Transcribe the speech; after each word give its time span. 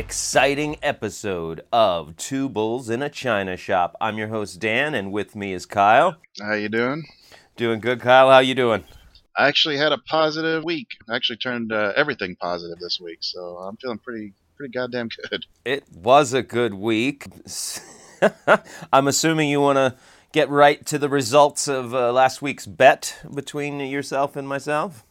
exciting 0.00 0.78
episode 0.82 1.60
of 1.70 2.16
Two 2.16 2.48
Bulls 2.48 2.88
in 2.88 3.02
a 3.02 3.10
China 3.10 3.54
Shop. 3.54 3.94
I'm 4.00 4.16
your 4.16 4.28
host 4.28 4.58
Dan 4.58 4.94
and 4.94 5.12
with 5.12 5.36
me 5.36 5.52
is 5.52 5.66
Kyle. 5.66 6.16
How 6.40 6.54
you 6.54 6.70
doing? 6.70 7.04
Doing 7.56 7.80
good, 7.80 8.00
Kyle. 8.00 8.30
How 8.30 8.38
you 8.38 8.54
doing? 8.54 8.84
I 9.36 9.46
actually 9.46 9.76
had 9.76 9.92
a 9.92 9.98
positive 9.98 10.64
week. 10.64 10.88
I 11.06 11.16
actually 11.16 11.36
turned 11.36 11.70
uh, 11.70 11.92
everything 11.96 12.34
positive 12.36 12.78
this 12.78 12.98
week, 12.98 13.18
so 13.20 13.58
I'm 13.58 13.76
feeling 13.76 13.98
pretty 13.98 14.32
pretty 14.56 14.72
goddamn 14.72 15.10
good. 15.28 15.44
It 15.66 15.84
was 15.92 16.32
a 16.32 16.42
good 16.42 16.72
week. 16.72 17.26
I'm 18.92 19.06
assuming 19.06 19.50
you 19.50 19.60
want 19.60 19.76
to 19.76 19.96
get 20.32 20.48
right 20.48 20.84
to 20.86 20.98
the 20.98 21.10
results 21.10 21.68
of 21.68 21.94
uh, 21.94 22.10
last 22.10 22.40
week's 22.40 22.64
bet 22.64 23.18
between 23.34 23.80
yourself 23.80 24.34
and 24.34 24.48
myself. 24.48 25.04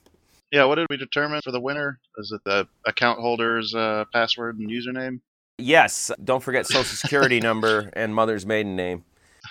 Yeah, 0.51 0.65
what 0.65 0.75
did 0.75 0.87
we 0.89 0.97
determine 0.97 1.41
for 1.41 1.51
the 1.51 1.59
winner? 1.59 1.99
Is 2.17 2.31
it 2.31 2.41
the 2.43 2.67
account 2.85 3.19
holder's 3.19 3.75
uh, 3.75 4.05
password 4.11 4.57
and 4.57 4.69
username? 4.69 5.21
Yes. 5.59 6.11
Don't 6.23 6.41
forget 6.41 6.65
social 6.65 6.83
security 6.83 7.39
number 7.41 7.91
and 7.93 8.15
mother's 8.15 8.45
maiden 8.45 8.75
name. 8.75 9.03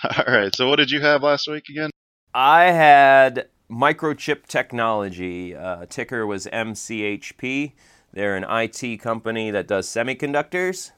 All 0.03 0.25
right. 0.27 0.55
So 0.55 0.67
what 0.67 0.77
did 0.77 0.91
you 0.91 1.01
have 1.01 1.23
last 1.23 1.47
week 1.47 1.69
again? 1.69 1.91
I 2.33 2.65
had 2.65 3.47
Microchip 3.71 4.47
Technology. 4.47 5.55
Uh, 5.55 5.85
ticker 5.87 6.27
was 6.27 6.47
MCHP. 6.47 7.73
They're 8.11 8.35
an 8.35 8.45
IT 8.49 8.97
company 8.97 9.51
that 9.51 9.67
does 9.67 9.87
semiconductors. 9.87 10.91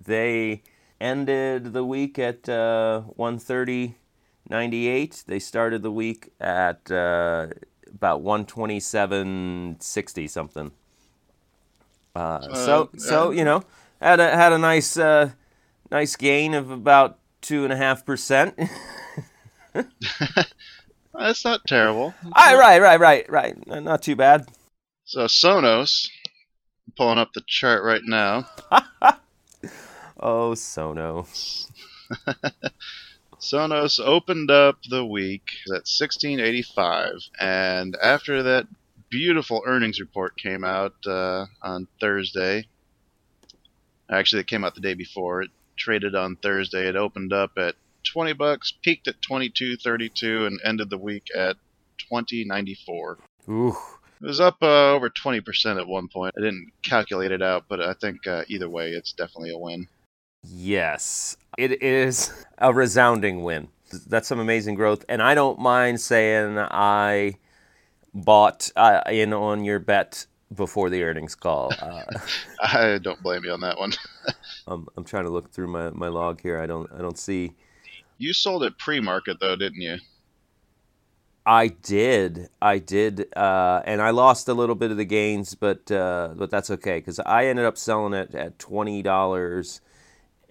They 0.00 0.62
ended 1.00 1.72
the 1.72 1.84
week 1.84 2.18
at 2.18 2.48
uh, 2.48 3.02
130.98. 3.18 5.24
They 5.24 5.38
started 5.38 5.82
the 5.82 5.90
week 5.90 6.32
at 6.40 6.90
uh, 6.90 7.48
about 7.94 8.22
127.60 8.22 10.30
something. 10.30 10.72
Uh, 12.14 12.54
so 12.54 12.90
so 12.98 13.30
you 13.30 13.42
know 13.42 13.64
had 14.00 14.20
a 14.20 14.30
had 14.30 14.52
a 14.52 14.58
nice 14.58 14.98
uh, 14.98 15.30
nice 15.90 16.14
gain 16.16 16.52
of 16.52 16.70
about 16.70 17.18
two 17.40 17.64
and 17.64 17.72
a 17.72 17.76
half 17.76 18.04
percent. 18.04 18.58
That's 21.14 21.44
not 21.44 21.60
terrible. 21.66 22.14
Right, 22.34 22.56
right, 22.56 22.80
right, 22.80 23.00
right, 23.00 23.30
right. 23.30 23.66
Not 23.66 24.02
too 24.02 24.16
bad. 24.16 24.48
So 25.04 25.26
Sonos, 25.26 26.08
I'm 26.86 26.94
pulling 26.96 27.18
up 27.18 27.32
the 27.34 27.42
chart 27.46 27.82
right 27.82 28.02
now. 28.04 28.48
Oh, 30.24 30.54
Sono. 30.54 31.26
Sonos 33.42 33.98
opened 33.98 34.52
up 34.52 34.78
the 34.88 35.04
week 35.04 35.42
at 35.66 35.88
1685, 35.90 37.28
and 37.40 37.96
after 38.00 38.40
that 38.44 38.68
beautiful 39.10 39.64
earnings 39.66 39.98
report 39.98 40.38
came 40.38 40.62
out 40.62 40.94
uh, 41.06 41.46
on 41.60 41.88
Thursday, 42.00 42.68
actually 44.08 44.40
it 44.40 44.46
came 44.46 44.62
out 44.62 44.76
the 44.76 44.80
day 44.80 44.94
before. 44.94 45.42
It 45.42 45.50
traded 45.76 46.14
on 46.14 46.36
Thursday. 46.36 46.86
It 46.88 46.94
opened 46.94 47.32
up 47.32 47.58
at 47.58 47.74
20 48.04 48.32
bucks, 48.34 48.72
peaked 48.80 49.08
at 49.08 49.20
22.32, 49.20 50.46
and 50.46 50.60
ended 50.64 50.88
the 50.88 50.96
week 50.96 51.26
at 51.36 51.56
20.94. 52.12 53.16
Ooh. 53.48 53.76
It 54.20 54.26
was 54.26 54.38
up 54.38 54.58
uh, 54.62 54.92
over 54.92 55.10
20% 55.10 55.80
at 55.80 55.88
one 55.88 56.06
point. 56.06 56.34
I 56.38 56.42
didn't 56.42 56.70
calculate 56.84 57.32
it 57.32 57.42
out, 57.42 57.64
but 57.68 57.80
I 57.80 57.94
think 57.94 58.24
uh, 58.24 58.44
either 58.46 58.68
way, 58.68 58.92
it's 58.92 59.12
definitely 59.12 59.50
a 59.50 59.58
win. 59.58 59.88
Yes, 60.44 61.36
it 61.58 61.82
is 61.82 62.32
a 62.58 62.72
resounding 62.72 63.42
win. 63.42 63.68
That's 64.06 64.28
some 64.28 64.40
amazing 64.40 64.74
growth, 64.74 65.04
and 65.08 65.22
I 65.22 65.34
don't 65.34 65.58
mind 65.58 66.00
saying 66.00 66.58
I 66.58 67.36
bought 68.14 68.70
uh, 68.76 69.02
in 69.10 69.32
on 69.32 69.64
your 69.64 69.78
bet 69.78 70.26
before 70.54 70.90
the 70.90 71.02
earnings 71.02 71.34
call. 71.34 71.72
Uh, 71.80 72.02
I 72.62 72.98
don't 73.02 73.22
blame 73.22 73.44
you 73.44 73.52
on 73.52 73.60
that 73.60 73.78
one. 73.78 73.92
I'm, 74.66 74.86
I'm 74.96 75.04
trying 75.04 75.24
to 75.24 75.30
look 75.30 75.50
through 75.50 75.68
my, 75.68 75.90
my 75.90 76.08
log 76.08 76.40
here. 76.40 76.58
I 76.58 76.66
don't 76.66 76.90
I 76.92 76.98
don't 76.98 77.18
see. 77.18 77.52
You 78.18 78.32
sold 78.32 78.62
it 78.64 78.78
pre-market 78.78 79.38
though, 79.40 79.56
didn't 79.56 79.80
you? 79.80 79.98
I 81.44 81.68
did, 81.68 82.50
I 82.60 82.78
did, 82.78 83.26
uh, 83.36 83.82
and 83.84 84.00
I 84.00 84.10
lost 84.10 84.46
a 84.48 84.54
little 84.54 84.76
bit 84.76 84.92
of 84.92 84.96
the 84.96 85.04
gains, 85.04 85.56
but 85.56 85.90
uh, 85.90 86.34
but 86.36 86.50
that's 86.50 86.70
okay 86.70 86.98
because 86.98 87.18
I 87.18 87.46
ended 87.46 87.64
up 87.64 87.76
selling 87.76 88.14
it 88.14 88.34
at 88.34 88.58
twenty 88.58 89.02
dollars 89.02 89.80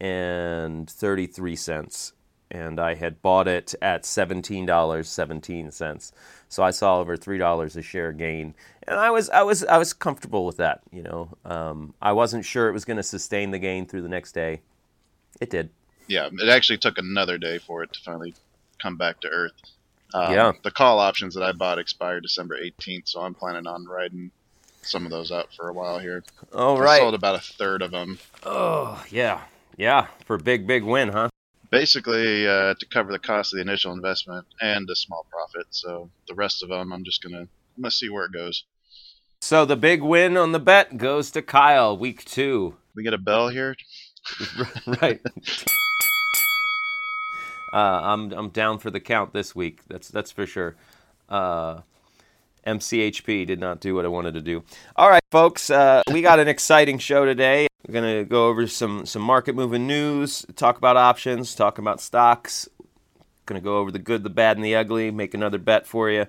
and 0.01 0.89
thirty 0.89 1.27
three 1.27 1.55
cents, 1.55 2.13
and 2.49 2.79
I 2.79 2.95
had 2.95 3.21
bought 3.21 3.47
it 3.47 3.75
at 3.81 4.05
seventeen 4.05 4.65
dollars 4.65 5.07
seventeen 5.07 5.71
cents. 5.71 6.11
So 6.49 6.63
I 6.63 6.71
saw 6.71 6.99
over 6.99 7.15
three 7.15 7.37
dollars 7.37 7.77
a 7.77 7.81
share 7.81 8.11
gain, 8.11 8.55
and 8.87 8.99
I 8.99 9.11
was 9.11 9.29
I 9.29 9.43
was 9.43 9.63
I 9.63 9.77
was 9.77 9.93
comfortable 9.93 10.45
with 10.45 10.57
that. 10.57 10.81
You 10.91 11.03
know, 11.03 11.37
um, 11.45 11.93
I 12.01 12.11
wasn't 12.13 12.43
sure 12.43 12.67
it 12.67 12.73
was 12.73 12.83
going 12.83 12.97
to 12.97 13.03
sustain 13.03 13.51
the 13.51 13.59
gain 13.59 13.85
through 13.85 14.01
the 14.01 14.09
next 14.09 14.33
day. 14.33 14.61
It 15.39 15.49
did. 15.49 15.69
Yeah, 16.07 16.27
it 16.31 16.49
actually 16.49 16.79
took 16.79 16.97
another 16.97 17.37
day 17.37 17.59
for 17.59 17.83
it 17.83 17.93
to 17.93 17.99
finally 18.01 18.33
come 18.81 18.97
back 18.97 19.21
to 19.21 19.29
earth. 19.29 19.53
Um, 20.13 20.33
Yeah. 20.33 20.51
The 20.63 20.71
call 20.71 20.99
options 20.99 21.35
that 21.35 21.43
I 21.43 21.53
bought 21.53 21.79
expired 21.79 22.23
December 22.23 22.57
18th, 22.61 23.07
so 23.07 23.21
I'm 23.21 23.33
planning 23.33 23.65
on 23.65 23.85
riding 23.85 24.31
some 24.81 25.05
of 25.05 25.11
those 25.11 25.31
out 25.31 25.53
for 25.55 25.69
a 25.69 25.73
while 25.73 25.99
here. 25.99 26.23
All 26.53 26.75
I 26.77 26.81
right. 26.81 26.99
sold 26.99 27.13
about 27.13 27.35
a 27.35 27.39
third 27.39 27.81
of 27.81 27.91
them. 27.91 28.19
Oh 28.43 29.01
yeah, 29.09 29.41
yeah, 29.81 30.05
for 30.25 30.35
a 30.35 30.39
big 30.39 30.67
big 30.67 30.83
win, 30.83 31.09
huh? 31.09 31.29
Basically, 31.71 32.47
uh, 32.47 32.75
to 32.75 32.85
cover 32.93 33.11
the 33.11 33.17
cost 33.17 33.51
of 33.51 33.57
the 33.57 33.63
initial 33.63 33.93
investment 33.93 34.45
and 34.61 34.87
a 34.87 34.95
small 34.95 35.25
profit. 35.27 35.65
So 35.71 36.11
the 36.27 36.35
rest 36.35 36.61
of 36.61 36.69
them, 36.69 36.93
I'm 36.93 37.03
just 37.03 37.23
gonna 37.23 37.41
I'm 37.41 37.81
gonna 37.81 37.89
see 37.89 38.07
where 38.07 38.25
it 38.25 38.31
goes. 38.31 38.63
So 39.41 39.65
the 39.65 39.75
big 39.75 40.03
win 40.03 40.37
on 40.37 40.51
the 40.51 40.59
bet 40.59 40.97
goes 40.97 41.31
to 41.31 41.41
Kyle, 41.41 41.97
week 41.97 42.23
two. 42.25 42.75
We 42.95 43.01
get 43.01 43.15
a 43.15 43.17
bell 43.17 43.49
here. 43.49 43.75
right. 45.01 45.19
Uh, 47.73 47.77
I'm 48.03 48.31
I'm 48.33 48.49
down 48.49 48.77
for 48.77 48.91
the 48.91 48.99
count 48.99 49.33
this 49.33 49.55
week. 49.55 49.79
That's 49.87 50.09
that's 50.09 50.29
for 50.29 50.45
sure. 50.45 50.75
Uh, 51.27 51.81
MCHP 52.67 53.47
did 53.47 53.59
not 53.59 53.81
do 53.81 53.95
what 53.95 54.05
I 54.05 54.09
wanted 54.09 54.35
to 54.35 54.41
do. 54.41 54.63
All 54.95 55.09
right, 55.09 55.23
folks, 55.31 55.71
uh, 55.71 56.03
we 56.11 56.21
got 56.21 56.39
an 56.39 56.47
exciting 56.47 56.99
show 56.99 57.25
today. 57.25 57.65
We're 57.91 57.99
gonna 57.99 58.23
go 58.23 58.47
over 58.47 58.67
some 58.67 59.05
some 59.05 59.21
market 59.21 59.53
moving 59.53 59.85
news, 59.85 60.45
talk 60.55 60.77
about 60.77 60.95
options, 60.95 61.53
talk 61.53 61.77
about 61.77 61.99
stocks. 61.99 62.69
Gonna 63.45 63.59
go 63.59 63.79
over 63.79 63.91
the 63.91 63.99
good, 63.99 64.23
the 64.23 64.29
bad, 64.29 64.55
and 64.55 64.65
the 64.65 64.73
ugly. 64.75 65.11
Make 65.11 65.33
another 65.33 65.57
bet 65.57 65.85
for 65.85 66.09
you. 66.09 66.27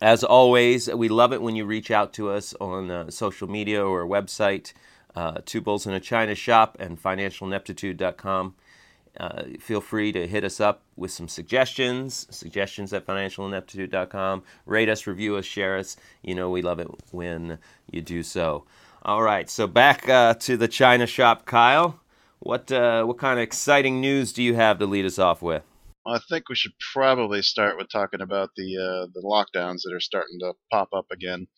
As 0.00 0.22
always, 0.22 0.88
we 0.88 1.08
love 1.08 1.32
it 1.32 1.42
when 1.42 1.56
you 1.56 1.64
reach 1.64 1.90
out 1.90 2.12
to 2.12 2.30
us 2.30 2.54
on 2.60 2.88
uh, 2.88 3.10
social 3.10 3.50
media 3.50 3.84
or 3.84 4.06
website, 4.06 4.72
uh, 5.16 5.38
Two 5.44 5.60
Bulls 5.60 5.88
in 5.88 5.92
a 5.92 5.98
China 5.98 6.36
Shop 6.36 6.76
and 6.78 7.02
financialineptitude.com. 7.02 8.54
Uh, 9.18 9.42
feel 9.58 9.80
free 9.80 10.12
to 10.12 10.28
hit 10.28 10.44
us 10.44 10.60
up 10.60 10.82
with 10.94 11.10
some 11.10 11.26
suggestions, 11.26 12.28
suggestions 12.30 12.92
at 12.92 13.04
financialineptitude.com. 13.04 14.44
Rate 14.66 14.88
us, 14.88 15.08
review 15.08 15.34
us, 15.34 15.44
share 15.44 15.76
us. 15.76 15.96
You 16.22 16.36
know 16.36 16.48
we 16.48 16.62
love 16.62 16.78
it 16.78 16.86
when 17.10 17.58
you 17.90 18.02
do 18.02 18.22
so. 18.22 18.64
All 19.06 19.22
right, 19.22 19.50
so 19.50 19.66
back 19.66 20.08
uh, 20.08 20.32
to 20.32 20.56
the 20.56 20.66
China 20.66 21.06
Shop, 21.06 21.44
Kyle. 21.44 22.00
What 22.38 22.72
uh, 22.72 23.04
what 23.04 23.18
kind 23.18 23.38
of 23.38 23.42
exciting 23.42 24.00
news 24.00 24.32
do 24.32 24.42
you 24.42 24.54
have 24.54 24.78
to 24.78 24.86
lead 24.86 25.04
us 25.04 25.18
off 25.18 25.42
with? 25.42 25.62
Well, 26.06 26.14
I 26.14 26.20
think 26.30 26.48
we 26.48 26.54
should 26.54 26.72
probably 26.94 27.42
start 27.42 27.76
with 27.76 27.88
talking 27.92 28.22
about 28.22 28.52
the 28.56 28.78
uh, 28.78 29.06
the 29.12 29.20
lockdowns 29.20 29.82
that 29.84 29.92
are 29.94 30.00
starting 30.00 30.38
to 30.40 30.54
pop 30.70 30.88
up 30.94 31.04
again. 31.12 31.48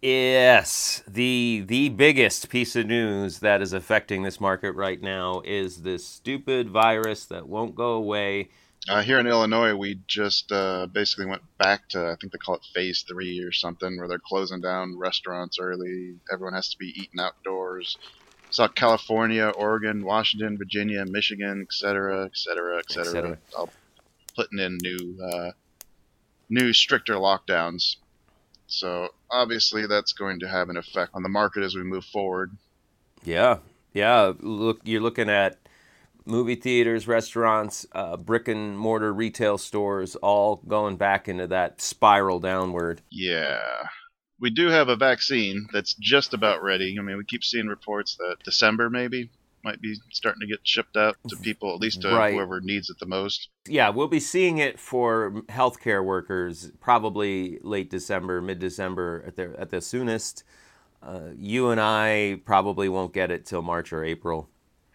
Yes, 0.00 1.02
the 1.08 1.64
the 1.66 1.88
biggest 1.88 2.48
piece 2.48 2.76
of 2.76 2.86
news 2.86 3.40
that 3.40 3.62
is 3.62 3.72
affecting 3.72 4.22
this 4.22 4.40
market 4.40 4.72
right 4.72 5.02
now 5.02 5.42
is 5.44 5.82
this 5.82 6.06
stupid 6.06 6.70
virus 6.70 7.24
that 7.24 7.48
won't 7.48 7.74
go 7.74 7.94
away. 7.94 8.50
Uh, 8.88 9.00
here 9.00 9.20
in 9.20 9.28
Illinois, 9.28 9.74
we 9.76 10.00
just 10.08 10.50
uh, 10.50 10.86
basically 10.86 11.26
went 11.26 11.42
back 11.56 11.88
to 11.90 12.04
I 12.08 12.16
think 12.20 12.32
they 12.32 12.38
call 12.38 12.56
it 12.56 12.66
phase 12.74 13.04
three 13.08 13.40
or 13.40 13.52
something, 13.52 13.96
where 13.96 14.08
they're 14.08 14.18
closing 14.18 14.60
down 14.60 14.98
restaurants 14.98 15.58
early. 15.60 16.16
Everyone 16.32 16.54
has 16.54 16.70
to 16.70 16.78
be 16.78 16.88
eating 16.88 17.20
outdoors. 17.20 17.96
Saw 18.50 18.68
California, 18.68 19.48
Oregon, 19.56 20.04
Washington, 20.04 20.58
Virginia, 20.58 21.04
Michigan, 21.06 21.62
et 21.66 21.72
cetera, 21.72 22.24
et 22.24 22.36
cetera, 22.36 22.78
et 22.78 22.90
cetera, 22.90 23.12
cetera. 23.12 23.38
all 23.56 23.70
putting 24.36 24.58
in 24.58 24.78
new, 24.82 25.18
uh, 25.24 25.52
new 26.50 26.72
stricter 26.72 27.14
lockdowns. 27.14 27.96
So 28.66 29.10
obviously, 29.30 29.86
that's 29.86 30.12
going 30.12 30.40
to 30.40 30.48
have 30.48 30.70
an 30.70 30.76
effect 30.76 31.12
on 31.14 31.22
the 31.22 31.28
market 31.28 31.62
as 31.62 31.74
we 31.74 31.82
move 31.82 32.04
forward. 32.04 32.50
Yeah, 33.24 33.58
Yeah, 33.94 34.32
look, 34.40 34.80
you're 34.84 35.00
looking 35.02 35.28
at 35.30 35.58
movie 36.24 36.54
theaters, 36.54 37.06
restaurants, 37.08 37.86
uh, 37.92 38.16
brick 38.16 38.48
and 38.48 38.78
mortar 38.78 39.12
retail 39.12 39.58
stores, 39.58 40.16
all 40.16 40.56
going 40.66 40.96
back 40.96 41.28
into 41.28 41.46
that 41.48 41.80
spiral 41.80 42.40
downward. 42.40 43.02
Yeah. 43.10 43.60
We 44.40 44.50
do 44.50 44.68
have 44.68 44.88
a 44.88 44.96
vaccine 44.96 45.66
that's 45.72 45.94
just 45.94 46.34
about 46.34 46.62
ready. 46.62 46.96
I 46.98 47.02
mean, 47.02 47.16
we 47.16 47.24
keep 47.24 47.44
seeing 47.44 47.66
reports 47.68 48.16
that 48.16 48.36
December 48.44 48.90
maybe 48.90 49.30
might 49.64 49.80
be 49.80 49.94
starting 50.10 50.40
to 50.40 50.46
get 50.48 50.58
shipped 50.64 50.96
out 50.96 51.16
to 51.28 51.36
people, 51.36 51.72
at 51.72 51.80
least 51.80 52.02
to 52.02 52.08
Right. 52.08 52.34
whoever 52.34 52.60
needs 52.60 52.90
it 52.90 52.98
the 52.98 53.06
most. 53.06 53.48
Yeah, 53.68 53.90
we'll 53.90 54.08
be 54.08 54.18
seeing 54.18 54.58
it 54.58 54.80
for 54.80 55.42
healthcare 55.48 56.04
workers 56.04 56.72
probably 56.80 57.60
late 57.62 57.88
December, 57.88 58.42
mid 58.42 58.58
December 58.58 59.22
at 59.24 59.36
the 59.36 59.54
at 59.56 59.70
the 59.70 59.80
soonest. 59.80 60.42
Uh, 61.00 61.28
you 61.36 61.68
and 61.70 61.80
I 61.80 62.40
probably 62.44 62.88
won't 62.88 63.12
get 63.14 63.30
it 63.30 63.46
till 63.46 63.62
March 63.62 63.92
or 63.92 64.02
April. 64.04 64.48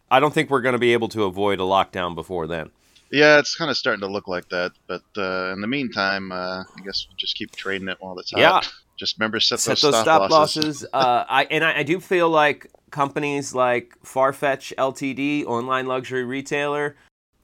I 0.10 0.20
don't 0.20 0.34
think 0.34 0.50
we're 0.50 0.62
going 0.62 0.74
to 0.74 0.80
be 0.80 0.94
able 0.94 1.10
to 1.10 1.24
avoid 1.24 1.60
a 1.60 1.64
lockdown 1.64 2.16
before 2.16 2.48
then. 2.48 2.70
Yeah, 3.12 3.40
it's 3.40 3.56
kind 3.56 3.72
of 3.72 3.78
starting 3.78 4.02
to 4.02 4.08
look 4.08 4.28
like 4.28 4.50
that. 4.50 4.72
But 4.88 5.04
uh, 5.18 5.54
in 5.54 5.62
the 5.62 5.68
meantime, 5.68 6.32
uh, 6.32 6.64
I 6.64 6.82
guess 6.84 7.08
we'll 7.08 7.18
just 7.18 7.38
keep 7.38 7.56
trading 7.56 7.88
it 7.88 7.98
while 8.00 8.18
it's 8.20 8.32
hot. 8.32 8.40
Yeah. 8.40 8.62
Just 8.98 9.20
remember 9.20 9.40
set, 9.40 9.60
set 9.60 9.78
those, 9.80 9.94
those 9.94 10.02
stop, 10.02 10.32
losses. 10.32 10.84
uh, 10.92 11.24
I 11.30 11.46
and 11.52 11.64
I, 11.64 11.80
I 11.80 11.84
do 11.84 12.00
feel 12.00 12.30
like 12.30 12.72
companies 12.90 13.54
like 13.54 13.96
Farfetch 14.04 14.74
Ltd, 14.76 15.46
online 15.46 15.86
luxury 15.86 16.24
retailer, 16.24 16.96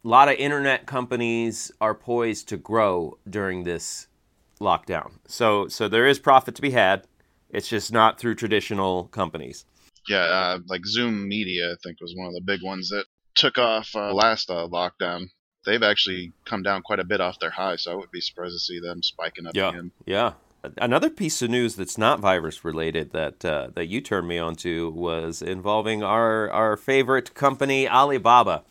a 0.04 0.08
lot 0.08 0.30
of 0.30 0.36
internet 0.36 0.88
companies 0.88 1.72
are 1.80 1.94
poised 1.94 2.50
to 2.50 2.58
grow 2.58 3.20
during 3.30 3.66
this 3.66 4.08
lockdown. 4.60 5.12
So 5.28 5.68
so 5.68 5.88
there 5.88 6.08
is 6.08 6.18
profit 6.18 6.56
to 6.56 6.62
be 6.62 6.72
had. 6.72 7.06
It's 7.52 7.68
just 7.68 7.94
not 7.94 8.18
through 8.18 8.34
traditional 8.34 9.04
companies. 9.06 9.66
Yeah, 10.08 10.24
uh, 10.24 10.60
like 10.68 10.86
Zoom 10.86 11.28
Media, 11.28 11.72
I 11.72 11.76
think, 11.84 12.00
was 12.02 12.14
one 12.16 12.28
of 12.28 12.34
the 12.34 12.42
big 12.42 12.62
ones 12.64 12.90
that 12.90 13.06
took 13.36 13.58
off 13.58 13.96
uh, 13.96 14.14
last 14.14 14.50
uh, 14.50 14.68
lockdown. 14.68 15.28
They've 15.66 15.82
actually 15.84 16.34
come 16.46 16.62
down 16.62 16.82
quite 16.82 17.00
a 17.00 17.06
bit 17.06 17.22
off 17.22 17.40
their 17.40 17.50
high, 17.52 17.78
so 17.78 17.92
I 17.92 17.96
would 17.96 18.12
be 18.12 18.20
surprised 18.22 18.54
to 18.54 18.60
see 18.60 18.80
them 18.80 19.02
spiking 19.02 19.48
up 19.48 19.56
Yeah. 19.56 19.70
again. 19.70 19.92
Yeah. 20.06 20.34
Another 20.78 21.10
piece 21.10 21.42
of 21.42 21.50
news 21.50 21.76
that's 21.76 21.98
not 21.98 22.20
virus 22.22 22.64
related 22.64 23.12
that 23.12 23.44
uh, 23.44 23.68
that 23.76 23.88
you 23.88 24.00
turned 24.00 24.30
me 24.30 24.38
on 24.38 24.56
to 24.58 24.92
was 24.92 25.42
involving 25.42 26.04
our 26.04 26.50
our 26.52 26.78
favorite 26.78 27.34
company 27.34 27.88
Alibaba. 27.88 28.64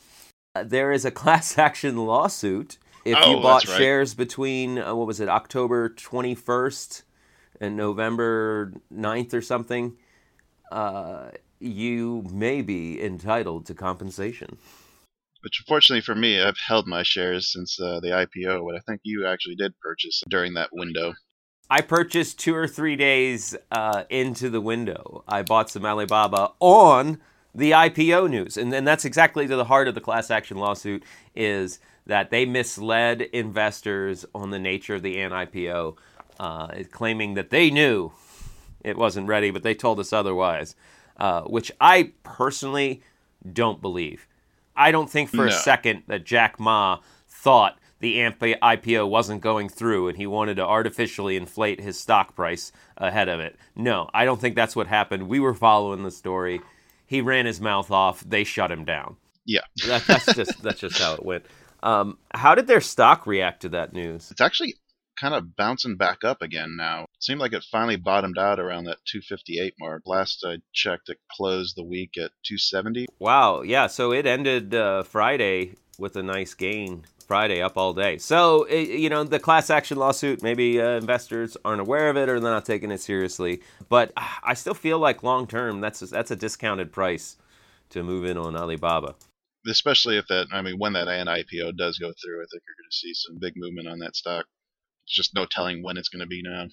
Uh, 0.55 0.65
there 0.65 0.91
is 0.91 1.05
a 1.05 1.11
class 1.23 1.59
action 1.59 1.99
lawsuit 1.99 2.79
if 3.05 3.19
Oh, 3.21 3.31
you 3.37 3.43
bought 3.43 3.67
right. 3.69 3.77
shares 3.77 4.15
between 4.15 4.79
uh, 4.79 4.95
what 4.95 5.07
was 5.07 5.21
it 5.21 5.29
October 5.29 5.91
21st 5.91 7.03
and 7.61 7.77
November 7.77 8.73
9th 8.95 9.35
or 9.35 9.43
something. 9.43 9.97
Uh, 10.73 11.31
you 11.61 12.25
may 12.33 12.63
be 12.63 13.01
entitled 13.03 13.67
to 13.67 13.75
compensation. 13.75 14.57
Which, 15.43 15.61
unfortunately 15.61 16.01
for 16.01 16.15
me, 16.15 16.41
I've 16.41 16.57
held 16.67 16.87
my 16.87 17.03
shares 17.03 17.53
since 17.53 17.79
uh, 17.79 18.01
the 18.01 18.09
IPO, 18.09 18.65
but 18.67 18.77
I 18.77 18.81
think 18.81 19.01
you 19.05 19.27
actually 19.27 19.57
did 19.57 19.79
purchase 19.81 20.23
during 20.29 20.55
that 20.55 20.71
window. 20.73 21.13
I 21.69 21.81
purchased 21.81 22.39
two 22.39 22.55
or 22.55 22.67
three 22.67 22.97
days 22.97 23.57
uh, 23.71 24.05
into 24.09 24.49
the 24.51 24.61
window. 24.61 25.25
I 25.29 25.43
bought 25.43 25.71
some 25.71 25.85
Alibaba 25.85 26.53
on 26.59 27.21
the 27.55 27.73
IPO 27.73 28.31
news, 28.31 28.57
and 28.57 28.73
then 28.73 28.85
that's 28.85 29.05
exactly 29.05 29.47
to 29.47 29.57
the 29.57 29.65
heart 29.65 29.89
of 29.89 29.95
the 29.95 30.01
class 30.01 30.31
action 30.31 30.57
lawsuit 30.57 31.03
is 31.35 31.81
that 32.07 32.31
they 32.31 32.47
misled 32.47 33.23
investors 33.23 34.25
on 34.35 34.51
the 34.51 34.59
nature 34.59 34.95
of 34.95 35.03
the 35.03 35.17
IPO, 35.17 35.97
uh, 36.41 36.69
claiming 36.91 37.35
that 37.35 37.51
they 37.51 37.71
knew 37.71 38.13
it 38.85 38.97
wasn't 38.97 39.29
ready, 39.29 39.51
but 39.51 39.63
they 39.63 39.75
told 39.75 39.99
us 40.01 40.13
otherwise, 40.13 40.75
uh, 41.17 41.43
which 41.43 41.73
I 41.81 42.13
personally 42.23 43.03
don't 43.51 43.81
believe. 43.81 44.27
I 44.75 44.91
don't 44.91 45.11
think 45.11 45.29
for 45.29 45.47
a 45.47 45.53
second 45.53 46.05
that 46.07 46.25
Jack 46.25 46.59
Ma 46.59 47.01
thought 47.29 47.79
the 48.03 48.21
Ant 48.21 48.39
IPO 48.41 49.09
wasn't 49.09 49.43
going 49.43 49.69
through 49.69 50.09
and 50.09 50.17
he 50.17 50.27
wanted 50.27 50.57
to 50.57 50.67
artificially 50.67 51.37
inflate 51.37 51.81
his 51.81 51.99
stock 51.99 52.35
price 52.35 52.73
ahead 52.97 53.29
of 53.29 53.39
it. 53.39 53.57
No, 53.77 54.11
I 54.13 54.25
don't 54.25 54.41
think 54.41 54.57
that's 54.57 54.75
what 54.75 54.89
happened. 54.89 55.29
We 55.29 55.39
were 55.39 55.55
following 55.55 56.03
the 56.03 56.11
story. 56.11 56.61
He 57.07 57.21
ran 57.21 57.47
his 57.47 57.61
mouth 57.61 57.91
off. 57.91 58.25
They 58.27 58.43
shut 58.43 58.73
him 58.73 58.85
down. 58.85 59.17
Yeah. 59.45 59.61
That, 59.87 60.05
that's 60.07 60.35
just 60.35 60.63
that's 60.63 60.81
just 60.81 60.99
how 60.99 61.15
it 61.15 61.25
went. 61.25 61.45
Um, 61.83 62.19
how 62.33 62.55
did 62.55 62.67
their 62.67 62.81
stock 62.81 63.27
react 63.27 63.63
to 63.63 63.69
that 63.71 63.93
news? 63.93 64.31
It's 64.31 64.41
actually 64.41 64.75
kind 65.21 65.35
of 65.35 65.57
bouncing 65.57 65.97
back 65.97 66.25
up 66.25 66.43
again 66.43 66.77
now. 66.77 67.03
It 67.03 67.23
seemed 67.23 67.41
like 67.41 67.53
it 67.53 67.65
finally 67.71 67.97
bottomed 67.97 68.39
out 68.39 68.59
around 68.59 68.85
that 68.85 68.99
258 69.07 69.75
mark. 69.79 70.03
Last 70.07 70.45
I 70.47 70.59
checked, 70.73 71.09
it 71.09 71.19
closed 71.31 71.77
the 71.77 71.85
week 71.85 72.17
at 72.17 72.31
270. 72.45 73.07
Wow, 73.19 73.63
yeah. 73.63 73.87
So 73.87 74.13
it 74.13 74.27
ended 74.27 74.75
uh, 74.75 75.03
Friday 75.03 75.75
with 75.99 76.17
a 76.17 76.23
nice 76.23 76.55
gain. 76.55 77.05
Friday 77.23 77.63
up 77.63 77.79
all 77.79 77.95
day. 77.95 78.19
So 78.19 78.67
i 78.69 78.75
you 78.75 79.09
know 79.09 79.25
the 79.25 79.39
class 79.39 79.71
action 79.71 79.97
lawsuit. 79.97 80.43
Maybe 80.43 80.79
uh, 80.81 80.99
investors 80.99 81.57
aren't 81.65 81.81
aware 81.81 82.11
of 82.11 82.17
it 82.17 82.29
or 82.29 82.39
they're 82.41 82.53
not 82.53 82.67
taking 82.67 82.91
it 82.91 83.01
seriously. 83.01 83.63
But 83.89 84.13
ah, 84.19 84.41
I 84.43 84.53
still 84.53 84.75
feel 84.75 84.99
like 84.99 85.23
long 85.23 85.47
term, 85.47 85.81
that's 85.81 86.01
that's 86.01 86.31
a 86.31 86.37
discounted 86.37 86.93
price 86.93 87.37
to 87.91 88.03
move 88.03 88.25
in 88.25 88.37
on 88.37 88.57
Alibaba. 88.57 89.15
Especially 89.67 90.19
if 90.19 90.27
that, 90.27 90.49
I 90.53 90.61
mean, 90.61 90.75
when 90.79 90.93
that 90.95 91.07
IPO 91.07 91.77
does 91.77 91.97
go 91.99 92.13
through, 92.23 92.43
I 92.43 92.47
think 92.51 92.63
you're 92.67 92.77
going 92.77 92.91
to 92.91 92.97
see 92.97 93.15
some 93.15 93.39
big 93.39 93.55
movement 93.57 93.87
on 93.87 94.01
that 94.01 94.17
stock. 94.17 94.45
It's 95.05 95.15
just 95.15 95.35
no 95.35 95.47
telling 95.51 95.83
when 95.83 95.97
it's 95.97 96.09
going 96.09 96.21
to 96.21 96.27
be 96.27 96.43
now. 96.43 96.67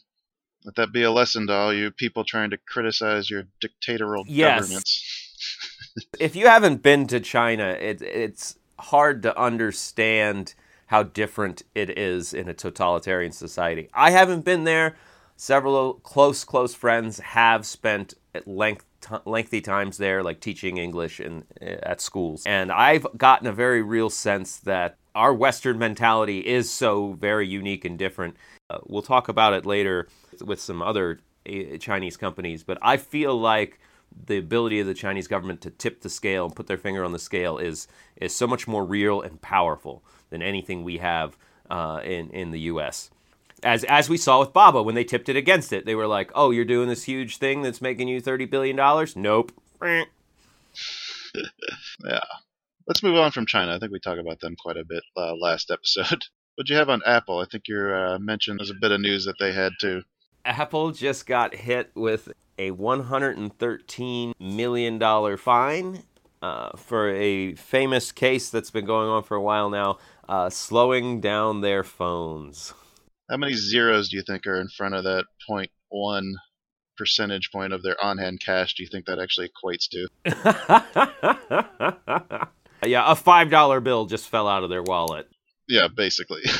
Let 0.65 0.75
that 0.75 0.91
be 0.91 1.03
a 1.03 1.11
lesson 1.11 1.47
to 1.47 1.53
all 1.53 1.73
you 1.73 1.91
people 1.91 2.23
trying 2.25 2.49
to 2.49 2.57
criticize 2.57 3.29
your 3.29 3.43
dictatorial 3.61 4.25
Yes. 4.27 4.59
governments. 4.59 6.05
if 6.19 6.35
you 6.35 6.47
haven't 6.47 6.81
been 6.83 7.07
to 7.07 7.19
China, 7.19 7.69
it, 7.69 8.01
it's 8.01 8.57
hard 8.77 9.23
to 9.23 9.39
understand 9.39 10.53
how 10.87 11.03
different 11.03 11.63
it 11.75 11.97
is 11.97 12.33
in 12.33 12.49
a 12.49 12.53
totalitarian 12.53 13.31
society. 13.31 13.89
I 13.93 14.11
haven't 14.11 14.43
been 14.43 14.63
there. 14.63 14.95
Several 15.35 15.93
close, 15.93 16.43
close 16.43 16.73
friends 16.75 17.19
have 17.19 17.65
spent 17.65 18.15
at 18.35 18.47
length, 18.47 18.85
lengthy 19.23 19.61
times 19.61 19.97
there, 19.97 20.21
like 20.21 20.41
teaching 20.41 20.77
English 20.77 21.21
in, 21.21 21.45
at 21.61 22.01
schools. 22.01 22.43
And 22.45 22.71
I've 22.71 23.07
gotten 23.17 23.47
a 23.47 23.53
very 23.53 23.81
real 23.81 24.09
sense 24.09 24.57
that 24.57 24.97
our 25.15 25.33
Western 25.33 25.77
mentality 25.77 26.39
is 26.39 26.71
so 26.71 27.13
very 27.13 27.47
unique 27.47 27.85
and 27.85 27.97
different. 27.97 28.35
Uh, 28.69 28.79
we'll 28.85 29.01
talk 29.01 29.27
about 29.27 29.53
it 29.53 29.65
later 29.65 30.07
with 30.43 30.59
some 30.59 30.81
other 30.81 31.19
uh, 31.47 31.77
Chinese 31.79 32.17
companies, 32.17 32.63
but 32.63 32.77
I 32.81 32.97
feel 32.97 33.39
like 33.39 33.79
the 34.25 34.37
ability 34.37 34.79
of 34.79 34.87
the 34.87 34.93
Chinese 34.93 35.27
government 35.27 35.61
to 35.61 35.69
tip 35.69 36.01
the 36.01 36.09
scale 36.09 36.45
and 36.45 36.55
put 36.55 36.67
their 36.67 36.77
finger 36.77 37.03
on 37.03 37.11
the 37.11 37.19
scale 37.19 37.57
is 37.57 37.87
is 38.15 38.35
so 38.35 38.47
much 38.47 38.67
more 38.67 38.83
real 38.83 39.21
and 39.21 39.41
powerful 39.41 40.03
than 40.29 40.41
anything 40.41 40.83
we 40.83 40.97
have 40.97 41.37
uh, 41.69 42.01
in 42.03 42.29
in 42.31 42.51
the 42.51 42.61
U.S. 42.61 43.09
As 43.63 43.83
as 43.85 44.09
we 44.09 44.17
saw 44.17 44.39
with 44.39 44.53
Baba 44.53 44.81
when 44.81 44.95
they 44.95 45.03
tipped 45.03 45.29
it 45.29 45.35
against 45.35 45.73
it, 45.73 45.85
they 45.85 45.95
were 45.95 46.07
like, 46.07 46.31
"Oh, 46.35 46.51
you're 46.51 46.65
doing 46.65 46.89
this 46.89 47.03
huge 47.03 47.37
thing 47.37 47.61
that's 47.61 47.81
making 47.81 48.07
you 48.07 48.21
thirty 48.21 48.45
billion 48.45 48.75
dollars." 48.75 49.15
Nope. 49.15 49.51
yeah. 52.05 52.19
Let's 52.89 53.03
move 53.03 53.17
on 53.17 53.29
from 53.29 53.45
China. 53.45 53.75
I 53.75 53.77
think 53.77 53.91
we 53.91 53.99
talked 53.99 54.19
about 54.19 54.39
them 54.39 54.55
quite 54.55 54.75
a 54.75 54.83
bit 54.83 55.03
uh, 55.15 55.35
last 55.35 55.69
episode. 55.73 56.25
what 56.55 56.65
do 56.65 56.73
you 56.73 56.79
have 56.79 56.89
on 56.89 57.01
Apple? 57.05 57.37
I 57.37 57.45
think 57.45 57.65
you 57.67 57.77
uh, 57.79 58.17
mentioned 58.19 58.59
there's 58.59 58.71
a 58.71 58.81
bit 58.81 58.91
of 58.91 58.99
news 58.99 59.25
that 59.25 59.35
they 59.39 59.53
had 59.53 59.73
too. 59.79 60.01
Apple 60.43 60.89
just 60.91 61.27
got 61.27 61.53
hit 61.53 61.91
with 61.93 62.33
a 62.57 62.71
$113 62.71 64.33
million 64.39 65.37
fine 65.37 66.03
uh, 66.41 66.75
for 66.77 67.09
a 67.13 67.53
famous 67.53 68.11
case 68.11 68.49
that's 68.49 68.71
been 68.71 68.85
going 68.85 69.07
on 69.07 69.21
for 69.21 69.37
a 69.37 69.41
while 69.41 69.69
now, 69.69 69.99
uh, 70.27 70.49
slowing 70.49 71.21
down 71.21 71.61
their 71.61 71.83
phones. 71.83 72.73
How 73.29 73.37
many 73.37 73.53
zeros 73.53 74.09
do 74.09 74.17
you 74.17 74.23
think 74.25 74.47
are 74.47 74.59
in 74.59 74.67
front 74.67 74.95
of 74.95 75.03
that 75.03 75.25
0.1 75.47 76.31
percentage 76.97 77.51
point 77.51 77.71
of 77.71 77.83
their 77.83 78.03
on-hand 78.03 78.41
cash? 78.43 78.73
Do 78.73 78.81
you 78.81 78.89
think 78.91 79.05
that 79.05 79.19
actually 79.19 79.51
equates 79.63 79.87
to? 79.91 80.07
yeah, 82.85 83.11
a 83.11 83.15
$5 83.15 83.83
bill 83.83 84.05
just 84.05 84.29
fell 84.29 84.47
out 84.47 84.63
of 84.63 84.69
their 84.69 84.83
wallet. 84.83 85.29
Yeah, 85.67 85.87
basically. 85.87 86.41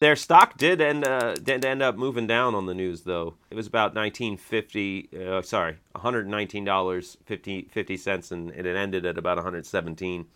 Their 0.00 0.14
stock 0.14 0.56
did 0.56 0.80
end 0.80 1.04
uh, 1.04 1.34
did 1.34 1.64
end 1.64 1.82
up 1.82 1.96
moving 1.96 2.28
down 2.28 2.54
on 2.54 2.66
the 2.66 2.74
news 2.74 3.02
though. 3.02 3.34
It 3.50 3.56
was 3.56 3.66
about 3.66 3.96
1950 3.96 5.08
uh, 5.26 5.42
sorry, 5.42 5.78
$119 5.96 7.16
50 7.72 7.96
cents 7.96 8.30
and 8.30 8.50
it 8.50 8.66
ended 8.66 9.04
at 9.06 9.18
about 9.18 9.38
117. 9.38 10.26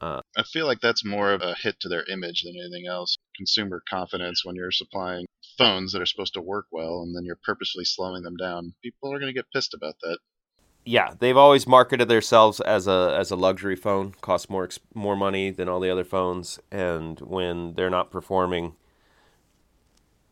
Uh, 0.00 0.20
I 0.36 0.42
feel 0.42 0.66
like 0.66 0.80
that's 0.80 1.04
more 1.04 1.32
of 1.32 1.40
a 1.40 1.54
hit 1.54 1.80
to 1.80 1.88
their 1.88 2.04
image 2.12 2.42
than 2.42 2.56
anything 2.56 2.86
else. 2.86 3.16
Consumer 3.36 3.82
confidence 3.88 4.44
when 4.44 4.54
you're 4.54 4.70
supplying 4.70 5.26
phones 5.56 5.92
that 5.92 6.02
are 6.02 6.06
supposed 6.06 6.34
to 6.34 6.42
work 6.42 6.66
well 6.70 7.00
and 7.02 7.16
then 7.16 7.24
you're 7.24 7.40
purposely 7.42 7.84
slowing 7.84 8.22
them 8.22 8.36
down. 8.36 8.74
People 8.82 9.12
are 9.14 9.18
going 9.18 9.32
to 9.32 9.38
get 9.38 9.50
pissed 9.52 9.72
about 9.72 9.94
that. 10.02 10.18
Yeah, 10.88 11.12
they've 11.18 11.36
always 11.36 11.66
marketed 11.66 12.08
themselves 12.08 12.60
as 12.60 12.86
a 12.86 13.14
as 13.20 13.30
a 13.30 13.36
luxury 13.36 13.76
phone, 13.76 14.14
costs 14.22 14.48
more 14.48 14.70
more 14.94 15.16
money 15.16 15.50
than 15.50 15.68
all 15.68 15.80
the 15.80 15.90
other 15.90 16.02
phones, 16.02 16.58
and 16.72 17.20
when 17.20 17.74
they're 17.74 17.90
not 17.90 18.10
performing 18.10 18.74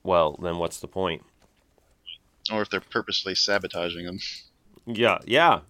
well, 0.03 0.35
then 0.43 0.57
what's 0.57 0.81
the 0.81 0.89
point? 0.89 1.25
Or 2.51 2.63
if 2.63 2.71
they're 2.71 2.81
purposely 2.81 3.35
sabotaging 3.35 4.07
them. 4.07 4.19
Yeah, 4.87 5.19
yeah. 5.27 5.61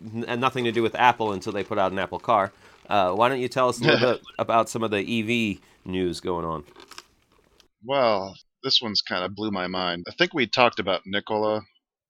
And 0.00 0.40
nothing 0.40 0.64
to 0.64 0.72
do 0.72 0.82
with 0.82 0.96
Apple 0.96 1.32
until 1.32 1.52
they 1.52 1.62
put 1.62 1.78
out 1.78 1.92
an 1.92 1.98
Apple 2.00 2.18
car. 2.18 2.52
Uh, 2.88 3.12
why 3.12 3.28
don't 3.28 3.40
you 3.40 3.48
tell 3.48 3.68
us 3.68 3.80
a 3.80 3.84
little 3.84 4.14
bit 4.14 4.22
about 4.38 4.68
some 4.68 4.82
of 4.82 4.90
the 4.90 4.98
EV 4.98 5.60
news 5.84 6.18
going 6.18 6.44
on? 6.44 6.64
Well, 7.84 8.34
this 8.64 8.80
one's 8.82 9.00
kind 9.00 9.24
of 9.24 9.36
blew 9.36 9.52
my 9.52 9.68
mind. 9.68 10.06
I 10.08 10.12
think 10.18 10.34
we 10.34 10.48
talked 10.48 10.80
about 10.80 11.02
Nikola 11.06 11.62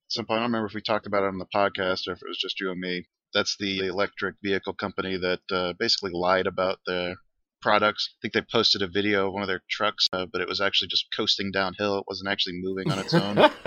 some 0.08 0.26
point. 0.26 0.38
I 0.38 0.42
don't 0.42 0.50
remember 0.50 0.66
if 0.66 0.74
we 0.74 0.82
talked 0.82 1.06
about 1.06 1.22
it 1.22 1.28
on 1.28 1.38
the 1.38 1.46
podcast 1.54 2.08
or 2.08 2.12
if 2.12 2.22
it 2.22 2.28
was 2.28 2.38
just 2.38 2.60
you 2.60 2.70
and 2.70 2.80
me. 2.80 3.06
That's 3.34 3.56
the 3.58 3.86
electric 3.86 4.36
vehicle 4.42 4.72
company 4.72 5.18
that 5.18 5.40
uh, 5.52 5.74
basically 5.78 6.12
lied 6.14 6.46
about 6.46 6.78
their 6.86 7.16
products. 7.60 8.10
I 8.10 8.16
think 8.22 8.34
they 8.34 8.42
posted 8.50 8.82
a 8.82 8.88
video 8.88 9.26
of 9.26 9.32
one 9.34 9.42
of 9.42 9.48
their 9.48 9.62
trucks, 9.68 10.08
uh, 10.12 10.26
but 10.32 10.40
it 10.40 10.48
was 10.48 10.60
actually 10.60 10.88
just 10.88 11.08
coasting 11.14 11.50
downhill. 11.50 11.98
It 11.98 12.04
wasn't 12.08 12.30
actually 12.30 12.60
moving 12.60 12.90
on 12.90 12.98
its 12.98 13.14
own. 13.14 13.38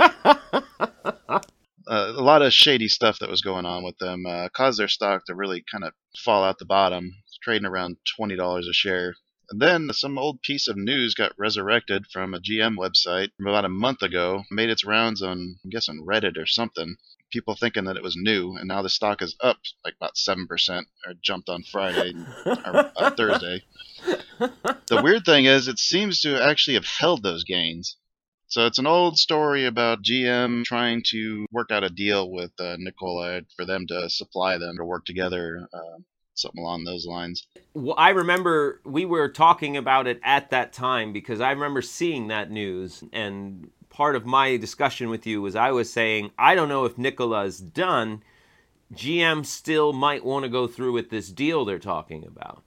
uh, 1.30 1.42
a 1.88 2.22
lot 2.22 2.42
of 2.42 2.54
shady 2.54 2.88
stuff 2.88 3.20
that 3.20 3.30
was 3.30 3.42
going 3.42 3.66
on 3.66 3.84
with 3.84 3.98
them 4.00 4.26
uh, 4.26 4.50
caused 4.50 4.80
their 4.80 4.88
stock 4.88 5.26
to 5.26 5.36
really 5.36 5.64
kind 5.72 5.84
of 5.84 5.94
fall 6.18 6.44
out 6.44 6.58
the 6.58 6.66
bottom, 6.66 7.12
trading 7.44 7.66
around 7.66 7.98
twenty 8.16 8.36
dollars 8.36 8.68
a 8.68 8.74
share. 8.74 9.16
And 9.52 9.62
then 9.62 9.92
some 9.92 10.18
old 10.18 10.42
piece 10.42 10.70
of 10.70 10.78
news 10.78 11.14
got 11.14 11.38
resurrected 11.38 12.08
from 12.08 12.34
a 12.34 12.40
GM 12.40 12.78
website 12.78 13.32
from 13.36 13.48
about 13.48 13.66
a 13.66 13.70
month 13.70 14.02
ago, 14.02 14.46
made 14.50 14.70
its 14.70 14.86
rounds 14.86 15.22
on, 15.22 15.60
I'm 15.62 15.70
guessing, 15.70 16.06
Reddit 16.06 16.38
or 16.38 16.46
something. 16.46 16.96
People 17.32 17.56
thinking 17.56 17.84
that 17.84 17.98
it 17.98 18.02
was 18.02 18.16
new, 18.16 18.56
and 18.56 18.70
now 18.70 18.82
the 18.82 18.90
stock 18.90 19.22
is 19.22 19.36
up 19.42 19.58
like 19.84 19.96
about 20.00 20.18
seven 20.18 20.48
percent, 20.48 20.88
or 21.06 21.16
jumped 21.22 21.50
on 21.50 21.64
Friday 21.64 22.14
or 22.46 22.92
uh, 22.96 23.12
Thursday. 23.18 23.62
The 24.40 25.02
weird 25.04 25.26
thing 25.26 25.44
is, 25.44 25.68
it 25.68 25.80
seems 25.80 26.22
to 26.22 26.42
actually 26.42 26.76
have 26.76 26.86
held 26.86 27.22
those 27.22 27.44
gains. 27.44 27.98
So 28.48 28.66
it's 28.68 28.80
an 28.80 28.88
old 28.88 29.18
story 29.18 29.66
about 29.66 30.02
GM 30.02 30.64
trying 30.64 31.04
to 31.08 31.46
work 31.52 31.72
out 31.72 31.84
a 31.84 31.90
deal 31.90 32.32
with 32.32 32.52
uh, 32.58 32.78
Nikola 32.80 33.42
for 33.58 33.66
them 33.66 33.86
to 33.88 34.10
supply 34.10 34.58
them 34.58 34.78
to 34.78 34.86
work 34.86 35.04
together, 35.04 35.68
uh, 35.74 35.98
something 36.42 36.62
along 36.62 36.84
those 36.84 37.06
lines. 37.06 37.46
Well, 37.74 37.96
I 37.98 38.10
remember 38.10 38.82
we 38.86 39.06
were 39.06 39.30
talking 39.30 39.78
about 39.78 40.08
it 40.08 40.20
at 40.24 40.50
that 40.50 40.74
time 40.74 41.14
because 41.14 41.42
I 41.42 41.52
remember 41.52 41.82
seeing 41.82 42.28
that 42.28 42.52
news. 42.52 43.04
And 43.14 43.70
part 43.90 44.16
of 44.16 44.26
my 44.26 44.58
discussion 44.58 45.10
with 45.10 45.26
you 45.26 45.42
was 45.42 45.56
I 45.56 45.72
was 45.72 45.92
saying, 45.92 46.32
I 46.38 46.56
don't 46.56 46.70
know 46.70 46.86
if 46.86 46.98
Nikola's 46.98 47.60
done. 47.60 48.24
GM 48.94 49.46
still 49.46 49.94
might 49.94 50.26
want 50.26 50.44
to 50.44 50.50
go 50.50 50.68
through 50.68 50.94
with 50.94 51.10
this 51.10 51.30
deal 51.30 51.64
they're 51.64 51.80
talking 51.80 52.26
about. 52.26 52.64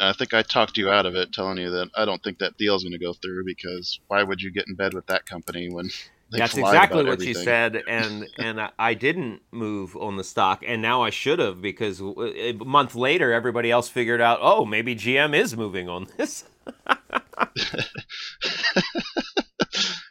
I 0.00 0.12
think 0.12 0.32
I 0.32 0.42
talked 0.42 0.78
you 0.78 0.90
out 0.90 1.06
of 1.06 1.14
it, 1.14 1.32
telling 1.32 1.58
you 1.58 1.70
that 1.70 1.90
I 1.96 2.04
don't 2.04 2.22
think 2.22 2.38
that 2.38 2.56
deal's 2.56 2.82
going 2.82 2.92
to 2.92 2.98
go 2.98 3.12
through 3.12 3.44
because 3.44 4.00
why 4.08 4.22
would 4.22 4.40
you 4.40 4.50
get 4.50 4.66
in 4.66 4.74
bed 4.74 4.94
with 4.94 5.06
that 5.06 5.26
company 5.26 5.68
when 5.70 5.90
That's 6.38 6.56
exactly 6.56 7.04
what 7.04 7.12
everything? 7.14 7.28
you 7.28 7.34
said, 7.44 7.82
and 7.88 8.26
and 8.38 8.60
I- 8.60 8.70
I 8.78 8.94
didn't 8.94 9.42
move 9.50 9.96
on 9.96 10.16
the 10.16 10.24
stock, 10.24 10.62
and 10.66 10.80
now 10.82 11.02
I 11.02 11.10
should 11.10 11.38
have 11.38 11.60
because 11.62 12.00
a 12.00 12.52
month 12.64 12.94
later 12.94 13.32
everybody 13.32 13.70
else 13.70 13.88
figured 13.88 14.20
out, 14.20 14.38
oh, 14.42 14.64
maybe 14.64 14.94
GM 14.96 15.34
is 15.34 15.56
moving 15.56 15.88
on 15.88 16.08
this. 16.16 16.44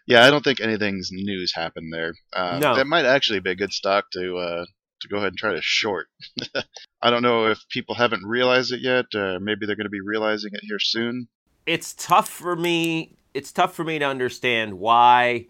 yeah, 0.07 0.23
I 0.25 0.29
don't 0.29 0.43
think 0.43 0.59
anything's 0.61 1.09
news 1.11 1.53
happened 1.55 1.93
there. 1.93 2.13
Uh, 2.33 2.59
No. 2.61 2.75
that 2.75 2.87
might 2.87 3.05
actually 3.05 3.39
be 3.39 3.51
a 3.51 3.55
good 3.55 3.71
stock 3.73 4.05
to 4.13 4.37
uh, 4.37 4.65
to 5.01 5.07
go 5.07 5.17
ahead 5.17 5.29
and 5.29 5.37
try 5.37 5.53
to 5.53 5.61
short. 5.61 6.07
I 7.01 7.09
don't 7.09 7.21
know 7.23 7.47
if 7.47 7.59
people 7.69 7.95
haven't 7.95 8.23
realized 8.25 8.71
it 8.71 8.81
yet. 8.81 9.05
Uh, 9.15 9.39
maybe 9.41 9.65
they're 9.65 9.75
going 9.75 9.85
to 9.85 9.89
be 9.89 10.01
realizing 10.01 10.51
it 10.53 10.61
here 10.63 10.79
soon. 10.79 11.27
it's 11.65 11.93
tough 11.93 12.27
for 12.29 12.55
me 12.55 13.15
it's 13.33 13.51
tough 13.53 13.73
for 13.73 13.83
me 13.85 13.97
to 13.99 14.03
understand 14.05 14.77
why 14.79 15.45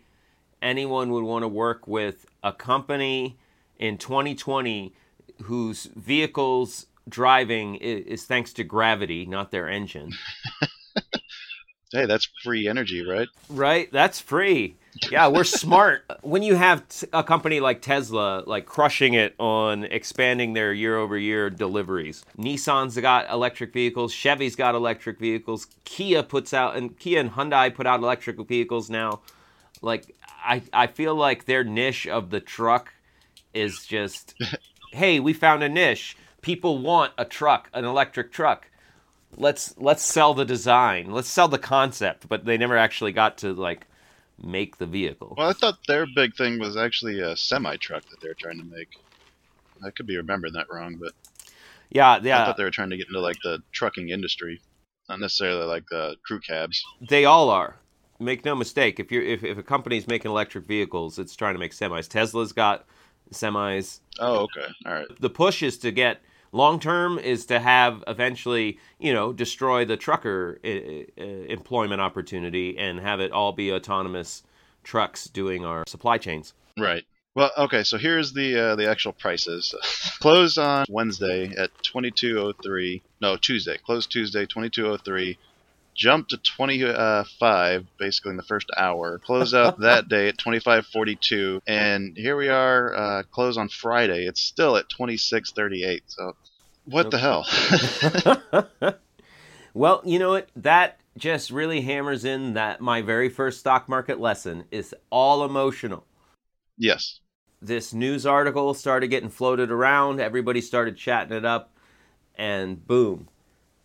anyone 0.62 1.12
would 1.12 1.24
want 1.24 1.44
to 1.44 1.48
work 1.48 1.88
with 1.88 2.26
a 2.44 2.54
company 2.54 3.38
in 3.78 3.98
2020 3.98 4.94
whose 5.44 5.86
vehicles 5.96 6.88
driving 7.10 7.76
is 7.76 8.26
thanks 8.26 8.54
to 8.54 8.64
gravity 8.64 9.26
not 9.26 9.52
their 9.52 9.68
engine. 9.68 10.12
Hey, 11.94 12.06
that's 12.06 12.30
free 12.42 12.70
energy, 12.70 13.06
right? 13.06 13.28
right? 13.50 13.92
That's 13.92 14.20
free. 14.22 14.76
Yeah 15.12 15.28
we're 15.28 15.44
smart. 15.64 16.06
When 16.22 16.42
you 16.42 16.56
have 16.56 16.88
t- 16.88 17.08
a 17.12 17.24
company 17.24 17.60
like 17.60 17.82
tesla 17.82 18.44
like 18.46 18.66
crushing 18.66 19.14
it 19.14 19.36
on 19.40 19.84
expanding 19.86 20.54
their 20.54 20.72
year 20.72 20.98
over 20.98 21.18
year 21.18 21.50
deliveries. 21.50 22.24
Nissan's 22.38 22.98
got 22.98 23.30
electric 23.30 23.74
vehicles 23.74 24.14
chevy's 24.14 24.56
got 24.56 24.74
electric 24.76 25.20
vehicles 25.20 25.68
kia 25.84 26.24
puts 26.24 26.54
out 26.54 26.76
and 26.78 26.98
kia 26.98 27.20
and 27.20 27.32
hyundai 27.32 27.74
put 27.74 27.86
out 27.86 28.00
electric 28.00 28.38
vehicles 28.48 28.90
now. 28.90 29.20
Like 29.82 30.16
i 30.44 30.62
i 30.74 30.88
feel 30.88 31.16
like 31.16 31.46
their 31.46 31.64
niche 31.64 32.08
of 32.08 32.30
the 32.30 32.40
truck 32.40 32.94
is 33.54 33.86
just 33.86 34.36
hey 34.92 35.20
we 35.20 35.34
found 35.34 35.64
a 35.64 35.70
niche 35.70 36.16
people 36.42 36.78
want 36.80 37.14
a 37.18 37.26
truck 37.26 37.70
an 37.74 37.86
electric 37.86 38.32
truck 38.32 38.70
let's 39.38 39.74
let's 39.78 40.04
sell 40.04 40.34
the 40.34 40.46
design 40.46 41.12
let's 41.12 41.30
sell 41.30 41.48
the 41.48 41.58
concept 41.58 42.28
but 42.28 42.46
they 42.46 42.58
never 42.58 42.78
actually 42.78 43.12
got 43.12 43.38
to 43.38 43.54
like 43.54 43.88
make 44.44 44.78
the 44.78 44.86
vehicle 44.88 45.36
Well, 45.38 45.50
I 45.50 45.54
thought 45.54 45.78
their 45.88 46.08
big 46.16 46.36
thing 46.36 46.60
was 46.60 46.76
actually 46.76 47.20
a 47.20 47.36
semi 47.38 47.76
truck 47.78 48.04
that 48.10 48.20
they're 48.22 48.34
trying 48.34 48.58
to 48.58 48.66
make. 48.66 48.90
I 49.86 49.92
could 49.92 50.08
be 50.08 50.18
remembering 50.18 50.54
that 50.54 50.66
wrong, 50.72 50.96
but 51.00 51.14
yeah 51.92 52.20
yeah. 52.24 52.42
I 52.42 52.46
thought 52.46 52.58
they 52.58 52.64
were 52.64 52.72
trying 52.72 52.90
to 52.90 52.98
get 52.98 53.08
into 53.08 53.20
like 53.20 53.38
the 53.44 53.60
trucking 53.72 54.10
industry, 54.10 54.60
not 55.10 55.20
necessarily 55.20 55.66
like 55.66 55.84
the 55.90 56.16
crew 56.26 56.40
cabs. 56.40 56.84
they 57.02 57.26
all 57.26 57.50
are 57.50 57.76
make 58.22 58.46
no 58.46 58.56
mistake 58.56 59.00
if 59.00 59.12
you're 59.12 59.24
if, 59.24 59.44
if 59.44 59.58
a 59.58 59.64
company's 59.64 60.08
making 60.08 60.32
electric 60.32 60.66
vehicles 60.66 61.20
it's 61.20 61.36
trying 61.36 61.54
to 61.56 61.60
make 61.60 61.72
semis 61.72 62.08
tesla's 62.08 62.54
got 62.54 62.86
semis 63.34 64.00
Oh, 64.20 64.40
okay, 64.42 64.68
all 64.86 64.94
right. 64.94 65.08
the 65.20 65.30
push 65.30 65.64
is 65.64 65.78
to 65.80 65.92
get 65.92 66.22
long 66.52 66.80
term 66.80 67.18
is 67.18 67.46
to 67.48 67.60
have 67.60 68.04
eventually 68.08 68.78
you 69.00 69.14
know 69.14 69.32
destroy 69.34 69.86
the 69.86 69.98
trucker 69.98 70.60
uh, 70.64 70.68
uh, 70.68 71.24
employment 71.24 72.02
opportunity 72.02 72.78
and 72.78 73.00
have 73.00 73.20
it 73.20 73.32
all 73.32 73.52
be 73.54 73.72
autonomous 73.72 74.44
trucks 74.84 75.26
doing 75.26 75.66
our 75.66 75.84
supply 75.88 76.18
chains 76.18 76.54
Right. 76.78 77.04
Well, 77.36 77.52
okay. 77.58 77.84
So 77.84 77.98
here's 77.98 78.32
the 78.34 78.58
uh, 78.72 78.76
the 78.76 78.90
actual 78.90 79.12
prices. 79.14 79.76
Closed 80.22 80.58
on 80.58 80.86
Wednesday 80.90 81.54
at 81.58 81.70
22:03. 81.84 83.02
No, 83.22 83.38
Tuesday. 83.38 83.78
Closed 83.78 84.12
Tuesday 84.12 84.46
22:03. 84.46 85.38
Jumped 85.96 86.32
to 86.32 86.38
25 86.38 87.86
basically 87.98 88.32
in 88.32 88.38
the 88.38 88.44
first 88.44 88.70
hour. 88.78 89.20
close 89.20 89.54
out 89.54 89.80
that 89.82 90.08
day 90.08 90.30
at 90.30 90.38
25:42, 90.38 91.62
and 91.68 92.16
here 92.18 92.36
we 92.38 92.50
are. 92.50 92.94
Uh, 92.94 93.24
close 93.24 93.58
on 93.58 93.70
Friday. 93.70 94.26
It's 94.26 94.42
still 94.42 94.78
at 94.78 94.90
26:38. 94.90 96.02
So, 96.08 96.36
what 96.86 97.12
the 97.12 97.18
hell? 97.20 97.46
well, 99.74 100.02
you 100.06 100.20
know 100.20 100.32
what? 100.32 100.50
That 100.56 101.00
just 101.18 101.52
really 101.52 101.82
hammers 101.82 102.26
in 102.26 102.54
that 102.54 102.82
my 102.82 103.02
very 103.02 103.30
first 103.30 103.60
stock 103.60 103.90
market 103.90 104.20
lesson 104.20 104.66
is 104.72 104.96
all 105.10 105.44
emotional. 105.44 106.06
yes. 106.78 107.20
This 107.64 107.94
news 107.94 108.26
article 108.26 108.74
started 108.74 109.10
getting 109.10 109.30
floated 109.30 109.70
around, 109.70 110.20
everybody 110.20 110.62
started 110.62 110.98
chatting 110.98 111.38
it 111.38 111.46
up, 111.46 111.72
and 112.36 112.88
boom. 112.88 113.28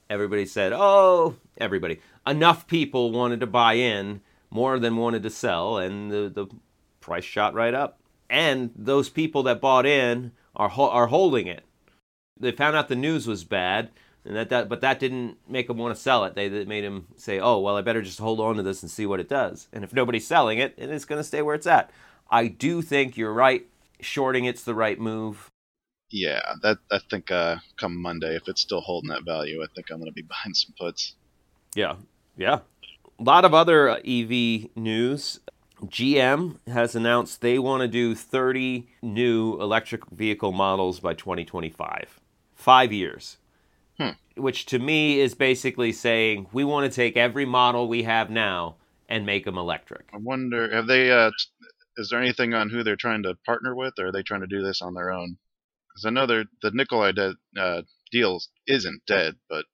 Everybody 0.09 0.47
said, 0.47 0.73
"Oh, 0.75 1.37
everybody. 1.59 2.01
Enough 2.27 2.67
people 2.67 3.11
wanted 3.11 3.41
to 3.41 3.47
buy 3.47 3.75
in, 3.75 4.21
more 4.51 4.79
than 4.79 4.97
wanted 4.97 5.23
to 5.25 5.31
sell, 5.31 5.79
and 5.79 6.11
the 6.11 6.29
the 6.29 6.47
price 7.01 7.25
shot 7.25 7.55
right 7.55 7.75
up. 7.75 8.01
And 8.29 8.71
those 8.75 9.09
people 9.09 9.45
that 9.45 9.61
bought 9.61 9.87
in 9.87 10.33
are 10.55 10.69
ho- 10.69 10.91
are 10.91 11.09
holding 11.09 11.47
it. 11.47 11.65
They 12.39 12.53
found 12.53 12.77
out 12.77 12.89
the 12.89 12.97
news 12.97 13.27
was 13.27 13.45
bad, 13.45 13.91
and 14.25 14.37
that, 14.37 14.49
that 14.51 14.69
but 14.69 14.81
that 14.81 15.01
didn't 15.01 15.39
make 15.49 15.69
them 15.69 15.79
want 15.79 15.95
to 15.95 16.01
sell 16.01 16.25
it. 16.25 16.35
They 16.35 16.49
that 16.49 16.69
made 16.69 16.85
them 16.85 17.07
say, 17.17 17.39
"Oh, 17.41 17.59
well, 17.61 17.77
I 17.77 17.83
better 17.83 18.03
just 18.03 18.19
hold 18.19 18.41
on 18.41 18.57
to 18.57 18.63
this 18.63 18.83
and 18.83 18.91
see 18.91 19.07
what 19.07 19.21
it 19.21 19.29
does." 19.29 19.69
And 19.73 19.85
if 19.85 19.93
nobody's 19.93 20.27
selling 20.27 20.59
it, 20.59 20.77
then 20.77 20.91
it's 20.91 21.05
going 21.05 21.21
to 21.21 21.25
stay 21.25 21.43
where 21.43 21.55
it's 21.55 21.67
at. 21.67 21.91
I 22.31 22.49
do 22.49 22.83
think 22.83 23.17
you're 23.17 23.33
right. 23.33 23.67
Shorting 24.01 24.45
it's 24.45 24.63
the 24.63 24.75
right 24.75 25.01
move. 25.01 25.51
Yeah. 26.11 26.41
That 26.63 26.79
I 26.91 27.01
think 27.11 27.31
uh, 27.31 27.57
come 27.77 28.01
Monday, 28.01 28.37
if 28.37 28.49
it's 28.49 28.61
still 28.61 28.81
holding 28.81 29.11
that 29.11 29.25
value, 29.25 29.63
I 29.63 29.67
think 29.75 29.91
I'm 29.91 29.99
going 29.99 30.11
to 30.11 30.13
be 30.13 30.23
buying 30.45 30.55
some 30.55 30.75
puts. 30.79 31.15
Yeah, 31.75 31.97
yeah. 32.37 32.61
A 33.19 33.23
lot 33.23 33.45
of 33.45 33.55
other 33.55 33.89
uh, 33.89 33.97
EV 33.99 34.71
news. 34.77 35.41
GM 35.85 36.57
has 36.69 36.95
announced 36.95 37.43
they 37.43 37.59
want 37.59 37.83
to 37.83 37.89
do 37.89 38.15
30 38.15 38.89
new 39.03 39.61
electric 39.61 40.07
vehicle 40.11 40.53
models 40.53 41.01
by 41.01 41.13
2025. 41.13 42.19
Five 42.55 42.93
years. 42.93 43.37
Hmm. 43.99 44.11
Which 44.37 44.67
to 44.67 44.79
me 44.79 45.21
is 45.21 45.35
basically 45.35 45.93
saying 45.93 46.47
we 46.53 46.65
want 46.65 46.91
to 46.91 46.95
take 46.95 47.17
every 47.17 47.45
model 47.45 47.89
we 47.89 48.05
have 48.05 48.31
now 48.31 48.77
and 49.09 49.25
make 49.25 49.45
them 49.45 49.59
electric. 49.59 50.09
I 50.13 50.19
wonder, 50.19 50.75
have 50.75 50.87
they? 50.87 51.11
Uh, 51.11 51.31
is 51.97 52.11
there 52.11 52.21
anything 52.21 52.55
on 52.55 52.69
who 52.69 52.83
they're 52.83 52.97
trying 52.97 53.23
to 53.23 53.35
partner 53.47 53.75
with, 53.75 53.95
or 53.99 54.09
are 54.09 54.13
they 54.13 54.23
trying 54.23 54.43
to 54.43 54.47
do 54.47 54.63
this 54.63 54.83
on 54.83 54.95
their 54.95 55.13
own? 55.13 55.39
Because 55.97 56.05
I 56.05 56.11
know 56.11 56.27
they're, 56.27 56.45
the 56.61 56.73
Nikola 56.73 57.15
de- 57.15 57.37
uh, 57.59 57.83
deal 58.13 58.39
isn't 58.67 59.01
dead, 59.07 59.37
but 59.49 59.65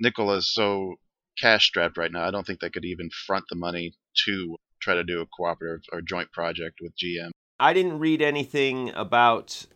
Nikola's 0.00 0.52
so 0.52 0.96
cash 1.40 1.66
strapped 1.66 1.96
right 1.96 2.10
now. 2.10 2.26
I 2.26 2.32
don't 2.32 2.44
think 2.44 2.58
they 2.58 2.68
could 2.68 2.84
even 2.84 3.10
front 3.26 3.44
the 3.48 3.54
money 3.54 3.92
to 4.26 4.56
try 4.82 4.94
to 4.94 5.04
do 5.04 5.20
a 5.20 5.26
cooperative 5.26 5.84
or 5.92 6.00
joint 6.00 6.32
project 6.32 6.80
with 6.80 6.94
GM. 6.96 7.30
I 7.60 7.72
didn't 7.72 8.00
read 8.00 8.22
anything 8.22 8.90
about 8.90 9.66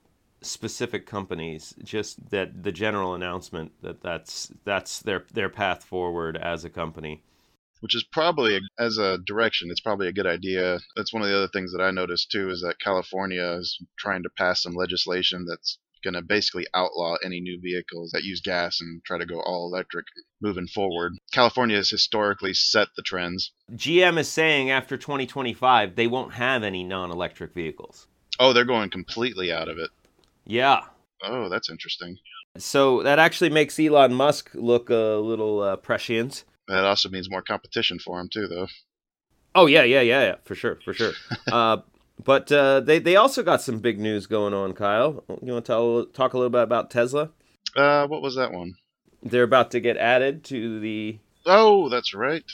specific 0.40 1.06
companies, 1.06 1.73
just 1.85 2.30
that 2.30 2.64
the 2.64 2.73
general 2.73 3.14
announcement 3.14 3.73
that 3.82 4.02
that's 4.02 4.50
that's 4.64 4.99
their 4.99 5.25
their 5.32 5.49
path 5.49 5.85
forward 5.85 6.37
as 6.37 6.64
a 6.64 6.71
company. 6.71 7.23
Which 7.78 7.97
is 7.97 8.04
probably, 8.04 8.61
as 8.78 8.99
a 8.99 9.18
direction, 9.26 9.68
it's 9.68 9.80
probably 9.80 10.06
a 10.06 10.12
good 10.12 10.26
idea. 10.26 10.78
That's 10.94 11.12
one 11.12 11.23
of 11.23 11.28
the 11.28 11.37
other 11.37 11.49
things 11.49 11.73
that 11.73 11.82
I 11.82 11.90
noticed 11.90 12.30
too 12.30 12.49
is 12.49 12.61
that 12.62 12.78
California 12.78 13.56
is 13.59 13.76
trying 13.99 14.23
to 14.23 14.30
pass 14.38 14.62
some 14.62 14.75
legislation 14.75 15.47
that's 15.49 15.78
going 16.02 16.14
to 16.14 16.23
basically 16.23 16.66
outlaw 16.75 17.16
any 17.25 17.40
new 17.40 17.61
vehicles 17.61 18.11
that 18.12 18.25
use 18.25 18.40
gas 18.40 18.80
and 18.80 19.02
try 19.04 19.18
to 19.18 19.26
go 19.26 19.40
all 19.40 19.66
electric 19.73 20.06
moving 20.40 20.66
forward. 20.66 21.12
California 21.32 21.76
has 21.76 21.90
historically 21.90 22.54
set 22.54 22.88
the 22.97 23.02
trends. 23.02 23.52
GM 23.73 24.18
is 24.18 24.28
saying 24.28 24.71
after 24.71 24.97
2025 24.97 25.97
they 25.97 26.06
won't 26.06 26.35
have 26.35 26.62
any 26.62 26.85
non-electric 26.85 27.54
vehicles. 27.54 28.06
Oh, 28.38 28.52
they're 28.52 28.64
going 28.64 28.90
completely 28.90 29.52
out 29.52 29.68
of 29.68 29.78
it. 29.78 29.90
Yeah. 30.47 30.80
Oh, 31.23 31.49
that's 31.49 31.71
interesting. 31.71 32.16
So 32.59 33.02
that 33.02 33.18
actually 33.18 33.50
makes 33.50 33.78
Elon 33.78 34.12
Musk 34.12 34.50
look 34.54 34.90
a 34.90 35.21
little 35.23 35.61
uh, 35.61 35.76
prescient. 35.76 36.44
That 36.68 36.85
also 36.85 37.09
means 37.09 37.30
more 37.30 37.42
competition 37.42 37.99
for 37.99 38.21
him 38.21 38.28
too, 38.32 38.47
though. 38.47 38.66
Oh 39.54 39.66
yeah, 39.66 39.82
yeah, 39.82 40.00
yeah, 40.00 40.23
yeah, 40.23 40.35
for 40.44 40.54
sure, 40.54 40.78
for 40.85 40.94
sure. 40.94 41.12
uh, 41.52 41.78
but 42.23 42.50
uh, 42.52 42.81
they 42.81 42.99
they 42.99 43.16
also 43.16 43.42
got 43.42 43.62
some 43.62 43.78
big 43.78 43.99
news 43.99 44.26
going 44.26 44.54
on, 44.54 44.73
Kyle. 44.73 45.25
You 45.42 45.52
want 45.52 45.64
to 45.64 45.73
tell, 45.73 46.07
talk 46.07 46.35
a 46.35 46.38
little 46.38 46.50
bit 46.50 46.62
about 46.62 46.90
Tesla? 46.90 47.31
Uh, 47.76 48.07
what 48.07 48.23
was 48.23 48.37
that 48.37 48.52
one? 48.52 48.75
They're 49.23 49.42
about 49.45 49.71
to 49.73 49.81
get 49.81 49.97
added 49.97 50.45
to 50.45 50.81
the. 50.81 51.19
Oh, 51.47 51.88
that's 51.88 52.14
right. 52.14 52.45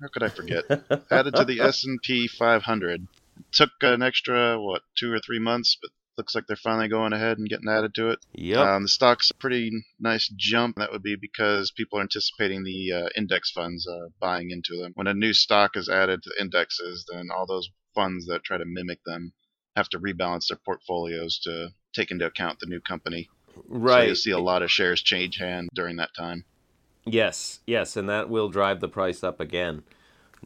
How 0.00 0.08
could 0.08 0.22
I 0.22 0.28
forget? 0.28 0.64
added 1.10 1.34
to 1.34 1.44
the 1.44 1.60
S 1.60 1.84
and 1.84 2.00
P 2.02 2.26
500. 2.26 3.06
Took 3.52 3.70
an 3.82 4.02
extra 4.02 4.60
what 4.60 4.82
two 4.96 5.12
or 5.12 5.20
three 5.20 5.38
months, 5.38 5.76
but 5.80 5.90
looks 6.16 6.34
like 6.34 6.46
they're 6.46 6.56
finally 6.56 6.88
going 6.88 7.14
ahead 7.14 7.38
and 7.38 7.48
getting 7.48 7.68
added 7.68 7.94
to 7.94 8.10
it. 8.10 8.18
Yeah. 8.32 8.74
Um, 8.74 8.82
the 8.82 8.88
stock's 8.88 9.30
a 9.30 9.34
pretty 9.34 9.70
nice 9.98 10.28
jump. 10.36 10.76
That 10.76 10.92
would 10.92 11.02
be 11.02 11.16
because 11.16 11.70
people 11.70 11.98
are 11.98 12.02
anticipating 12.02 12.62
the 12.62 12.92
uh, 12.92 13.08
index 13.16 13.50
funds 13.50 13.86
uh, 13.88 14.08
buying 14.20 14.50
into 14.50 14.76
them. 14.76 14.92
When 14.94 15.06
a 15.06 15.14
new 15.14 15.32
stock 15.32 15.76
is 15.76 15.88
added 15.88 16.22
to 16.22 16.30
the 16.30 16.42
indexes, 16.42 17.06
then 17.10 17.28
all 17.34 17.46
those 17.46 17.70
funds 17.94 18.26
that 18.26 18.44
try 18.44 18.58
to 18.58 18.64
mimic 18.64 19.02
them 19.04 19.32
have 19.76 19.88
to 19.90 19.98
rebalance 19.98 20.48
their 20.48 20.58
portfolios 20.64 21.38
to 21.40 21.68
take 21.94 22.10
into 22.10 22.26
account 22.26 22.58
the 22.60 22.66
new 22.66 22.80
company. 22.80 23.28
right. 23.68 24.02
So 24.02 24.06
you'll 24.06 24.14
see 24.16 24.30
a 24.32 24.38
lot 24.38 24.62
of 24.62 24.70
shares 24.70 25.02
change 25.02 25.36
hand 25.36 25.68
during 25.74 25.96
that 25.96 26.14
time. 26.16 26.44
Yes, 27.06 27.60
yes, 27.66 27.96
and 27.96 28.08
that 28.08 28.28
will 28.28 28.50
drive 28.50 28.80
the 28.80 28.88
price 28.88 29.24
up 29.24 29.40
again. 29.40 29.82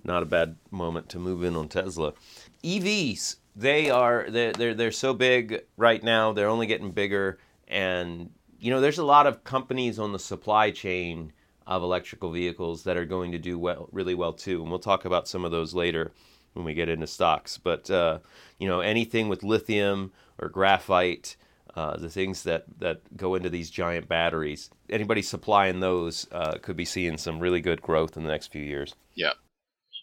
Not 0.04 0.22
a 0.22 0.26
bad 0.26 0.56
moment 0.70 1.08
to 1.10 1.18
move 1.18 1.42
in 1.42 1.56
on 1.56 1.68
Tesla. 1.68 2.14
EVs, 2.62 3.36
they 3.56 3.90
are 3.90 4.26
they're 4.28 4.52
they're, 4.52 4.74
they're 4.74 4.92
so 4.92 5.14
big 5.14 5.64
right 5.76 6.02
now. 6.02 6.32
They're 6.32 6.48
only 6.48 6.66
getting 6.66 6.92
bigger, 6.92 7.38
and 7.68 8.30
you 8.58 8.70
know 8.70 8.80
there's 8.80 8.98
a 8.98 9.04
lot 9.04 9.26
of 9.26 9.44
companies 9.44 9.98
on 9.98 10.12
the 10.12 10.18
supply 10.18 10.70
chain 10.70 11.32
of 11.66 11.82
electrical 11.82 12.30
vehicles 12.30 12.84
that 12.84 12.96
are 12.96 13.04
going 13.04 13.32
to 13.32 13.38
do 13.38 13.58
well, 13.58 13.88
really 13.92 14.14
well 14.14 14.32
too. 14.32 14.62
And 14.62 14.70
we'll 14.70 14.78
talk 14.78 15.04
about 15.04 15.28
some 15.28 15.44
of 15.44 15.50
those 15.50 15.74
later 15.74 16.12
when 16.54 16.64
we 16.64 16.74
get 16.74 16.88
into 16.88 17.06
stocks. 17.06 17.58
But 17.58 17.90
uh, 17.90 18.20
you 18.58 18.68
know 18.68 18.80
anything 18.80 19.28
with 19.28 19.42
lithium 19.42 20.12
or 20.38 20.48
graphite. 20.48 21.36
Uh, 21.76 21.96
the 21.96 22.08
things 22.08 22.44
that, 22.44 22.64
that 22.78 23.00
go 23.16 23.34
into 23.34 23.50
these 23.50 23.68
giant 23.68 24.06
batteries. 24.06 24.70
Anybody 24.88 25.22
supplying 25.22 25.80
those 25.80 26.24
uh, 26.30 26.56
could 26.62 26.76
be 26.76 26.84
seeing 26.84 27.18
some 27.18 27.40
really 27.40 27.60
good 27.60 27.82
growth 27.82 28.16
in 28.16 28.22
the 28.22 28.28
next 28.28 28.52
few 28.52 28.62
years. 28.62 28.94
Yeah. 29.16 29.32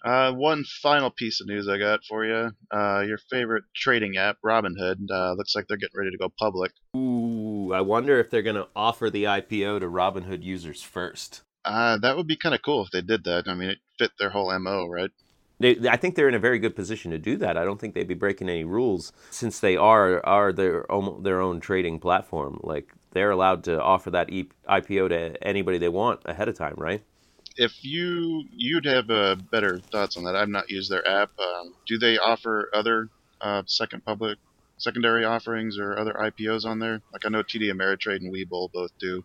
Uh, 0.04 0.34
one 0.34 0.64
final 0.82 1.12
piece 1.12 1.42
of 1.42 1.48
news 1.48 1.68
I 1.68 1.78
got 1.78 2.04
for 2.04 2.26
you. 2.26 2.52
Uh, 2.72 3.02
your 3.02 3.20
favorite 3.30 3.66
trading 3.76 4.18
app, 4.18 4.38
Robinhood, 4.44 5.10
uh, 5.12 5.34
looks 5.34 5.56
like 5.56 5.68
they're 5.68 5.78
getting 5.78 5.98
ready 5.98 6.12
to 6.12 6.18
go 6.18 6.30
public. 6.40 6.72
Ooh, 6.98 7.72
I 7.74 7.82
wonder 7.82 8.20
if 8.20 8.30
they're 8.30 8.42
going 8.42 8.56
to 8.56 8.68
offer 8.76 9.10
the 9.10 9.26
IPO 9.26 9.82
to 9.82 9.86
Robinhood 9.86 10.44
users 10.44 10.82
first. 10.82 11.42
Uh, 11.64 12.00
that 12.00 12.18
would 12.18 12.26
be 12.26 12.36
kind 12.36 12.56
of 12.56 12.62
cool 12.64 12.84
if 12.84 12.92
they 12.92 13.02
did 13.02 13.24
that. 13.26 13.48
I 13.48 13.54
mean, 13.54 13.70
it 13.70 13.78
fit 14.00 14.12
their 14.18 14.32
whole 14.32 14.58
MO, 14.60 14.88
right? 14.88 15.12
They, 15.62 15.78
I 15.90 15.98
think 15.98 16.16
they're 16.16 16.30
in 16.30 16.36
a 16.36 16.40
very 16.40 16.60
good 16.60 16.76
position 16.76 17.12
to 17.12 17.18
do 17.20 17.38
that. 17.38 17.58
I 17.58 17.64
don't 17.64 17.80
think 17.80 17.94
they'd 17.94 18.08
be 18.08 18.14
breaking 18.16 18.50
any 18.50 18.64
rules 18.64 19.14
since 19.30 19.60
they 19.60 19.78
are 19.78 20.26
are 20.26 20.52
their 20.54 20.92
own, 20.92 21.24
their 21.24 21.42
own 21.42 21.60
trading 21.60 22.00
platform. 22.00 22.60
Like 22.64 22.94
they're 23.12 23.32
allowed 23.32 23.64
to 23.66 23.82
offer 23.82 24.12
that 24.12 24.30
IPO 24.30 25.10
to 25.10 25.48
anybody 25.48 25.78
they 25.78 25.90
want 25.90 26.22
ahead 26.26 26.50
of 26.50 26.58
time, 26.58 26.76
right? 26.78 27.04
If 27.58 27.84
you 27.84 28.46
you'd 28.52 28.86
have 28.86 29.10
uh, 29.10 29.36
better 29.36 29.80
thoughts 29.92 30.18
on 30.18 30.24
that. 30.24 30.36
I've 30.36 30.50
not 30.50 30.70
used 30.70 30.90
their 30.90 31.08
app. 31.08 31.32
Um, 31.40 31.76
do 31.86 31.98
they 31.98 32.18
offer 32.18 32.70
other 32.74 33.10
uh, 33.42 33.64
second 33.66 34.06
public 34.06 34.38
secondary 34.78 35.26
offerings 35.26 35.78
or 35.78 35.98
other 35.98 36.14
IPOs 36.14 36.66
on 36.66 36.80
there? 36.80 37.02
Like 37.14 37.26
I 37.26 37.30
know 37.30 37.44
TD 37.44 37.72
Ameritrade 37.72 38.18
and 38.18 38.34
Webull 38.34 38.72
both 38.72 38.92
do. 39.00 39.24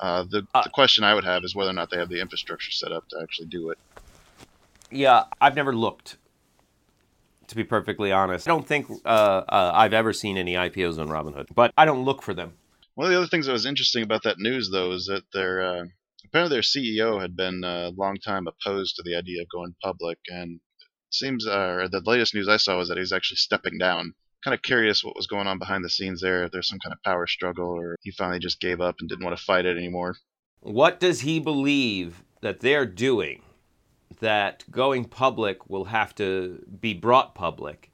Uh, 0.00 0.24
the, 0.28 0.46
Uh, 0.54 0.62
the 0.64 0.70
question 0.70 1.04
I 1.04 1.14
would 1.14 1.24
have 1.24 1.44
is 1.44 1.54
whether 1.54 1.70
or 1.70 1.74
not 1.74 1.90
they 1.90 1.98
have 1.98 2.08
the 2.08 2.20
infrastructure 2.20 2.72
set 2.72 2.90
up 2.90 3.08
to 3.10 3.20
actually 3.22 3.48
do 3.48 3.70
it. 3.70 3.78
Yeah, 4.92 5.24
I've 5.40 5.56
never 5.56 5.74
looked. 5.74 6.18
To 7.48 7.56
be 7.56 7.64
perfectly 7.64 8.12
honest, 8.12 8.48
I 8.48 8.50
don't 8.50 8.66
think 8.66 8.86
uh, 9.04 9.08
uh, 9.08 9.72
I've 9.74 9.92
ever 9.92 10.12
seen 10.12 10.38
any 10.38 10.54
IPOs 10.54 10.98
on 10.98 11.08
Robinhood, 11.08 11.48
but 11.54 11.72
I 11.76 11.84
don't 11.84 12.04
look 12.04 12.22
for 12.22 12.32
them. 12.32 12.54
One 12.94 13.06
of 13.06 13.10
the 13.10 13.18
other 13.18 13.26
things 13.26 13.46
that 13.46 13.52
was 13.52 13.66
interesting 13.66 14.02
about 14.02 14.22
that 14.22 14.38
news, 14.38 14.70
though, 14.70 14.92
is 14.92 15.06
that 15.06 15.24
their 15.34 15.62
uh, 15.62 15.84
apparently 16.24 16.54
their 16.54 16.62
CEO 16.62 17.20
had 17.20 17.36
been 17.36 17.62
a 17.64 17.90
long 17.90 18.16
time 18.16 18.46
opposed 18.46 18.96
to 18.96 19.02
the 19.02 19.16
idea 19.16 19.42
of 19.42 19.48
going 19.48 19.74
public, 19.82 20.18
and 20.28 20.60
it 20.78 21.14
seems 21.14 21.46
uh, 21.46 21.88
the 21.90 22.02
latest 22.06 22.34
news 22.34 22.48
I 22.48 22.56
saw 22.56 22.78
was 22.78 22.88
that 22.88 22.98
he's 22.98 23.12
actually 23.12 23.38
stepping 23.38 23.76
down. 23.76 24.14
Kind 24.44 24.54
of 24.54 24.62
curious 24.62 25.04
what 25.04 25.16
was 25.16 25.26
going 25.26 25.46
on 25.46 25.58
behind 25.58 25.84
the 25.84 25.90
scenes 25.90 26.20
there. 26.20 26.44
If 26.44 26.52
there's 26.52 26.68
some 26.68 26.78
kind 26.78 26.92
of 26.92 27.02
power 27.02 27.26
struggle, 27.26 27.68
or 27.68 27.96
he 28.02 28.12
finally 28.12 28.38
just 28.38 28.60
gave 28.60 28.80
up 28.80 28.96
and 29.00 29.08
didn't 29.08 29.24
want 29.24 29.36
to 29.36 29.44
fight 29.44 29.66
it 29.66 29.76
anymore. 29.76 30.16
What 30.60 31.00
does 31.00 31.20
he 31.20 31.38
believe 31.38 32.22
that 32.40 32.60
they're 32.60 32.86
doing 32.86 33.42
that 34.20 34.64
going 34.70 35.04
public 35.04 35.68
will 35.68 35.84
have 35.86 36.14
to 36.16 36.64
be 36.80 36.94
brought 36.94 37.34
public 37.34 37.90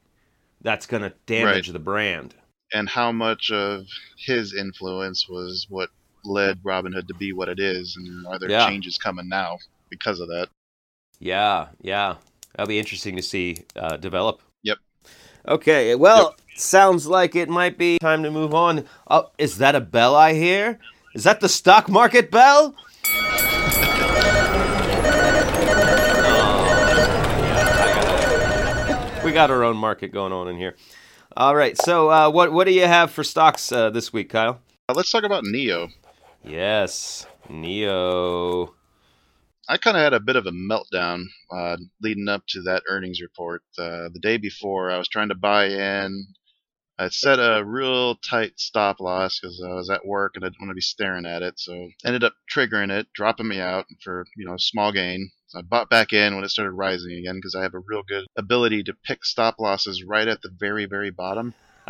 that's 0.60 0.86
going 0.86 1.02
to 1.02 1.12
damage 1.26 1.68
Right. 1.68 1.72
the 1.72 1.78
brand? 1.78 2.34
And 2.72 2.88
how 2.88 3.12
much 3.12 3.50
of 3.50 3.86
his 4.18 4.54
influence 4.54 5.28
was 5.28 5.66
what 5.70 5.88
led 6.24 6.62
Robinhood 6.62 7.06
to 7.08 7.14
be 7.14 7.32
what 7.32 7.48
it 7.48 7.58
is, 7.60 7.96
and 7.96 8.26
are 8.26 8.38
there 8.38 8.50
Yeah. 8.50 8.66
changes 8.66 8.98
coming 8.98 9.28
now 9.28 9.58
because 9.88 10.20
of 10.20 10.28
that? 10.28 10.48
Yeah, 11.20 11.68
yeah. 11.80 12.16
That'll 12.54 12.68
be 12.68 12.78
interesting 12.78 13.16
to 13.16 13.22
see 13.22 13.64
uh, 13.76 13.96
develop. 13.96 14.42
Yep. 14.64 14.78
Okay, 15.46 15.94
well, 15.94 16.36
sounds 16.56 17.06
like 17.06 17.34
it 17.36 17.48
might 17.48 17.78
be 17.78 17.98
time 17.98 18.22
to 18.24 18.30
move 18.30 18.52
on. 18.52 18.84
Oh, 19.08 19.30
is 19.38 19.58
that 19.58 19.74
a 19.74 19.80
bell 19.80 20.14
I 20.14 20.34
hear? 20.34 20.78
Is 21.14 21.24
that 21.24 21.40
the 21.40 21.48
stock 21.48 21.88
market 21.88 22.30
bell? 22.30 22.74
Oh, 27.90 29.20
we 29.24 29.27
got 29.38 29.52
our 29.52 29.62
own 29.62 29.76
market 29.76 30.12
going 30.12 30.32
on 30.32 30.48
in 30.48 30.56
here. 30.56 30.74
All 31.36 31.54
right, 31.54 31.80
so 31.80 32.10
uh, 32.10 32.28
what 32.28 32.52
what 32.52 32.66
do 32.66 32.72
you 32.72 32.88
have 32.88 33.12
for 33.12 33.22
stocks 33.22 33.70
uh, 33.70 33.88
this 33.88 34.12
week, 34.12 34.30
Kyle? 34.30 34.60
Uh, 34.88 34.94
let's 34.96 35.12
talk 35.12 35.22
about 35.22 35.44
NIO. 35.44 35.90
Yes, 36.42 37.24
NIO. 37.48 38.70
I 39.68 39.76
kind 39.76 39.96
of 39.96 40.02
had 40.02 40.12
a 40.12 40.18
bit 40.18 40.34
of 40.34 40.46
a 40.46 40.50
meltdown 40.50 41.26
uh, 41.52 41.76
leading 42.02 42.26
up 42.26 42.42
to 42.48 42.62
that 42.62 42.82
earnings 42.88 43.20
report. 43.20 43.62
Uh, 43.78 44.08
the 44.12 44.18
day 44.20 44.38
before, 44.38 44.90
I 44.90 44.98
was 44.98 45.08
trying 45.08 45.28
to 45.28 45.36
buy 45.36 45.66
in. 45.66 46.26
I 47.00 47.08
set 47.10 47.38
a 47.38 47.62
real 47.64 48.16
tight 48.16 48.58
stop 48.58 48.98
loss 48.98 49.38
because 49.38 49.62
I 49.64 49.72
was 49.72 49.88
at 49.88 50.04
work 50.04 50.32
and 50.34 50.44
I 50.44 50.48
didn't 50.48 50.60
want 50.60 50.70
to 50.70 50.74
be 50.74 50.80
staring 50.80 51.26
at 51.26 51.42
it. 51.42 51.60
So 51.60 51.90
ended 52.04 52.24
up 52.24 52.34
triggering 52.52 52.90
it, 52.90 53.06
dropping 53.14 53.46
me 53.46 53.60
out 53.60 53.86
for 54.02 54.26
you 54.36 54.44
know 54.44 54.54
a 54.54 54.58
small 54.58 54.90
gain. 54.90 55.30
So 55.46 55.60
I 55.60 55.62
bought 55.62 55.88
back 55.88 56.12
in 56.12 56.34
when 56.34 56.44
it 56.44 56.50
started 56.50 56.72
rising 56.72 57.12
again 57.12 57.36
because 57.36 57.54
I 57.54 57.62
have 57.62 57.74
a 57.74 57.78
real 57.78 58.02
good 58.02 58.26
ability 58.36 58.82
to 58.84 58.94
pick 59.04 59.24
stop 59.24 59.60
losses 59.60 60.02
right 60.02 60.26
at 60.26 60.42
the 60.42 60.50
very 60.50 60.86
very 60.86 61.10
bottom. 61.10 61.54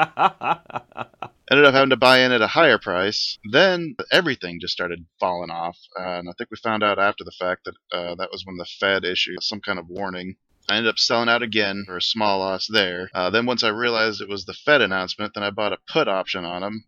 Ended 1.51 1.64
up 1.64 1.73
having 1.73 1.90
to 1.90 1.97
buy 1.97 2.18
in 2.18 2.31
at 2.31 2.42
a 2.42 2.47
higher 2.47 2.79
price. 2.79 3.38
Then 3.51 3.97
everything 4.12 4.61
just 4.61 4.75
started 4.75 5.07
falling 5.18 5.51
off, 5.51 5.79
uh, 5.99 6.18
and 6.18 6.29
I 6.29 6.33
think 6.37 6.51
we 6.51 6.59
found 6.59 6.85
out 6.85 6.99
after 6.99 7.25
the 7.25 7.33
fact 7.33 7.64
that 7.64 7.75
uh, 7.97 8.14
that 8.16 8.31
was 8.31 8.44
when 8.44 8.59
the 8.59 8.66
Fed 8.79 9.05
issued 9.05 9.42
some 9.42 9.61
kind 9.61 9.79
of 9.79 9.88
warning. 9.88 10.37
I 10.69 10.77
ended 10.77 10.91
up 10.91 10.99
selling 10.99 11.29
out 11.29 11.43
again 11.43 11.85
for 11.87 11.97
a 11.97 12.03
small 12.03 12.41
loss 12.41 12.67
there. 12.67 13.09
Uh, 13.15 13.31
then 13.31 13.47
once 13.47 13.63
I 13.63 13.69
realized 13.69 14.21
it 14.21 14.29
was 14.29 14.45
the 14.45 14.53
Fed 14.53 14.83
announcement, 14.83 15.33
then 15.35 15.43
I 15.43 15.51
bought 15.51 15.73
a 15.73 15.79
put 15.91 16.09
option 16.09 16.45
on 16.45 16.61
them 16.61 16.85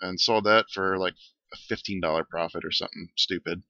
and 0.00 0.18
sold 0.20 0.44
that 0.44 0.66
for 0.72 0.96
like 0.98 1.14
a 1.52 1.56
fifteen 1.56 2.00
dollar 2.00 2.24
profit 2.24 2.64
or 2.64 2.72
something 2.72 3.08
stupid. 3.16 3.62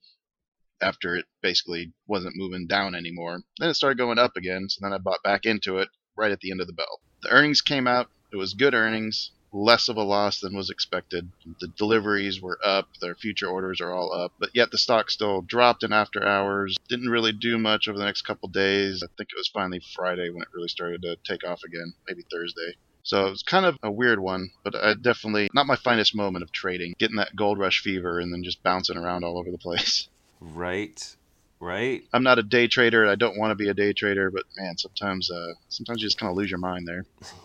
After 0.81 1.17
it 1.17 1.27
basically 1.43 1.93
wasn't 2.07 2.37
moving 2.37 2.69
down 2.69 2.95
anymore, 2.95 3.43
then 3.59 3.71
it 3.71 3.75
started 3.75 3.99
going 3.99 4.19
up 4.19 4.37
again. 4.37 4.69
So 4.69 4.79
then 4.81 4.93
I 4.93 4.99
bought 4.99 5.25
back 5.25 5.45
into 5.45 5.79
it 5.79 5.89
right 6.17 6.31
at 6.31 6.41
the 6.41 6.53
end 6.53 6.61
of 6.61 6.69
the 6.69 6.73
bell. 6.73 7.01
The 7.23 7.31
earnings 7.31 7.61
came 7.61 7.89
out. 7.89 8.11
It 8.33 8.37
was 8.37 8.55
good 8.55 8.75
earnings 8.75 9.33
less 9.53 9.89
of 9.89 9.97
a 9.97 10.03
loss 10.03 10.41
than 10.41 10.55
was 10.55 10.71
expected. 10.71 11.31
The 11.61 11.69
deliveries 11.69 12.41
were 12.41 12.59
up, 12.65 12.89
their 13.01 13.15
future 13.15 13.49
orders 13.49 13.81
are 13.81 13.93
all 13.93 14.13
up, 14.13 14.33
but 14.39 14.51
yet 14.55 14.71
the 14.71 14.79
stock 14.79 15.11
still 15.11 15.43
dropped 15.43 15.83
in 15.83 15.93
after 15.93 16.27
hours. 16.27 16.77
Didn't 16.89 17.11
really 17.11 17.33
do 17.33 17.59
much 17.59 17.89
over 17.89 17.99
the 17.99 18.05
next 18.05 18.23
couple 18.23 18.49
days. 18.49 19.03
I 19.03 19.09
think 19.17 19.31
it 19.33 19.39
was 19.39 19.49
finally 19.49 19.81
Friday 19.95 20.31
when 20.31 20.43
it 20.43 20.49
really 20.53 20.69
started 20.69 21.03
to 21.03 21.17
take 21.25 21.47
off 21.49 21.63
again, 21.65 21.95
maybe 22.07 22.23
Thursday. 22.31 22.75
So 23.03 23.27
it 23.27 23.31
was 23.31 23.43
kind 23.43 23.65
of 23.65 23.79
a 23.83 23.91
weird 23.91 24.19
one, 24.21 24.51
but 24.65 24.75
I 24.75 24.95
definitely 24.95 25.49
not 25.55 25.67
my 25.67 25.77
finest 25.77 26.15
moment 26.15 26.43
of 26.43 26.53
trading, 26.53 26.95
getting 26.99 27.17
that 27.17 27.35
gold 27.35 27.59
rush 27.59 27.81
fever 27.81 28.21
and 28.21 28.33
then 28.33 28.45
just 28.45 28.63
bouncing 28.63 28.99
around 28.99 29.25
all 29.25 29.39
over 29.39 29.51
the 29.51 29.59
place. 29.59 30.09
Right. 30.41 31.17
Right. 31.61 32.05
I'm 32.13 32.23
not 32.23 32.39
a 32.39 32.43
day 32.43 32.69
trader. 32.69 33.07
I 33.07 33.17
don't 33.17 33.39
want 33.39 33.51
to 33.51 33.55
be 33.55 33.69
a 33.69 33.75
day 33.75 33.93
trader, 33.93 34.31
but 34.31 34.45
man, 34.57 34.79
sometimes 34.79 35.31
uh, 35.31 35.55
sometimes 35.69 36.01
you 36.01 36.07
just 36.07 36.19
kind 36.19 36.31
of 36.31 36.37
lose 36.37 36.51
your 36.51 36.61
mind 36.61 36.87
there. 36.87 37.05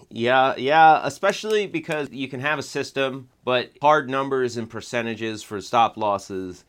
Yeah, 0.10 0.56
yeah, 0.56 1.02
especially 1.04 1.66
because 1.66 2.12
you 2.12 2.28
can 2.28 2.40
have 2.40 2.60
a 2.60 2.64
system, 2.64 3.30
but 3.44 3.72
hard 3.82 4.10
numbers 4.10 4.58
and 4.58 4.70
percentages 4.70 5.42
for 5.42 5.60
stop 5.60 5.98
losses 5.98 6.64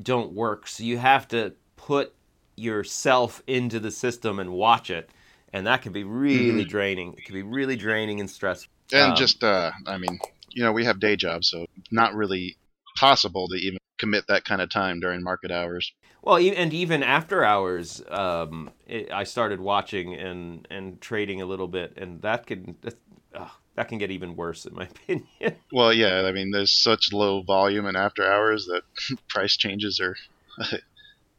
don't 0.00 0.32
work. 0.32 0.66
So 0.66 0.82
you 0.84 0.98
have 0.98 1.28
to 1.28 1.52
put 1.76 2.14
yourself 2.56 3.42
into 3.46 3.78
the 3.78 3.90
system 3.90 4.38
and 4.38 4.50
watch 4.52 4.90
it. 4.90 5.10
And 5.52 5.66
that 5.66 5.82
can 5.82 5.92
be 5.92 6.04
really 6.04 6.64
draining. 6.64 7.12
It 7.12 7.26
can 7.26 7.34
be 7.34 7.42
really 7.42 7.76
draining 7.76 8.20
and 8.20 8.30
stressful. 8.30 8.72
And 8.92 9.10
Um, 9.10 9.16
just, 9.16 9.44
uh, 9.44 9.70
I 9.86 9.98
mean, 9.98 10.18
you 10.48 10.64
know, 10.64 10.72
we 10.72 10.84
have 10.84 10.98
day 10.98 11.16
jobs, 11.16 11.50
so 11.50 11.66
not 11.90 12.14
really 12.14 12.56
possible 12.96 13.48
to 13.48 13.56
even 13.56 13.78
commit 14.02 14.26
that 14.26 14.44
kind 14.44 14.60
of 14.60 14.68
time 14.68 14.98
during 14.98 15.22
market 15.22 15.52
hours. 15.52 15.92
Well, 16.22 16.36
and 16.36 16.74
even 16.74 17.04
after 17.04 17.44
hours, 17.44 18.02
um, 18.08 18.70
it, 18.86 19.12
I 19.12 19.22
started 19.22 19.60
watching 19.60 20.14
and, 20.14 20.66
and 20.70 21.00
trading 21.00 21.40
a 21.40 21.46
little 21.46 21.68
bit, 21.68 21.94
and 21.96 22.20
that 22.22 22.46
can 22.46 22.76
that, 22.82 22.94
uh, 23.32 23.48
that 23.76 23.88
can 23.88 23.98
get 23.98 24.10
even 24.10 24.34
worse, 24.34 24.66
in 24.66 24.74
my 24.74 24.84
opinion. 24.94 25.56
Well, 25.72 25.92
yeah, 25.92 26.22
I 26.26 26.32
mean, 26.32 26.50
there's 26.50 26.82
such 26.82 27.12
low 27.12 27.42
volume 27.42 27.86
in 27.86 27.94
after 27.94 28.26
hours 28.26 28.66
that 28.66 28.82
price 29.28 29.56
changes 29.56 30.00
are 30.00 30.16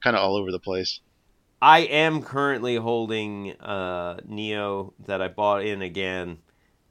kind 0.03 0.15
of 0.15 0.21
all 0.21 0.37
over 0.37 0.51
the 0.51 0.59
place. 0.59 1.01
I 1.61 1.79
am 1.79 2.23
currently 2.23 2.75
holding 2.75 3.53
uh, 3.59 4.17
NIO 4.29 4.93
that 5.05 5.21
I 5.21 5.27
bought 5.27 5.63
in 5.63 5.81
again 5.81 6.39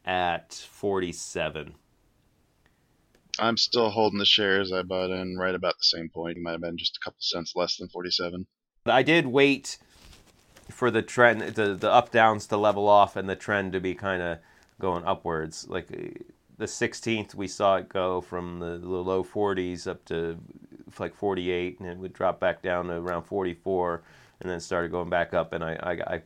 at 0.05 0.53
47. 0.55 1.75
I'm 3.39 3.57
still 3.57 3.91
holding 3.91 4.19
the 4.19 4.25
shares 4.25 4.73
I 4.73 4.83
bought 4.83 5.11
in 5.11 5.37
right 5.37 5.55
about 5.55 5.79
the 5.79 5.85
same 5.85 6.09
point. 6.09 6.37
It 6.37 6.43
might 6.43 6.53
have 6.53 6.61
been 6.61 6.77
just 6.77 6.97
a 6.97 7.01
couple 7.05 7.19
cents 7.21 7.55
less 7.57 7.77
than 7.77 7.89
47. 7.89 8.47
I 8.87 9.03
did 9.03 9.27
wait 9.27 9.79
for 10.71 10.91
the 10.91 11.03
trend, 11.03 11.41
the, 11.41 11.75
the 11.75 11.91
up 11.91 12.11
downs 12.11 12.47
to 12.49 12.57
level 12.57 12.89
off 12.89 13.17
and 13.17 13.29
the 13.29 13.37
trend 13.37 13.73
to 13.73 13.81
be 13.81 13.95
kind 13.95 14.23
of 14.23 14.39
going 14.81 15.05
upwards. 15.05 15.67
Like 15.69 15.89
the 15.89 16.65
16th, 16.67 17.35
we 17.35 17.49
saw 17.49 17.77
it 17.77 17.89
go 17.89 18.21
from 18.21 18.61
the, 18.61 18.79
the 18.79 18.89
low 18.89 19.25
40s 19.25 19.87
up 19.87 20.05
to 20.07 20.39
like 20.99 21.15
48, 21.15 21.81
and 21.81 21.89
it 21.89 21.99
would 21.99 22.13
drop 22.13 22.39
back 22.39 22.63
down 22.63 22.87
to 22.87 22.95
around 22.95 23.23
44, 23.23 24.03
and 24.41 24.51
then 24.51 24.61
started 24.61 24.91
going 24.91 25.09
back 25.09 25.33
up, 25.33 25.53
and 25.53 25.65
I, 25.65 25.79
I, 25.83 25.93
I 26.15 26.23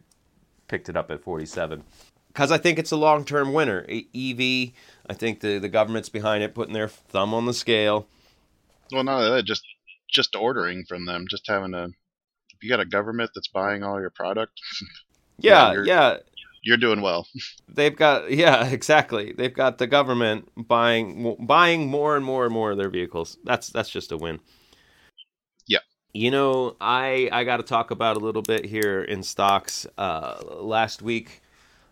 picked 0.68 0.88
it 0.88 0.96
up 0.96 1.10
at 1.10 1.22
47. 1.22 1.82
Because 2.36 2.52
I 2.52 2.58
think 2.58 2.78
it's 2.78 2.90
a 2.92 2.98
long 2.98 3.24
term 3.24 3.54
winner. 3.54 3.86
EV, 3.88 4.72
I 5.08 5.14
think 5.14 5.40
the, 5.40 5.58
the 5.58 5.70
government's 5.70 6.10
behind 6.10 6.42
it, 6.44 6.54
putting 6.54 6.74
their 6.74 6.86
thumb 6.86 7.32
on 7.32 7.46
the 7.46 7.54
scale. 7.54 8.06
Well, 8.92 9.04
not 9.04 9.22
that, 9.30 9.46
just 9.46 9.62
just 10.12 10.36
ordering 10.36 10.84
from 10.86 11.06
them, 11.06 11.24
just 11.30 11.46
having 11.48 11.72
a. 11.72 11.84
If 11.86 12.62
you 12.62 12.68
got 12.68 12.80
a 12.80 12.84
government 12.84 13.30
that's 13.34 13.48
buying 13.48 13.82
all 13.82 13.98
your 13.98 14.10
product, 14.10 14.52
Yeah, 15.38 15.68
Yeah, 15.68 15.72
you're- 15.72 15.88
yeah. 15.88 16.16
you're 16.62 16.76
doing 16.76 17.00
well. 17.00 17.26
They've 17.68 17.96
got 17.96 18.30
yeah, 18.44 18.66
exactly. 18.66 19.32
They've 19.32 19.54
got 19.54 19.78
the 19.78 19.86
government 19.86 20.50
buying 20.58 21.36
buying 21.40 21.88
more 21.88 22.16
and 22.16 22.24
more 22.24 22.44
and 22.44 22.52
more 22.52 22.72
of 22.72 22.76
their 22.76 22.90
vehicles. 22.90 23.38
That's 23.44 23.68
that's 23.70 23.88
just 23.88 24.12
a 24.12 24.18
win. 24.18 24.40
Yeah. 25.66 25.78
You 26.12 26.30
know, 26.30 26.76
I 26.82 27.30
I 27.32 27.44
got 27.44 27.56
to 27.56 27.62
talk 27.62 27.90
about 27.90 28.18
a 28.18 28.20
little 28.20 28.42
bit 28.42 28.66
here 28.66 29.00
in 29.02 29.22
stocks. 29.22 29.86
Uh, 29.96 30.38
last 30.60 31.00
week, 31.00 31.40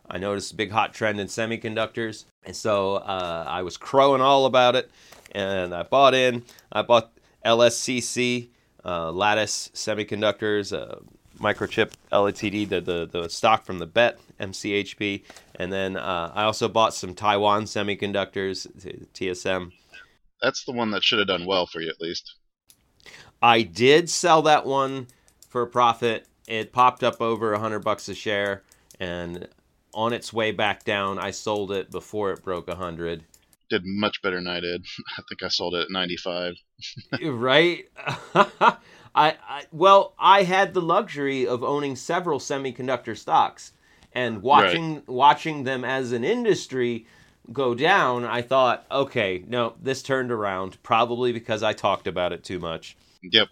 I 0.09 0.19
noticed 0.19 0.53
a 0.53 0.57
big 0.57 0.71
hot 0.71 0.95
trend 0.95 1.19
in 1.19 1.27
semiconductors, 1.29 2.25
and 2.45 2.55
so 2.55 2.97
uh, 2.97 3.45
I 3.47 3.63
was 3.63 3.77
crowing 3.77 4.21
all 4.21 4.47
about 4.47 4.77
it, 4.77 4.91
and 5.33 5.75
I 5.75 5.83
bought 5.83 6.15
in. 6.15 6.45
I 6.71 6.83
bought 6.83 7.13
LSCC, 7.45 8.49
uh, 8.85 9.11
Lattice 9.11 9.71
Semiconductors, 9.75 10.77
uh, 10.77 10.97
microchip 11.39 11.93
LTD, 12.13 12.69
the, 12.69 12.81
the 12.81 13.07
the 13.11 13.29
stock 13.29 13.65
from 13.65 13.79
the 13.79 13.87
bet 13.87 14.19
MCHP, 14.41 15.25
and 15.57 15.73
then 15.73 15.97
uh, 15.97 16.33
I 16.35 16.45
also 16.45 16.69
bought 16.69 16.95
some 16.95 17.15
Taiwan 17.15 17.65
Semiconductors 17.65 18.67
TSM. 19.15 19.73
That's 20.43 20.65
the 20.65 20.73
one 20.73 20.91
that 20.91 21.03
should 21.03 21.19
have 21.19 21.29
done 21.29 21.47
well 21.47 21.67
for 21.67 21.81
you 21.81 21.89
at 21.89 22.01
least. 22.01 22.37
I 23.43 23.63
did 23.63 24.09
sell 24.09 24.43
that 24.43 24.67
one 24.67 25.07
for 25.49 25.63
a 25.63 25.67
profit. 25.67 26.27
It 26.47 26.73
popped 26.73 27.03
up 27.03 27.21
over 27.21 27.53
a 27.53 27.59
hundred 27.59 27.81
bucks 27.81 28.09
a 28.09 28.15
share, 28.15 28.63
and 29.01 29.49
on 29.95 30.13
its 30.13 30.33
way 30.33 30.53
back 30.53 30.85
down, 30.85 31.19
I 31.19 31.31
sold 31.31 31.73
it 31.73 31.91
before 31.91 32.33
it 32.33 32.43
broke 32.43 32.69
a 32.69 32.77
hundred. 32.77 33.25
Did 33.71 33.83
much 33.85 34.21
better 34.23 34.37
than 34.37 34.47
I 34.47 34.61
did. 34.61 34.85
I 35.19 35.23
think 35.29 35.43
I 35.43 35.49
sold 35.49 35.75
it 35.75 35.83
at 35.83 35.91
95. 35.91 36.55
right? 37.25 37.89
I, 39.17 39.37
I 39.49 39.65
well, 39.73 40.15
I 40.19 40.43
had 40.43 40.75
the 40.75 40.83
luxury 40.83 41.47
of 41.47 41.63
owning 41.63 41.97
several 41.97 42.41
semiconductor 42.41 43.17
stocks 43.17 43.73
and 44.13 44.43
watching 44.43 45.03
watching 45.07 45.65
them 45.65 45.85
as 45.85 46.13
an 46.13 46.25
industry 46.25 47.07
go 47.53 47.75
down. 47.75 48.25
I 48.25 48.43
thought, 48.43 48.85
okay, 48.91 49.45
no, 49.47 49.75
this 49.81 50.03
turned 50.03 50.33
around 50.33 50.83
probably 50.83 51.33
because 51.33 51.63
I 51.63 51.73
talked 51.73 52.07
about 52.07 52.33
it 52.33 52.43
too 52.43 52.59
much. 52.59 52.97
Yep. 53.23 53.49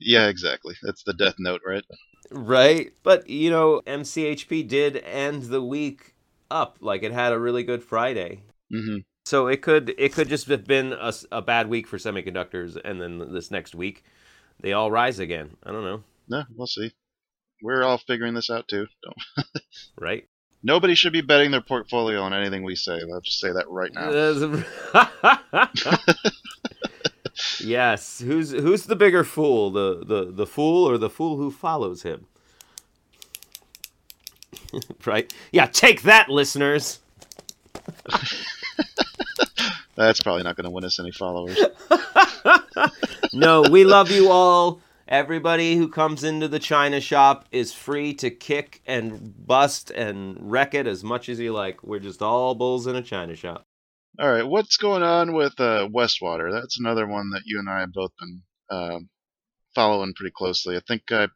Yeah, 0.00 0.28
exactly. 0.28 0.74
That's 0.82 1.02
the 1.02 1.12
death 1.12 1.36
note, 1.38 1.60
right? 1.64 1.84
Right? 2.30 2.92
But 3.02 3.28
you 3.28 3.50
know, 3.50 3.82
MCHP 3.86 4.66
did 4.66 4.96
end 4.98 5.44
the 5.44 5.62
week 5.62 6.14
up 6.50 6.78
like 6.80 7.02
it 7.02 7.12
had 7.12 7.32
a 7.32 7.38
really 7.38 7.62
good 7.62 7.82
Friday. 7.82 8.42
hmm 8.70 8.98
So 9.24 9.46
it 9.46 9.62
could 9.62 9.94
it 9.98 10.12
could 10.12 10.28
just 10.28 10.46
have 10.48 10.66
been 10.66 10.92
a, 10.92 11.12
a 11.32 11.42
bad 11.42 11.68
week 11.68 11.86
for 11.86 11.98
semiconductors, 11.98 12.80
and 12.84 13.00
then 13.00 13.32
this 13.32 13.50
next 13.50 13.74
week 13.74 14.04
they 14.60 14.72
all 14.72 14.90
rise 14.90 15.18
again. 15.18 15.56
I 15.64 15.72
don't 15.72 15.84
know, 15.84 16.02
No, 16.28 16.44
we'll 16.56 16.66
see. 16.66 16.92
We're 17.62 17.82
all 17.82 17.98
figuring 17.98 18.34
this 18.34 18.50
out 18.50 18.68
too. 18.68 18.86
Don't. 19.02 19.46
right? 19.98 20.26
Nobody 20.62 20.94
should 20.94 21.12
be 21.14 21.22
betting 21.22 21.50
their 21.50 21.62
portfolio 21.62 22.20
on 22.20 22.34
anything 22.34 22.62
we 22.62 22.76
say. 22.76 23.00
Let's 23.08 23.26
just 23.26 23.40
say 23.40 23.52
that 23.52 23.68
right 23.68 23.90
now. 23.94 24.10
yes. 27.60 28.20
Who's 28.20 28.50
who's 28.52 28.84
the 28.84 28.96
bigger 28.96 29.24
fool? 29.24 29.70
The 29.70 30.04
the 30.04 30.30
the 30.30 30.46
fool 30.46 30.88
or 30.88 30.98
the 30.98 31.10
fool 31.10 31.36
who 31.36 31.50
follows 31.50 32.02
him? 32.02 32.26
right? 35.06 35.32
Yeah. 35.52 35.66
Take 35.66 36.02
that, 36.02 36.28
listeners. 36.28 37.00
That's 39.96 40.20
probably 40.22 40.44
not 40.44 40.56
going 40.56 40.64
to 40.64 40.70
win 40.70 40.84
us 40.84 40.98
any 40.98 41.10
followers. 41.10 41.58
no, 43.34 43.62
we 43.70 43.84
love 43.84 44.10
you 44.10 44.30
all. 44.30 44.80
Everybody 45.06 45.76
who 45.76 45.88
comes 45.88 46.24
into 46.24 46.48
the 46.48 46.58
China 46.58 47.00
shop 47.00 47.46
is 47.50 47.74
free 47.74 48.14
to 48.14 48.30
kick 48.30 48.80
and 48.86 49.34
bust 49.46 49.90
and 49.90 50.38
wreck 50.40 50.72
it 50.72 50.86
as 50.86 51.02
much 51.04 51.28
as 51.28 51.40
you 51.40 51.52
like. 51.52 51.82
We're 51.82 51.98
just 51.98 52.22
all 52.22 52.54
bulls 52.54 52.86
in 52.86 52.96
a 52.96 53.02
China 53.02 53.34
shop. 53.34 53.66
All 54.20 54.30
right, 54.30 54.46
what's 54.46 54.76
going 54.76 55.02
on 55.02 55.32
with 55.32 55.58
uh, 55.58 55.88
Westwater? 55.90 56.52
That's 56.52 56.78
another 56.78 57.06
one 57.06 57.30
that 57.30 57.44
you 57.46 57.58
and 57.58 57.70
I 57.70 57.80
have 57.80 57.94
both 57.94 58.12
been 58.18 58.42
um, 58.68 59.08
following 59.74 60.12
pretty 60.12 60.30
closely. 60.36 60.76
I 60.76 60.80
think 60.86 61.10
I, 61.10 61.28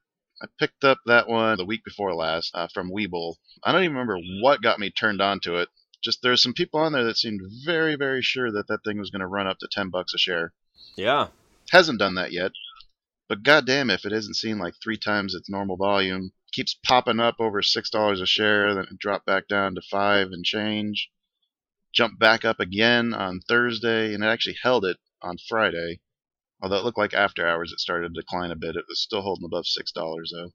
I 0.43 0.49
picked 0.59 0.85
up 0.85 0.99
that 1.07 1.27
one 1.27 1.57
the 1.57 1.65
week 1.65 1.83
before 1.83 2.15
last 2.15 2.51
uh, 2.53 2.69
from 2.75 2.91
Webull. 2.91 3.37
I 3.65 3.73
don't 3.73 3.85
even 3.85 3.97
remember 3.97 4.19
what 4.43 4.61
got 4.61 4.79
me 4.79 4.91
turned 4.91 5.23
on 5.23 5.41
to 5.45 5.57
it. 5.57 5.71
Just 6.03 6.21
there's 6.21 6.43
some 6.43 6.53
people 6.53 6.79
on 6.79 6.93
there 6.93 7.05
that 7.05 7.17
seemed 7.17 7.41
very, 7.65 7.97
very 7.97 8.21
sure 8.21 8.53
that 8.53 8.67
that 8.69 8.85
thing 8.85 8.99
was 8.99 9.09
going 9.09 9.21
to 9.21 9.27
run 9.27 9.47
up 9.47 9.61
to 9.61 9.69
10 9.73 9.89
bucks 9.89 10.13
a 10.13 10.19
share. 10.19 10.53
Yeah. 10.95 11.29
Hasn't 11.71 12.01
done 12.01 12.17
that 12.17 12.33
yet. 12.33 12.53
But 13.31 13.45
goddamn, 13.45 13.89
if 13.89 14.05
it 14.05 14.13
isn't 14.13 14.35
seen 14.35 14.59
like 14.59 14.75
three 14.83 14.99
times 14.99 15.35
its 15.35 15.49
normal 15.49 15.79
volume, 15.79 16.33
keeps 16.53 16.77
popping 16.85 17.19
up 17.19 17.37
over 17.39 17.63
six 17.63 17.89
dollars 17.89 18.21
a 18.21 18.27
share, 18.27 18.75
then 18.75 18.85
it 18.85 18.99
dropped 18.99 19.25
back 19.25 19.49
down 19.49 19.75
to 19.75 19.81
five 19.81 20.33
and 20.33 20.45
change, 20.45 21.09
jumped 21.95 22.19
back 22.19 22.45
up 22.45 22.61
again 22.61 23.15
on 23.15 23.41
Thursday, 23.41 24.13
and 24.15 24.23
it 24.23 24.27
actually 24.27 24.57
held 24.63 24.85
it 24.85 24.99
on 25.23 25.39
Friday. 25.49 26.01
Although 26.63 26.77
it 26.77 26.85
looked 26.85 26.99
like 26.99 27.15
after 27.15 27.47
hours 27.47 27.73
it 27.73 27.81
started 27.81 28.15
to 28.15 28.21
decline 28.21 28.51
a 28.51 28.57
bit, 28.57 28.77
it 28.77 28.85
was 28.89 29.01
still 29.01 29.23
holding 29.23 29.45
above 29.45 29.67
six 29.67 29.93
dollars 29.93 30.33
though. 30.35 30.51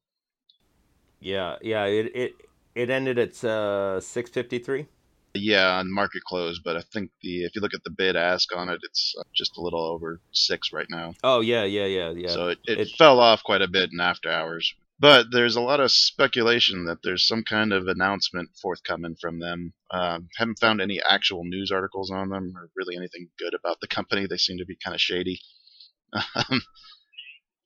Yeah. 1.20 1.58
Yeah. 1.62 1.86
It 1.86 2.12
it 2.16 2.34
it 2.76 2.90
ended 2.90 3.20
at 3.20 3.44
uh, 3.44 4.00
six 4.00 4.30
fifty 4.30 4.60
three. 4.60 4.88
Yeah, 5.36 5.78
on 5.78 5.94
market 5.94 6.24
close, 6.24 6.60
but 6.60 6.76
I 6.76 6.82
think 6.82 7.12
the 7.22 7.44
if 7.44 7.56
you 7.56 7.62
look 7.62 7.76
at 7.76 7.84
the 7.84 7.92
bid 7.92 8.16
ask 8.16 8.56
on 8.56 8.68
it, 8.70 8.80
it's 8.84 9.14
uh, 9.20 9.24
just 9.34 9.58
a 9.58 9.62
little 9.62 9.84
over 9.84 10.20
six 10.32 10.74
right 10.74 10.88
now. 10.90 11.14
Oh 11.24 11.42
yeah. 11.42 11.64
Yeah. 11.66 11.86
Yeah. 11.86 12.12
Yeah. 12.12 12.30
So 12.30 12.48
it, 12.50 12.60
it, 12.66 12.80
It- 12.80 12.90
fell 12.98 13.20
off 13.20 13.44
quite 13.44 13.62
a 13.62 13.68
bit 13.68 13.92
in 13.94 14.00
after 14.00 14.32
hours. 14.32 14.74
But 15.02 15.28
there's 15.32 15.56
a 15.56 15.62
lot 15.62 15.80
of 15.80 15.92
speculation 15.92 16.86
that 16.86 17.02
there's 17.04 17.26
some 17.26 17.44
kind 17.44 17.72
of 17.72 17.88
announcement 17.88 18.50
forthcoming 18.62 19.16
from 19.20 19.40
them. 19.40 19.74
Um, 19.92 20.28
haven't 20.38 20.60
found 20.60 20.82
any 20.82 21.02
actual 21.02 21.46
news 21.46 21.72
articles 21.72 22.12
on 22.12 22.30
them 22.30 22.54
or 22.58 22.70
really 22.76 22.98
anything 22.98 23.30
good 23.38 23.54
about 23.54 23.80
the 23.80 23.88
company. 23.88 24.28
They 24.28 24.38
seem 24.38 24.58
to 24.58 24.66
be 24.66 24.76
kind 24.76 24.94
of 24.96 25.02
shady. 25.02 25.40
Um, 26.36 26.64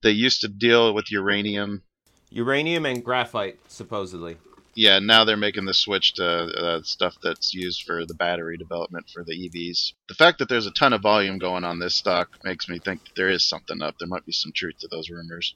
they 0.03 0.11
used 0.11 0.41
to 0.41 0.47
deal 0.49 0.93
with 0.93 1.11
uranium. 1.11 1.81
Uranium 2.29 2.85
and 2.85 3.03
graphite, 3.03 3.57
supposedly. 3.67 4.37
yeah, 4.75 4.99
now 4.99 5.23
they're 5.23 5.37
making 5.37 5.65
the 5.65 5.73
switch 5.73 6.13
to 6.15 6.25
uh, 6.25 6.81
stuff 6.83 7.15
that's 7.23 7.53
used 7.53 7.83
for 7.83 8.05
the 8.05 8.13
battery 8.13 8.57
development 8.57 9.09
for 9.13 9.23
the 9.23 9.31
EVs. 9.49 9.93
The 10.07 10.15
fact 10.15 10.39
that 10.39 10.49
there's 10.49 10.67
a 10.67 10.71
ton 10.71 10.93
of 10.93 11.01
volume 11.01 11.37
going 11.37 11.63
on 11.63 11.79
this 11.79 11.95
stock 11.95 12.37
makes 12.43 12.67
me 12.67 12.79
think 12.79 13.03
that 13.05 13.15
there 13.15 13.29
is 13.29 13.47
something 13.47 13.81
up. 13.81 13.97
There 13.97 14.07
might 14.07 14.25
be 14.25 14.31
some 14.31 14.51
truth 14.51 14.79
to 14.79 14.87
those 14.87 15.09
rumors. 15.09 15.55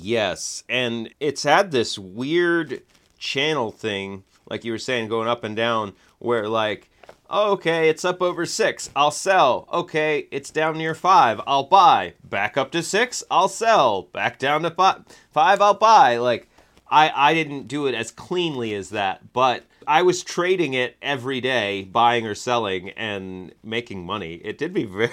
Yes, 0.00 0.62
and 0.68 1.12
it's 1.18 1.42
had 1.42 1.70
this 1.70 1.98
weird 1.98 2.82
channel 3.18 3.72
thing, 3.72 4.22
like 4.48 4.64
you 4.64 4.70
were 4.70 4.78
saying, 4.78 5.08
going 5.08 5.28
up 5.28 5.42
and 5.42 5.56
down, 5.56 5.94
where 6.20 6.48
like, 6.48 6.88
oh, 7.28 7.52
okay, 7.52 7.88
it's 7.88 8.04
up 8.04 8.22
over 8.22 8.46
six, 8.46 8.90
I'll 8.94 9.10
sell. 9.10 9.68
Okay, 9.72 10.28
it's 10.30 10.50
down 10.50 10.78
near 10.78 10.94
five, 10.94 11.40
I'll 11.48 11.64
buy. 11.64 12.14
Back 12.22 12.56
up 12.56 12.70
to 12.72 12.82
six, 12.82 13.24
I'll 13.28 13.48
sell. 13.48 14.02
Back 14.02 14.38
down 14.38 14.62
to 14.62 14.70
five, 14.70 15.02
five, 15.32 15.60
I'll 15.60 15.74
buy. 15.74 16.18
Like, 16.18 16.48
I 16.88 17.10
I 17.14 17.34
didn't 17.34 17.66
do 17.66 17.86
it 17.86 17.94
as 17.96 18.12
cleanly 18.12 18.74
as 18.74 18.90
that, 18.90 19.32
but 19.32 19.64
I 19.88 20.02
was 20.02 20.22
trading 20.22 20.74
it 20.74 20.96
every 21.02 21.40
day, 21.40 21.82
buying 21.82 22.24
or 22.24 22.36
selling, 22.36 22.90
and 22.90 23.52
making 23.64 24.06
money. 24.06 24.34
It 24.44 24.58
did 24.58 24.72
be 24.72 24.84
very 24.84 25.10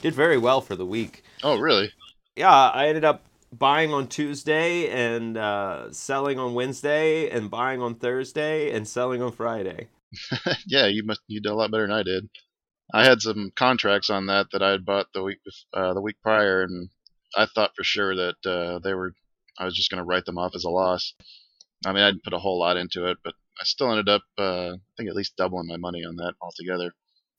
did 0.00 0.14
very 0.14 0.36
well 0.36 0.60
for 0.60 0.76
the 0.76 0.86
week. 0.86 1.22
Oh, 1.42 1.56
really? 1.56 1.92
Yeah, 2.36 2.52
I 2.52 2.88
ended 2.88 3.04
up 3.04 3.24
buying 3.52 3.92
on 3.92 4.08
Tuesday 4.08 4.88
and 4.88 5.36
uh, 5.36 5.92
selling 5.92 6.38
on 6.38 6.54
Wednesday, 6.54 7.28
and 7.30 7.50
buying 7.50 7.82
on 7.82 7.94
Thursday 7.94 8.70
and 8.70 8.86
selling 8.86 9.22
on 9.22 9.32
Friday. 9.32 9.88
yeah, 10.66 10.86
you 10.86 11.04
must 11.04 11.20
you 11.26 11.40
did 11.40 11.50
a 11.50 11.54
lot 11.54 11.70
better 11.70 11.86
than 11.86 11.96
I 11.96 12.02
did. 12.02 12.28
I 12.92 13.04
had 13.04 13.20
some 13.20 13.52
contracts 13.54 14.10
on 14.10 14.26
that 14.26 14.46
that 14.52 14.62
I 14.62 14.70
had 14.70 14.84
bought 14.84 15.06
the 15.12 15.22
week 15.22 15.40
uh, 15.74 15.94
the 15.94 16.00
week 16.00 16.16
prior, 16.22 16.62
and 16.62 16.88
I 17.36 17.46
thought 17.46 17.76
for 17.76 17.84
sure 17.84 18.14
that 18.14 18.46
uh, 18.46 18.78
they 18.80 18.94
were. 18.94 19.12
I 19.58 19.64
was 19.64 19.74
just 19.74 19.90
going 19.90 19.98
to 19.98 20.04
write 20.04 20.24
them 20.24 20.38
off 20.38 20.54
as 20.54 20.64
a 20.64 20.70
loss. 20.70 21.14
I 21.84 21.92
mean, 21.92 22.02
I 22.02 22.10
didn't 22.10 22.22
put 22.22 22.32
a 22.32 22.38
whole 22.38 22.60
lot 22.60 22.76
into 22.76 23.06
it, 23.06 23.18
but 23.24 23.34
I 23.60 23.64
still 23.64 23.90
ended 23.90 24.08
up, 24.08 24.22
uh, 24.38 24.74
I 24.74 24.78
think, 24.96 25.08
at 25.08 25.16
least 25.16 25.36
doubling 25.36 25.66
my 25.66 25.76
money 25.76 26.04
on 26.04 26.14
that 26.16 26.34
altogether. 26.40 26.92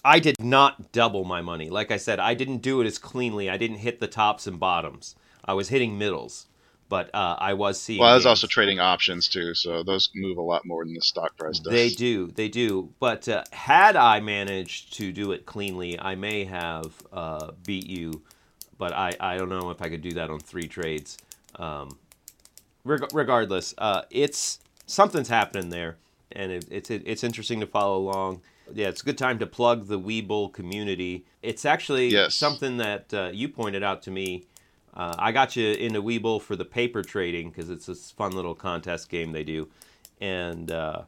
I 0.04 0.19
did 0.19 0.36
not 0.39 0.91
double 0.91 1.24
my 1.24 1.41
money. 1.41 1.69
Like 1.69 1.91
I 1.91 1.98
said, 1.98 2.19
I 2.19 2.34
didn't 2.34 2.58
do 2.58 2.82
it 2.82 2.88
as 2.88 2.98
cleanly. 2.98 3.50
I 3.50 3.58
didn't 3.58 3.78
hit 3.78 4.00
the 4.00 4.08
tops 4.08 4.48
and 4.48 4.60
bottoms. 4.60 5.15
I 5.49 5.53
was 5.53 5.67
hitting 5.69 5.97
middles, 5.97 6.45
but 6.89 7.09
uh, 7.13 7.35
I 7.39 7.53
was 7.55 7.81
seeing. 7.81 7.99
Well, 8.01 8.12
I 8.12 8.13
was 8.13 8.23
gains. 8.23 8.27
also 8.43 8.47
trading 8.47 8.79
options 8.79 9.27
too, 9.27 9.55
so 9.55 9.81
those 9.83 10.09
move 10.13 10.38
a 10.38 10.41
lot 10.41 10.63
more 10.65 10.85
than 10.85 10.93
the 10.93 11.01
stock 11.01 11.35
price 11.38 11.57
does. 11.59 11.73
They 11.73 11.89
do, 11.89 12.27
they 12.27 12.49
do. 12.49 12.89
But 12.99 13.27
uh, 13.27 13.43
had 13.51 13.95
I 13.95 14.19
managed 14.19 14.93
to 14.99 15.12
do 15.12 15.31
it 15.31 15.47
cleanly, 15.47 15.99
I 15.99 16.13
may 16.13 16.43
have 16.45 16.93
uh, 17.12 17.51
beat 17.65 17.88
you. 17.88 18.21
But 18.77 18.93
I, 18.93 19.15
I 19.19 19.38
don't 19.38 19.49
know 19.49 19.71
if 19.71 19.81
I 19.81 19.89
could 19.89 20.03
do 20.03 20.13
that 20.13 20.29
on 20.29 20.39
three 20.39 20.67
trades. 20.67 21.17
Um, 21.55 21.97
reg- 22.83 23.12
regardless, 23.13 23.73
uh, 23.77 24.03
it's 24.12 24.59
something's 24.85 25.29
happening 25.29 25.69
there, 25.71 25.97
and 26.31 26.51
it, 26.51 26.65
it's 26.69 26.91
it's 26.91 27.23
interesting 27.23 27.59
to 27.59 27.67
follow 27.67 27.97
along. 27.97 28.41
Yeah, 28.73 28.88
it's 28.89 29.01
a 29.01 29.05
good 29.05 29.17
time 29.17 29.39
to 29.39 29.47
plug 29.47 29.88
the 29.88 29.99
Webull 29.99 30.53
community. 30.53 31.25
It's 31.41 31.65
actually 31.65 32.09
Yes. 32.09 32.35
something 32.35 32.77
that 32.77 33.12
uh, 33.13 33.31
you 33.33 33.49
pointed 33.49 33.81
out 33.81 34.03
to 34.03 34.12
me. 34.12 34.43
Uh, 34.99 35.15
I 35.17 35.31
got 35.31 35.55
you 35.55 35.75
into 35.75 36.03
Webull 36.03 36.41
for 36.41 36.57
the 36.57 36.65
paper 36.65 37.01
trading 37.01 37.51
because 37.51 37.69
it's 37.69 37.85
this 37.85 38.12
fun 38.12 38.33
little 38.33 38.53
contest 38.53 39.07
game 39.07 39.31
they 39.31 39.45
do, 39.45 39.69
and 40.19 40.69
uh, 40.69 41.03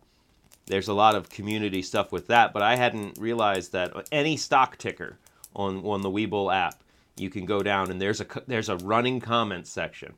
there's 0.68 0.88
a 0.88 0.94
lot 0.94 1.14
of 1.14 1.30
community 1.30 1.82
stuff 1.82 2.10
with 2.10 2.28
that. 2.28 2.54
But 2.54 2.62
I 2.62 2.78
hadn't 2.78 3.18
realized 3.18 3.74
that 3.74 3.92
any 4.10 4.38
stock 4.38 4.78
ticker 4.78 5.18
on 5.54 5.84
on 5.86 6.04
the 6.04 6.10
Webull 6.10 6.56
app, 6.56 6.82
you 7.18 7.30
can 7.30 7.46
go 7.46 7.62
down 7.62 7.92
and 7.92 8.02
there's 8.02 8.22
a 8.22 8.28
there's 8.48 8.70
a 8.70 8.78
running 8.78 9.20
comment 9.20 9.68
section, 9.68 10.14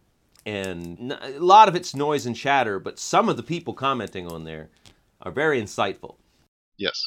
and 0.45 1.17
a 1.19 1.39
lot 1.39 1.67
of 1.67 1.75
it's 1.75 1.95
noise 1.95 2.27
and 2.27 2.35
chatter, 2.35 2.77
but 2.77 2.99
some 2.99 3.27
of 3.27 3.37
the 3.37 3.43
people 3.43 3.73
commenting 3.73 4.27
on 4.27 4.43
there 4.43 4.69
are 5.23 5.31
very 5.31 5.59
insightful. 5.59 6.17
Yes. 6.77 7.01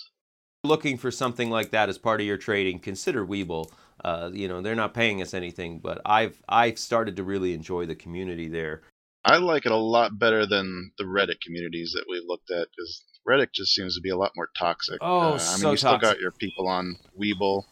Looking 0.64 0.98
for 0.98 1.12
something 1.12 1.48
like 1.48 1.70
that 1.70 1.88
as 1.88 1.96
part 1.96 2.20
of 2.20 2.26
your 2.26 2.38
trading, 2.38 2.80
consider 2.80 3.24
Webull. 3.24 3.70
Uh, 4.06 4.30
you 4.32 4.46
know 4.46 4.60
they're 4.62 4.76
not 4.76 4.94
paying 4.94 5.20
us 5.20 5.34
anything, 5.34 5.80
but 5.80 6.00
I've 6.06 6.40
I've 6.48 6.78
started 6.78 7.16
to 7.16 7.24
really 7.24 7.52
enjoy 7.54 7.86
the 7.86 7.96
community 7.96 8.46
there. 8.48 8.82
I 9.24 9.38
like 9.38 9.66
it 9.66 9.72
a 9.72 9.76
lot 9.76 10.16
better 10.16 10.46
than 10.46 10.92
the 10.98 11.02
Reddit 11.04 11.40
communities 11.40 11.90
that 11.94 12.04
we've 12.08 12.22
looked 12.24 12.52
at 12.52 12.68
because 12.70 13.02
Reddit 13.28 13.48
just 13.52 13.74
seems 13.74 13.96
to 13.96 14.00
be 14.00 14.10
a 14.10 14.16
lot 14.16 14.30
more 14.36 14.48
toxic. 14.56 14.98
Oh, 15.00 15.18
Uh, 15.20 15.22
I 15.32 15.32
mean, 15.32 15.38
so 15.58 15.70
you 15.72 15.76
still 15.76 15.98
got 15.98 16.20
your 16.20 16.30
people 16.30 16.68
on 16.68 16.96
Webull 17.20 17.64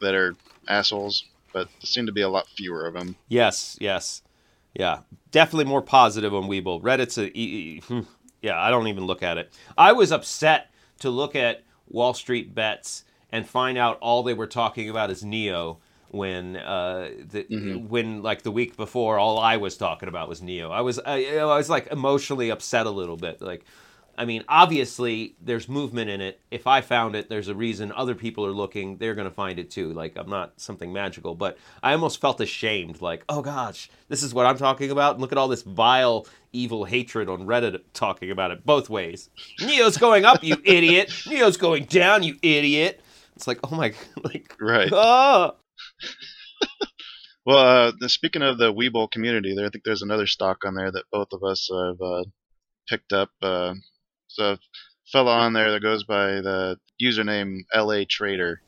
that 0.00 0.14
are 0.14 0.34
assholes, 0.66 1.24
but 1.52 1.68
there 1.68 1.86
seem 1.86 2.06
to 2.06 2.12
be 2.12 2.22
a 2.22 2.28
lot 2.28 2.48
fewer 2.48 2.86
of 2.88 2.94
them. 2.94 3.14
Yes, 3.28 3.76
yes, 3.80 4.22
yeah, 4.74 5.02
definitely 5.30 5.66
more 5.66 5.82
positive 5.82 6.34
on 6.34 6.48
Webull. 6.48 6.82
Reddit's 6.82 7.18
a, 7.18 7.26
e- 7.38 7.80
e- 7.88 8.02
yeah, 8.42 8.60
I 8.60 8.70
don't 8.70 8.88
even 8.88 9.06
look 9.06 9.22
at 9.22 9.38
it. 9.38 9.52
I 9.76 9.92
was 9.92 10.10
upset 10.10 10.72
to 10.98 11.10
look 11.10 11.36
at 11.36 11.62
Wall 11.88 12.14
Street 12.14 12.52
bets 12.54 13.04
and 13.30 13.46
find 13.46 13.78
out 13.78 13.98
all 14.00 14.22
they 14.22 14.34
were 14.34 14.46
talking 14.46 14.88
about 14.88 15.10
is 15.10 15.22
NIO 15.22 15.78
when 16.10 16.56
uh 16.56 17.10
the, 17.30 17.44
when 17.86 18.22
like 18.22 18.42
the 18.42 18.50
week 18.50 18.76
before 18.76 19.18
all 19.18 19.38
I 19.38 19.58
was 19.58 19.76
talking 19.76 20.08
about 20.08 20.28
was 20.28 20.40
NIO. 20.40 20.70
I 20.70 20.80
was 20.80 20.98
I, 20.98 21.16
you 21.16 21.36
know, 21.36 21.50
I 21.50 21.58
was 21.58 21.68
like 21.68 21.88
emotionally 21.88 22.50
upset 22.50 22.86
a 22.86 22.90
little 22.90 23.16
bit 23.16 23.40
like 23.42 23.64
I 24.18 24.24
mean, 24.24 24.42
obviously, 24.48 25.36
there's 25.40 25.68
movement 25.68 26.10
in 26.10 26.20
it. 26.20 26.40
If 26.50 26.66
I 26.66 26.80
found 26.80 27.14
it, 27.14 27.28
there's 27.28 27.46
a 27.46 27.54
reason 27.54 27.92
other 27.92 28.16
people 28.16 28.44
are 28.44 28.50
looking. 28.50 28.96
They're 28.96 29.14
going 29.14 29.28
to 29.28 29.34
find 29.34 29.60
it 29.60 29.70
too. 29.70 29.92
Like, 29.92 30.16
I'm 30.16 30.28
not 30.28 30.60
something 30.60 30.92
magical, 30.92 31.36
but 31.36 31.56
I 31.84 31.92
almost 31.92 32.20
felt 32.20 32.40
ashamed. 32.40 33.00
Like, 33.00 33.22
oh 33.28 33.42
gosh, 33.42 33.88
this 34.08 34.24
is 34.24 34.34
what 34.34 34.44
I'm 34.44 34.58
talking 34.58 34.90
about. 34.90 35.12
And 35.12 35.20
look 35.20 35.30
at 35.30 35.38
all 35.38 35.46
this 35.46 35.62
vile, 35.62 36.26
evil 36.52 36.84
hatred 36.84 37.28
on 37.28 37.46
Reddit 37.46 37.80
talking 37.94 38.32
about 38.32 38.50
it 38.50 38.66
both 38.66 38.90
ways. 38.90 39.30
NIO's 39.60 39.96
going 39.96 40.24
up, 40.24 40.42
you 40.42 40.56
idiot. 40.64 41.10
NIO's 41.10 41.56
going 41.56 41.84
down, 41.84 42.24
you 42.24 42.36
idiot. 42.42 43.00
It's 43.38 43.46
like, 43.46 43.60
oh 43.62 43.76
my, 43.76 43.94
like, 44.24 44.56
Right. 44.60 44.90
ah. 44.92 45.54
Well, 47.46 47.92
uh, 48.02 48.08
speaking 48.08 48.42
of 48.42 48.58
the 48.58 48.72
Webull 48.74 49.08
community, 49.10 49.54
there 49.54 49.64
I 49.66 49.70
think 49.70 49.84
there's 49.84 50.02
another 50.02 50.26
stock 50.26 50.64
on 50.66 50.74
there 50.74 50.90
that 50.90 51.04
both 51.12 51.28
of 51.32 51.44
us 51.44 51.70
have 51.72 52.00
uh, 52.02 52.24
picked 52.88 53.12
up. 53.12 53.30
Uh, 53.40 53.74
so, 54.26 54.44
a 54.52 54.58
fellow 55.10 55.30
on 55.30 55.52
there 55.52 55.70
that 55.70 55.80
goes 55.80 56.02
by 56.02 56.40
the 56.40 56.76
username 57.00 57.60
LA 57.72 58.02
Trader 58.08 58.60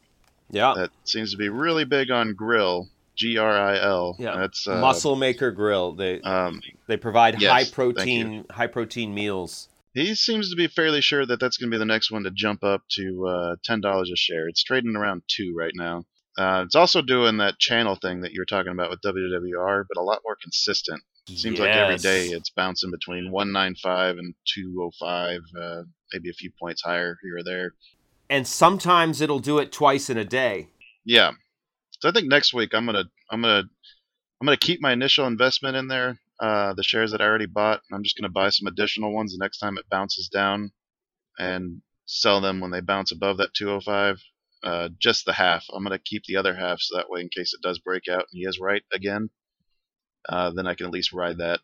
Yeah. 0.51 0.75
that 0.77 0.91
seems 1.03 1.33
to 1.33 1.37
be 1.37 1.49
really 1.49 1.85
big 1.85 2.13
on 2.13 2.35
grill. 2.35 2.89
G 3.17 3.37
R 3.39 3.51
I 3.59 3.77
L. 3.81 4.15
Yeah. 4.21 4.37
That's 4.37 4.69
uh, 4.69 4.81
Muscle 4.81 5.17
Maker 5.17 5.51
Grill. 5.51 5.93
They 5.93 6.21
Um, 6.23 6.63
they 6.87 6.97
provide 6.97 7.43
yes, 7.43 7.51
high 7.51 7.65
protein 7.75 8.47
high 8.49 8.69
protein 8.69 9.13
meals. 9.13 9.69
He 9.95 10.15
seems 10.15 10.51
to 10.51 10.57
be 10.57 10.69
fairly 10.69 11.01
sure 11.01 11.25
that 11.27 11.41
that's 11.41 11.57
going 11.57 11.71
to 11.71 11.75
be 11.75 11.79
the 11.79 11.85
next 11.85 12.11
one 12.11 12.23
to 12.25 12.31
jump 12.31 12.63
up 12.65 12.83
to 12.93 13.27
uh, 13.27 13.57
ten 13.65 13.81
dollars 13.81 14.11
a 14.13 14.17
share. 14.17 14.49
It's 14.49 14.63
trading 14.63 14.97
around 14.97 15.23
two 15.29 15.55
right 15.57 15.73
now. 15.75 16.05
Uh, 16.39 16.63
it's 16.65 16.77
also 16.77 17.03
doing 17.03 17.39
that 17.39 17.59
channel 17.59 17.97
thing 17.97 18.21
that 18.21 18.33
you 18.33 18.41
were 18.41 18.47
talking 18.47 18.73
about 18.73 18.89
with 18.89 19.01
WWR, 19.05 19.85
but 19.89 20.01
a 20.01 20.03
lot 20.03 20.21
more 20.25 20.37
consistent. 20.41 21.03
Seems 21.27 21.59
like 21.59 21.71
every 21.75 21.97
day 21.97 22.29
it's 22.29 22.51
bouncing 22.51 22.91
between 22.91 23.31
195 23.31 24.17
and 24.19 24.35
205, 24.55 25.41
uh, 25.61 25.83
maybe 26.13 26.31
a 26.31 26.33
few 26.33 26.51
points 26.59 26.83
higher 26.83 27.17
here 27.23 27.39
or 27.39 27.43
there. 27.43 27.75
and 28.29 28.47
sometimes 28.47 29.21
it'll 29.21 29.39
do 29.39 29.59
it 29.59 29.71
twice 29.73 30.09
in 30.09 30.17
a 30.17 30.25
day. 30.25 30.69
Yeah. 31.05 31.33
So 32.01 32.09
I 32.09 32.13
think 32.13 32.29
next 32.29 32.55
week 32.55 32.71
I'm 32.75 32.87
gonna 32.87 33.05
I'm 33.31 33.43
gonna 33.43 33.65
I'm 34.41 34.47
gonna 34.47 34.57
keep 34.57 34.81
my 34.81 34.93
initial 34.93 35.27
investment 35.27 35.77
in 35.77 35.89
there, 35.89 36.19
uh, 36.41 36.73
the 36.75 36.83
shares 36.83 37.13
that 37.13 37.21
I 37.21 37.25
already 37.25 37.47
bought. 37.47 37.83
I'm 37.93 38.03
just 38.03 38.17
gonna 38.17 38.31
buy 38.31 38.49
some 38.49 38.67
additional 38.67 39.13
ones 39.13 39.33
the 39.33 39.43
next 39.43 39.59
time 39.59 39.77
it 39.77 39.89
bounces 39.91 40.29
down, 40.29 40.73
and 41.39 41.83
sell 42.07 42.41
them 42.41 42.61
when 42.61 42.71
they 42.71 42.81
bounce 42.81 43.13
above 43.13 43.37
that 43.39 43.55
205. 43.55 44.23
Uh, 44.63 44.89
just 44.99 45.25
the 45.25 45.33
half. 45.33 45.65
I'm 45.73 45.83
gonna 45.83 45.99
keep 45.99 46.25
the 46.25 46.37
other 46.37 46.55
half 46.55 46.81
so 46.81 46.97
that 46.97 47.11
way, 47.11 47.21
in 47.21 47.29
case 47.29 47.55
it 47.55 47.63
does 47.63 47.79
break 47.79 48.09
out 48.09 48.27
and 48.31 48.41
he 48.41 48.43
is 48.43 48.59
right 48.59 48.83
again, 48.93 49.31
uh, 50.29 50.51
then 50.51 50.67
I 50.67 50.75
can 50.75 50.87
at 50.87 50.93
least 50.93 51.13
ride 51.13 51.39
that. 51.39 51.61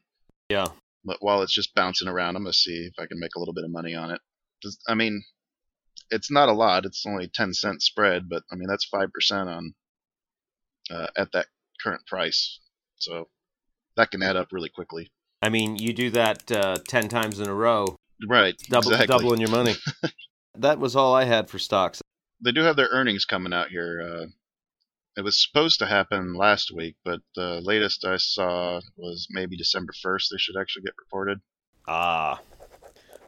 Yeah. 0.48 0.68
But 1.04 1.18
while 1.20 1.42
it's 1.42 1.54
just 1.54 1.74
bouncing 1.74 2.08
around, 2.08 2.36
I'm 2.36 2.42
gonna 2.42 2.52
see 2.52 2.86
if 2.86 2.94
I 2.98 3.06
can 3.06 3.20
make 3.20 3.34
a 3.36 3.38
little 3.38 3.54
bit 3.54 3.64
of 3.64 3.70
money 3.70 3.94
on 3.94 4.10
it. 4.10 4.20
I 4.88 4.94
mean, 4.94 5.24
it's 6.10 6.30
not 6.30 6.48
a 6.48 6.52
lot. 6.52 6.84
It's 6.84 7.04
only 7.06 7.28
10 7.28 7.54
cent 7.54 7.82
spread, 7.82 8.28
but 8.28 8.42
I 8.50 8.56
mean 8.56 8.68
that's 8.68 8.84
five 8.84 9.12
percent 9.12 9.48
on 9.48 9.74
uh, 10.90 11.08
at 11.16 11.32
that 11.32 11.46
current 11.82 12.06
price. 12.06 12.60
So 12.98 13.28
that 13.96 14.10
can 14.10 14.22
add 14.22 14.36
up 14.36 14.48
really 14.52 14.68
quickly. 14.68 15.10
I 15.42 15.48
mean, 15.48 15.76
you 15.76 15.92
do 15.92 16.10
that 16.10 16.50
uh, 16.50 16.76
10 16.88 17.08
times 17.08 17.40
in 17.40 17.48
a 17.48 17.54
row, 17.54 17.96
Right. 18.26 18.56
double, 18.68 18.90
exactly. 18.92 19.06
doubling 19.06 19.40
your 19.40 19.50
money. 19.50 19.74
that 20.54 20.78
was 20.78 20.96
all 20.96 21.14
I 21.14 21.24
had 21.24 21.50
for 21.50 21.58
stocks. 21.58 22.00
They 22.42 22.52
do 22.52 22.62
have 22.62 22.76
their 22.76 22.88
earnings 22.90 23.24
coming 23.24 23.52
out 23.52 23.68
here. 23.68 24.02
Uh, 24.02 24.26
it 25.16 25.22
was 25.22 25.42
supposed 25.42 25.78
to 25.78 25.86
happen 25.86 26.34
last 26.34 26.70
week, 26.74 26.96
but 27.04 27.20
the 27.34 27.60
latest 27.62 28.04
I 28.04 28.16
saw 28.18 28.80
was 28.96 29.26
maybe 29.30 29.56
December 29.56 29.92
1st. 30.04 30.28
They 30.30 30.38
should 30.38 30.56
actually 30.60 30.82
get 30.82 30.94
reported. 30.98 31.40
Ah. 31.88 32.40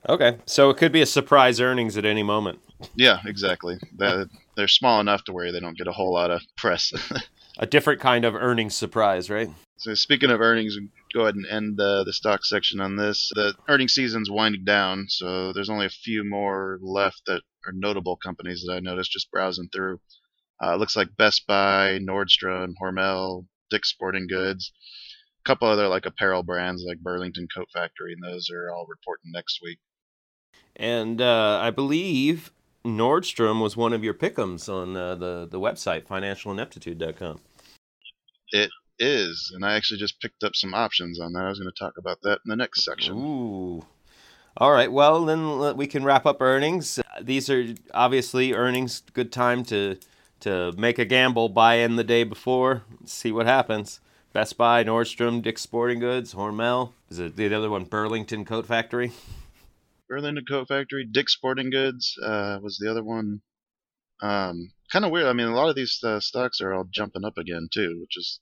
Okay. 0.08 0.38
So 0.46 0.70
it 0.70 0.76
could 0.76 0.92
be 0.92 1.00
a 1.02 1.06
surprise 1.06 1.60
earnings 1.60 1.96
at 1.96 2.04
any 2.04 2.22
moment. 2.22 2.60
Yeah, 2.94 3.18
exactly. 3.26 3.78
That, 3.96 4.28
they're 4.56 4.68
small 4.68 5.00
enough 5.00 5.24
to 5.24 5.32
where 5.32 5.50
they 5.52 5.60
don't 5.60 5.76
get 5.76 5.86
a 5.88 5.92
whole 5.92 6.12
lot 6.12 6.30
of 6.30 6.42
press. 6.56 6.92
A 7.60 7.66
different 7.66 8.00
kind 8.00 8.24
of 8.24 8.36
earnings 8.36 8.76
surprise, 8.76 9.28
right? 9.28 9.50
So 9.78 9.94
speaking 9.94 10.30
of 10.30 10.40
earnings, 10.40 10.76
go 11.14 11.22
ahead 11.22 11.36
and 11.36 11.46
end 11.46 11.76
the 11.76 12.02
the 12.04 12.12
stock 12.12 12.44
section 12.44 12.80
on 12.80 12.96
this. 12.96 13.30
The 13.32 13.54
earning 13.68 13.86
season's 13.86 14.28
winding 14.28 14.64
down, 14.64 15.06
so 15.08 15.52
there's 15.52 15.70
only 15.70 15.86
a 15.86 15.90
few 15.90 16.24
more 16.24 16.80
left 16.82 17.22
that 17.26 17.42
are 17.64 17.72
notable 17.72 18.16
companies 18.16 18.64
that 18.66 18.72
I 18.74 18.80
noticed 18.80 19.12
just 19.12 19.30
browsing 19.30 19.68
through. 19.72 20.00
Uh, 20.60 20.74
it 20.74 20.78
looks 20.78 20.96
like 20.96 21.16
Best 21.16 21.46
Buy, 21.46 22.00
Nordstrom, 22.02 22.74
Hormel, 22.82 23.46
Dick's 23.70 23.90
Sporting 23.90 24.26
Goods, 24.26 24.72
a 25.44 25.48
couple 25.48 25.68
other 25.68 25.86
like 25.86 26.06
apparel 26.06 26.42
brands 26.42 26.82
like 26.84 26.98
Burlington 26.98 27.46
Coat 27.54 27.68
Factory, 27.72 28.14
and 28.14 28.22
those 28.22 28.50
are 28.50 28.72
all 28.72 28.86
reporting 28.88 29.30
next 29.32 29.60
week. 29.62 29.78
And 30.74 31.22
uh, 31.22 31.60
I 31.62 31.70
believe 31.70 32.50
Nordstrom 32.84 33.62
was 33.62 33.76
one 33.76 33.92
of 33.92 34.02
your 34.02 34.14
pickums 34.14 34.68
on 34.68 34.96
uh, 34.96 35.14
the 35.14 35.46
the 35.48 35.60
website 35.60 36.04
financialineptitude.com. 36.06 37.38
It 38.50 38.70
is, 38.98 39.52
and 39.54 39.64
I 39.64 39.74
actually 39.74 40.00
just 40.00 40.20
picked 40.20 40.42
up 40.44 40.56
some 40.56 40.74
options 40.74 41.20
on 41.20 41.32
that. 41.32 41.44
I 41.44 41.48
was 41.48 41.58
going 41.58 41.70
to 41.72 41.78
talk 41.78 41.94
about 41.98 42.22
that 42.22 42.40
in 42.44 42.48
the 42.48 42.56
next 42.56 42.84
section. 42.84 43.16
Ooh. 43.16 43.86
All 44.56 44.72
right. 44.72 44.90
Well, 44.90 45.24
then 45.24 45.76
we 45.76 45.86
can 45.86 46.04
wrap 46.04 46.26
up 46.26 46.42
earnings. 46.42 46.98
These 47.20 47.48
are 47.48 47.74
obviously 47.94 48.52
earnings. 48.52 49.02
Good 49.12 49.32
time 49.32 49.64
to 49.66 49.98
to 50.40 50.72
make 50.76 50.98
a 50.98 51.04
gamble, 51.04 51.48
buy 51.48 51.76
in 51.76 51.96
the 51.96 52.04
day 52.04 52.24
before, 52.24 52.82
see 53.04 53.32
what 53.32 53.46
happens. 53.46 54.00
Best 54.32 54.56
Buy, 54.56 54.84
Nordstrom, 54.84 55.42
Dick's 55.42 55.62
Sporting 55.62 55.98
Goods, 55.98 56.34
Hormel. 56.34 56.92
Is 57.10 57.18
it 57.18 57.34
the 57.36 57.52
other 57.52 57.70
one, 57.70 57.84
Burlington 57.84 58.44
Coat 58.44 58.66
Factory? 58.66 59.12
Burlington 60.08 60.44
Coat 60.44 60.68
Factory, 60.68 61.04
Dick's 61.10 61.32
Sporting 61.32 61.70
Goods 61.70 62.16
uh, 62.22 62.58
was 62.62 62.78
the 62.78 62.90
other 62.90 63.02
one. 63.02 63.40
Um, 64.22 64.70
kind 64.92 65.04
of 65.04 65.10
weird. 65.10 65.26
I 65.26 65.32
mean, 65.32 65.48
a 65.48 65.54
lot 65.54 65.70
of 65.70 65.76
these 65.76 65.98
uh, 66.04 66.20
stocks 66.20 66.60
are 66.60 66.72
all 66.72 66.84
jumping 66.90 67.24
up 67.24 67.38
again 67.38 67.68
too, 67.72 67.98
which 68.00 68.16
is 68.16 68.40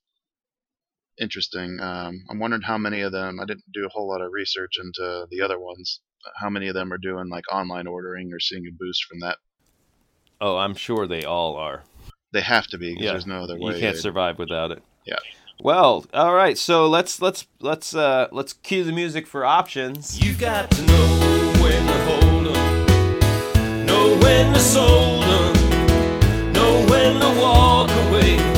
interesting. 1.19 1.79
Um, 1.81 2.25
I'm 2.31 2.39
wondering 2.39 2.63
how 2.63 2.79
many 2.79 3.01
of 3.01 3.13
them. 3.13 3.39
I 3.41 3.45
didn't 3.45 3.65
do 3.73 3.85
a 3.87 3.89
whole 3.89 4.09
lot 4.09 4.21
of 4.21 4.33
research 4.33 4.75
into 4.83 5.27
the 5.31 5.41
other 5.43 5.59
ones. 5.59 6.01
How 6.41 6.51
many 6.51 6.69
of 6.69 6.75
them 6.75 6.93
are 6.93 6.99
doing 6.99 7.29
like 7.29 7.45
online 7.53 7.87
ordering 7.87 8.33
or 8.33 8.41
seeing 8.41 8.67
a 8.67 8.73
boost 8.73 9.05
from 9.05 9.21
that? 9.21 9.39
Oh, 10.41 10.57
I'm 10.57 10.75
sure 10.75 11.07
they 11.07 11.25
all 11.25 11.57
are. 11.57 11.85
They 12.33 12.43
have 12.43 12.67
to 12.69 12.79
be. 12.79 12.97
Yeah. 12.99 13.13
There's 13.13 13.27
no 13.27 13.43
other 13.43 13.59
way. 13.59 13.75
You 13.75 13.81
can't 13.81 13.97
survive 13.97 14.39
without 14.39 14.71
it. 14.71 14.83
Yeah. 15.07 15.19
Well, 15.61 16.05
all 16.13 16.35
right. 16.35 16.59
So 16.59 16.87
let's 16.89 17.23
let's 17.23 17.47
let's 17.61 17.95
uh 17.95 18.29
let's 18.33 18.53
cue 18.53 18.85
the 18.85 18.93
music 18.93 19.27
for 19.27 19.45
options. 19.45 20.23
You 20.23 20.35
got 20.35 20.71
to 20.73 20.83
know 20.83 21.53
when 21.63 21.87
to 21.87 22.05
hold 22.05 22.57
'em, 22.57 23.87
know 23.87 24.19
when 24.19 24.53
to 24.53 24.61
sold 24.61 25.25
'em, 25.25 26.53
know 26.53 26.87
when 26.91 27.21
to 27.21 27.41
walk 27.41 27.89
away. 27.91 28.56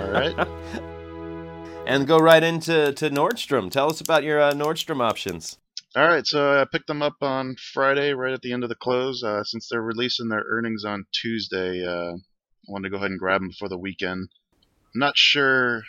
All 0.00 0.10
right. 0.10 0.48
and 1.86 2.06
go 2.06 2.18
right 2.18 2.42
into 2.42 2.92
to 2.92 3.10
Nordstrom. 3.10 3.70
Tell 3.70 3.90
us 3.90 4.00
about 4.00 4.24
your 4.24 4.40
uh, 4.40 4.52
Nordstrom 4.52 5.00
options. 5.00 5.58
All 5.96 6.08
right, 6.08 6.26
so 6.26 6.60
I 6.60 6.64
picked 6.64 6.88
them 6.88 7.02
up 7.02 7.22
on 7.22 7.54
Friday, 7.72 8.14
right 8.14 8.32
at 8.32 8.42
the 8.42 8.52
end 8.52 8.64
of 8.64 8.68
the 8.68 8.74
close. 8.74 9.22
Uh, 9.22 9.44
since 9.44 9.68
they're 9.68 9.80
releasing 9.80 10.28
their 10.28 10.42
earnings 10.44 10.84
on 10.84 11.06
Tuesday, 11.12 11.86
uh, 11.86 12.14
I 12.14 12.66
wanted 12.66 12.88
to 12.88 12.90
go 12.90 12.96
ahead 12.96 13.12
and 13.12 13.20
grab 13.20 13.40
them 13.40 13.50
before 13.50 13.68
the 13.68 13.78
weekend. 13.78 14.28
I'm 14.94 14.98
not 14.98 15.16
sure 15.16 15.82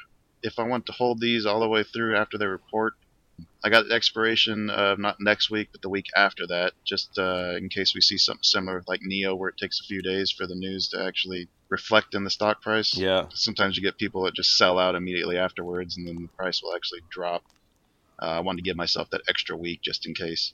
if 0.44 0.60
I 0.60 0.63
want 0.63 0.86
to 0.86 0.91
hold 0.91 1.20
these 1.20 1.48
all 1.48 1.60
the 1.60 1.68
way 1.68 1.84
through 1.84 2.15
after 2.15 2.38
they 2.38 2.46
report. 2.46 2.94
I 3.65 3.69
got 3.69 3.91
expiration 3.91 4.69
of 4.69 4.99
not 4.99 5.15
next 5.19 5.49
week, 5.49 5.69
but 5.71 5.82
the 5.82 5.89
week 5.89 6.06
after 6.15 6.45
that, 6.45 6.73
just 6.84 7.17
uh, 7.17 7.56
in 7.58 7.67
case 7.67 7.95
we 7.95 8.01
see 8.01 8.19
something 8.19 8.43
similar 8.43 8.84
like 8.88 9.01
NIO, 9.01 9.36
where 9.36 9.49
it 9.49 9.58
takes 9.58 9.80
a 9.80 9.86
few 9.86 10.04
days 10.04 10.30
for 10.30 10.45
the 10.45 10.54
news 10.54 10.89
to 10.89 11.04
actually 11.04 11.47
reflect 11.69 12.13
in 12.13 12.23
the 12.23 12.30
stock 12.30 12.62
price. 12.62 12.95
Yeah. 12.95 13.25
Sometimes 13.34 13.75
you 13.75 13.82
get 13.82 13.97
people 13.97 14.21
that 14.25 14.36
just 14.36 14.56
sell 14.56 14.78
out 14.78 14.93
immediately 14.93 15.39
afterwards, 15.39 15.97
and 15.97 16.08
then 16.08 16.21
the 16.21 16.28
price 16.28 16.62
will 16.62 16.75
actually 16.75 16.99
drop. 17.10 17.41
Uh, 18.21 18.38
I 18.38 18.39
wanted 18.41 18.58
to 18.58 18.69
give 18.69 18.78
myself 18.78 19.10
that 19.10 19.23
extra 19.28 19.58
week 19.58 19.82
just 19.82 20.06
in 20.06 20.13
case. 20.13 20.54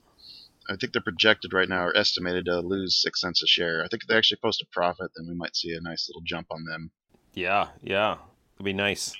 I 0.69 0.77
think 0.77 0.93
they're 0.93 1.01
projected 1.01 1.51
right 1.51 1.67
now 1.67 1.87
or 1.87 1.97
estimated 1.97 2.45
to 2.45 2.61
lose 2.61 2.95
six 3.01 3.19
cents 3.19 3.43
a 3.43 3.47
share. 3.47 3.83
I 3.83 3.89
think 3.89 4.03
if 4.03 4.07
they 4.07 4.15
actually 4.15 4.39
post 4.41 4.61
a 4.61 4.67
profit, 4.71 5.11
then 5.17 5.27
we 5.27 5.35
might 5.35 5.57
see 5.57 5.73
a 5.73 5.81
nice 5.81 6.07
little 6.07 6.21
jump 6.21 6.47
on 6.49 6.63
them. 6.63 6.91
Yeah, 7.33 7.71
yeah, 7.83 8.19
it'd 8.55 8.63
be 8.63 8.71
nice. 8.71 9.13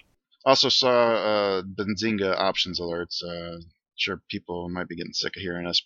Also 0.45 0.69
saw 0.69 1.15
uh, 1.15 1.61
Benzinga 1.63 2.37
options 2.37 2.79
alerts. 2.79 3.21
Uh, 3.21 3.59
sure, 4.01 4.21
people 4.29 4.69
might 4.69 4.87
be 4.87 4.95
getting 4.95 5.13
sick 5.13 5.35
of 5.35 5.41
hearing 5.41 5.67
us 5.67 5.81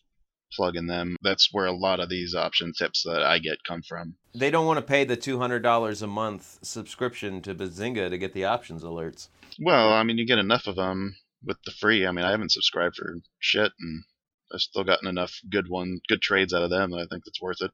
plugging 0.54 0.88
them. 0.88 1.16
That's 1.22 1.50
where 1.52 1.66
a 1.66 1.76
lot 1.76 2.00
of 2.00 2.10
these 2.10 2.34
option 2.36 2.72
tips 2.78 3.04
that 3.04 3.22
I 3.24 3.40
get 3.40 3.64
come 3.68 3.82
from. 3.82 4.16
They 4.34 4.52
don't 4.52 4.66
want 4.66 4.78
to 4.78 4.86
pay 4.86 5.04
the 5.04 5.18
two 5.18 5.40
hundred 5.40 5.64
dollars 5.64 6.02
a 6.02 6.08
month 6.08 6.60
subscription 6.62 7.42
to 7.42 7.56
Benzinga 7.56 8.10
to 8.10 8.18
get 8.18 8.34
the 8.34 8.46
options 8.46 8.84
alerts. 8.84 9.28
Well, 9.60 9.94
I 9.94 10.04
mean, 10.04 10.18
you 10.18 10.26
get 10.26 10.40
enough 10.40 10.68
of 10.68 10.76
them 10.76 11.16
with 11.44 11.58
the 11.66 11.72
free. 11.72 12.06
I 12.06 12.12
mean, 12.12 12.26
I 12.26 12.32
haven't 12.32 12.52
subscribed 12.52 12.96
for 12.96 13.16
shit, 13.40 13.72
and 13.80 14.04
I've 14.54 14.62
still 14.62 14.84
gotten 14.84 15.08
enough 15.08 15.34
good 15.50 15.70
one, 15.70 16.00
good 16.08 16.22
trades 16.22 16.54
out 16.54 16.64
of 16.64 16.70
them 16.70 16.92
that 16.92 16.98
I 16.98 17.08
think 17.10 17.24
it's 17.26 17.42
worth 17.42 17.62
it. 17.62 17.72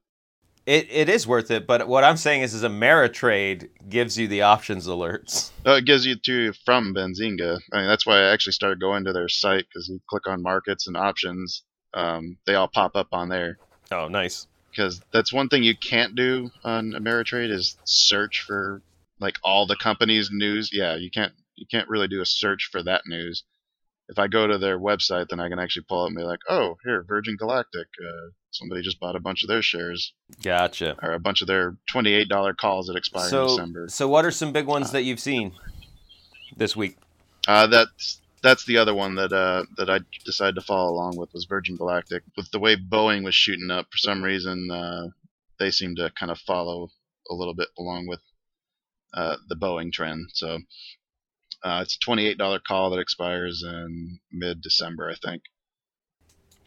It 0.66 0.88
it 0.92 1.10
is 1.10 1.26
worth 1.26 1.50
it, 1.50 1.66
but 1.66 1.88
what 1.88 2.04
I'm 2.04 2.18
saying 2.18 2.44
is, 2.44 2.54
is 2.54 2.64
Ameritrade 2.64 3.70
gives 3.90 4.18
you 4.18 4.28
the 4.28 4.44
options 4.44 4.88
alerts. 4.88 5.52
Oh, 5.64 5.76
it 5.76 5.86
gives 5.86 6.08
you 6.08 6.16
to 6.16 6.54
from 6.66 6.96
Benzinga. 6.96 7.60
I 7.72 7.78
mean, 7.78 7.88
that's 7.88 8.04
why 8.04 8.18
I 8.18 8.34
actually 8.34 8.54
started 8.54 8.80
going 8.80 9.06
to 9.06 9.14
their 9.14 9.30
site 9.30 9.68
because 9.70 9.88
you 9.88 10.00
click 10.10 10.28
on 10.28 10.42
markets 10.42 10.88
and 10.88 10.98
options, 10.98 11.62
um, 11.94 12.38
they 12.48 12.56
all 12.56 12.68
pop 12.68 12.96
up 12.96 13.10
on 13.12 13.30
there. 13.30 13.60
Oh, 13.92 14.08
nice. 14.08 14.48
Because 14.72 15.02
that's 15.14 15.32
one 15.32 15.50
thing 15.50 15.62
you 15.62 15.78
can't 15.78 16.16
do 16.16 16.50
on 16.64 16.94
Ameritrade 16.94 17.52
is 17.52 17.78
search 17.84 18.42
for 18.42 18.82
like 19.20 19.38
all 19.44 19.68
the 19.68 19.76
companies' 19.76 20.32
news. 20.32 20.72
Yeah, 20.74 20.96
you 20.96 21.12
can't 21.12 21.34
you 21.56 21.68
can't 21.70 21.88
really 21.88 22.08
do 22.08 22.22
a 22.22 22.26
search 22.26 22.70
for 22.72 22.82
that 22.82 23.04
news 23.06 23.44
if 24.12 24.20
I 24.20 24.28
go 24.28 24.46
to 24.46 24.58
their 24.58 24.78
website, 24.78 25.30
then 25.30 25.40
I 25.40 25.48
can 25.48 25.58
actually 25.58 25.86
pull 25.88 26.04
up 26.04 26.10
and 26.10 26.18
be 26.18 26.24
like, 26.24 26.42
oh, 26.50 26.76
here, 26.84 27.04
Virgin 27.08 27.38
Galactic, 27.38 27.88
uh, 28.06 28.30
somebody 28.52 28.82
just 28.82 29.00
bought 29.00 29.16
a 29.16 29.22
bunch 29.22 29.42
of 29.42 29.48
their 29.48 29.62
shares. 29.62 30.14
Gotcha. 30.44 30.98
Or 31.02 31.14
a 31.14 31.20
bunch 31.20 31.42
of 31.42 31.48
their 31.48 31.78
twenty-eight 31.90 32.28
dollar 32.28 32.54
calls 32.54 32.88
that 32.88 32.98
expire 32.98 33.30
so, 33.30 33.44
in 33.44 33.48
December. 33.48 33.88
So, 33.88 34.10
what 34.10 34.26
are 34.26 34.32
some 34.32 34.52
big 34.52 34.68
ones 34.68 34.90
uh, 34.90 34.94
that 34.94 35.04
you've 35.04 35.22
seen 35.22 35.54
this 36.58 36.76
week? 36.76 36.98
Uh, 37.48 37.68
that's 37.68 38.22
that's 38.44 38.66
the 38.66 38.78
other 38.78 38.94
one 38.94 39.16
that 39.16 39.32
uh, 39.32 39.64
that 39.78 39.90
I 39.90 40.02
decided 40.26 40.56
to 40.56 40.62
follow 40.62 40.92
along 40.92 41.16
with 41.16 41.34
was 41.34 41.46
Virgin 41.46 41.78
Galactic. 41.78 42.24
With 42.36 42.52
the 42.52 42.60
way 42.60 42.76
Boeing 42.76 43.24
was 43.24 43.34
shooting 43.34 43.72
up, 43.72 43.88
for 43.90 43.98
some 43.98 44.22
reason, 44.22 44.70
uh, 44.70 45.08
they 45.58 45.72
seem 45.72 45.96
to 45.96 46.12
kind 46.20 46.32
of 46.32 46.38
follow 46.40 46.90
a 47.30 47.34
little 47.34 47.56
bit 47.56 47.70
along 47.80 48.08
with 48.08 48.20
uh, 49.14 49.38
the 49.48 49.56
Boeing 49.56 49.94
trend. 49.94 50.32
So 50.34 50.60
uh, 51.64 51.84
it's 51.84 51.96
a 51.96 52.10
$28 52.10 52.64
call 52.64 52.90
that 52.92 53.00
expires 53.00 53.64
in 53.64 54.20
mid 54.32 54.62
December, 54.62 55.10
I 55.10 55.16
think. 55.16 55.44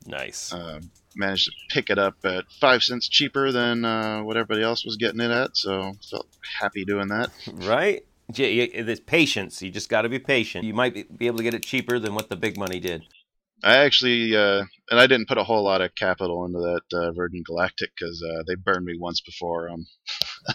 Nice. 0.06 0.52
Uh, 0.52 0.80
managed 1.16 1.46
to 1.46 1.52
pick 1.70 1.90
it 1.90 1.98
up 1.98 2.16
at 2.24 2.44
five 2.60 2.82
cents 2.82 3.08
cheaper 3.08 3.52
than 3.52 3.84
uh, 3.84 4.22
what 4.22 4.36
everybody 4.36 4.62
else 4.62 4.84
was 4.84 4.96
getting 4.96 5.20
it 5.20 5.30
at, 5.30 5.56
so 5.56 5.92
felt 6.10 6.28
happy 6.60 6.84
doing 6.84 7.08
that. 7.08 7.30
Right? 7.54 8.04
There's 8.28 9.00
patience. 9.00 9.60
You 9.60 9.70
just 9.70 9.90
got 9.90 10.02
to 10.02 10.08
be 10.08 10.18
patient. 10.18 10.64
You 10.64 10.74
might 10.74 11.18
be 11.18 11.26
able 11.26 11.38
to 11.38 11.44
get 11.44 11.54
it 11.54 11.62
cheaper 11.62 11.98
than 11.98 12.14
what 12.14 12.30
the 12.30 12.36
big 12.36 12.56
money 12.56 12.80
did. 12.80 13.02
I 13.62 13.78
actually, 13.78 14.36
uh, 14.36 14.64
and 14.90 15.00
I 15.00 15.06
didn't 15.06 15.28
put 15.28 15.38
a 15.38 15.44
whole 15.44 15.64
lot 15.64 15.80
of 15.80 15.94
capital 15.94 16.44
into 16.44 16.58
that 16.58 16.98
uh, 16.98 17.12
Virgin 17.12 17.42
Galactic 17.46 17.90
because 17.98 18.22
uh, 18.22 18.42
they 18.46 18.56
burned 18.56 18.84
me 18.84 18.98
once 18.98 19.20
before 19.20 19.70
um, 19.70 19.86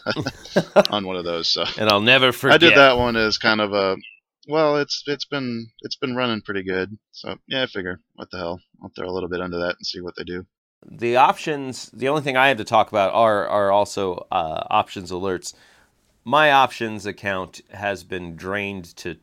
on 0.91 1.08
one 1.08 1.15
of 1.15 1.25
those. 1.25 1.47
So, 1.47 1.63
and 1.78 1.89
I'll 1.89 2.02
never 2.02 2.32
forget. 2.32 2.56
I 2.56 2.58
did 2.58 2.78
that 2.78 2.97
one 2.97 3.15
as 3.15 3.38
kind 3.38 3.62
of 3.62 3.73
a 3.73 3.95
well, 4.49 4.77
it's 4.77 5.03
it's 5.05 5.25
been 5.25 5.67
it's 5.81 5.95
been 5.95 6.15
running 6.15 6.41
pretty 6.41 6.63
good. 6.63 6.97
So 7.12 7.35
yeah, 7.47 7.63
I 7.63 7.65
figure 7.67 7.99
what 8.15 8.31
the 8.31 8.38
hell, 8.38 8.59
I'll 8.81 8.91
throw 8.95 9.07
a 9.07 9.12
little 9.13 9.29
bit 9.29 9.41
into 9.41 9.57
that 9.57 9.75
and 9.77 9.85
see 9.85 10.01
what 10.01 10.15
they 10.17 10.23
do. 10.23 10.45
The 10.89 11.17
options. 11.17 11.89
The 11.91 12.10
only 12.10 12.23
thing 12.23 12.35
I 12.35 12.47
have 12.47 12.58
to 12.58 12.63
talk 12.63 12.89
about 12.89 13.13
are 13.13 13.47
are 13.47 13.71
also 13.71 14.25
uh, 14.31 14.63
options 14.69 15.12
alerts. 15.12 15.54
My 16.25 16.52
options 16.52 17.06
account 17.06 17.62
has 17.71 18.04
been 18.04 18.35
drained 18.35 18.95
to. 18.97 19.17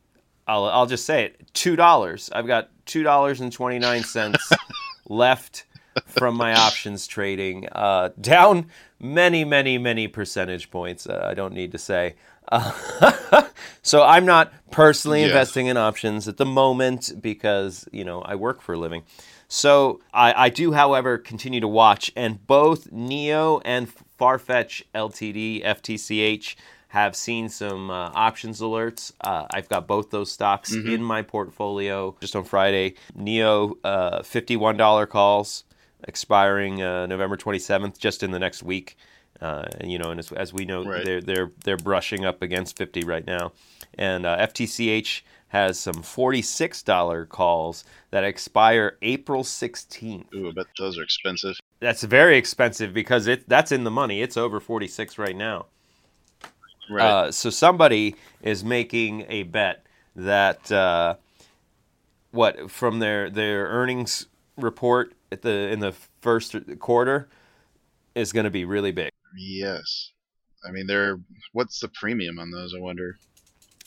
I'll 0.46 0.66
I'll 0.66 0.86
just 0.86 1.04
say 1.04 1.24
it. 1.24 1.52
Two 1.54 1.74
dollars. 1.74 2.30
I've 2.32 2.46
got 2.46 2.70
two 2.86 3.02
dollars 3.02 3.40
and 3.40 3.52
twenty 3.52 3.80
nine 3.80 4.04
cents 4.04 4.50
left 5.08 5.64
from 6.06 6.36
my 6.36 6.54
options 6.54 7.06
trading. 7.06 7.66
Uh, 7.72 8.10
down 8.20 8.66
many 9.00 9.44
many 9.44 9.76
many 9.76 10.06
percentage 10.06 10.70
points. 10.70 11.06
Uh, 11.08 11.26
I 11.28 11.34
don't 11.34 11.52
need 11.52 11.72
to 11.72 11.78
say. 11.78 12.14
Uh, 12.50 13.48
so 13.82 14.02
I'm 14.02 14.24
not 14.26 14.52
personally 14.70 15.20
yes. 15.20 15.30
investing 15.30 15.66
in 15.66 15.76
options 15.76 16.28
at 16.28 16.36
the 16.36 16.46
moment 16.46 17.12
because 17.20 17.88
you 17.92 18.04
know 18.04 18.20
I 18.22 18.34
work 18.36 18.60
for 18.62 18.74
a 18.74 18.78
living. 18.78 19.02
So 19.48 20.00
I, 20.12 20.46
I 20.46 20.48
do, 20.48 20.72
however, 20.72 21.18
continue 21.18 21.60
to 21.60 21.68
watch, 21.68 22.10
and 22.16 22.44
both 22.46 22.90
NIO 22.90 23.62
and 23.64 23.88
Farfetch 24.18 24.82
Ltd 24.94 25.64
(FTCH) 25.64 26.56
have 26.88 27.14
seen 27.14 27.48
some 27.48 27.90
uh, 27.90 28.10
options 28.14 28.60
alerts. 28.60 29.12
Uh, 29.20 29.46
I've 29.52 29.68
got 29.68 29.86
both 29.86 30.10
those 30.10 30.32
stocks 30.32 30.74
Mhm. 30.74 30.94
in 30.94 31.02
my 31.02 31.22
portfolio 31.22 32.16
just 32.20 32.34
on 32.34 32.44
Friday. 32.44 32.94
NIO, 33.16 33.76
uh, 33.84 34.20
$51 34.22 35.08
calls 35.08 35.64
expiring 36.08 36.82
uh, 36.82 37.06
November 37.06 37.36
27th, 37.36 37.98
just 37.98 38.22
in 38.22 38.30
the 38.30 38.38
next 38.38 38.62
week. 38.62 38.96
Uh, 39.40 39.64
and, 39.80 39.90
you 39.92 39.98
know, 39.98 40.10
and 40.10 40.18
as, 40.18 40.32
as 40.32 40.52
we 40.52 40.64
know, 40.64 40.84
Right. 40.84 41.04
they're 41.04 41.20
they're 41.20 41.52
they're 41.64 41.76
brushing 41.76 42.24
up 42.24 42.42
against 42.42 42.76
50 42.76 43.02
right 43.04 43.26
now. 43.26 43.52
And 43.98 44.24
uh, 44.26 44.36
FTCH 44.38 45.22
has 45.48 45.78
some 45.78 45.94
$46 45.96 47.28
calls 47.28 47.84
that 48.10 48.24
expire 48.24 48.98
April 49.02 49.42
16th. 49.44 50.34
Ooh, 50.34 50.48
I 50.48 50.52
bet 50.52 50.66
those 50.78 50.98
are 50.98 51.02
expensive. 51.02 51.54
That's 51.80 52.02
very 52.02 52.36
expensive 52.36 52.92
because 52.92 53.26
it 53.26 53.48
that's 53.48 53.72
in 53.72 53.84
the 53.84 53.90
money. 53.90 54.22
It's 54.22 54.36
over 54.36 54.60
46 54.60 55.18
right 55.18 55.36
now. 55.36 55.66
Right. 56.90 57.04
Uh, 57.04 57.32
so 57.32 57.50
somebody 57.50 58.16
is 58.42 58.64
making 58.64 59.26
a 59.28 59.42
bet 59.44 59.84
that 60.14 60.70
uh, 60.72 61.16
what 62.30 62.70
from 62.70 62.98
their 63.00 63.28
their 63.30 63.66
earnings 63.66 64.26
report 64.56 65.14
at 65.30 65.42
the 65.42 65.50
in 65.70 65.80
the 65.80 65.92
first 66.20 66.54
quarter 66.78 67.28
is 68.14 68.32
going 68.32 68.44
to 68.44 68.50
be 68.50 68.64
really 68.64 68.92
big. 68.92 69.10
Yes. 69.36 70.10
I 70.66 70.70
mean, 70.70 70.86
they're 70.86 71.18
what's 71.52 71.80
the 71.80 71.88
premium 71.88 72.38
on 72.38 72.50
those? 72.50 72.74
I 72.74 72.80
wonder. 72.80 73.18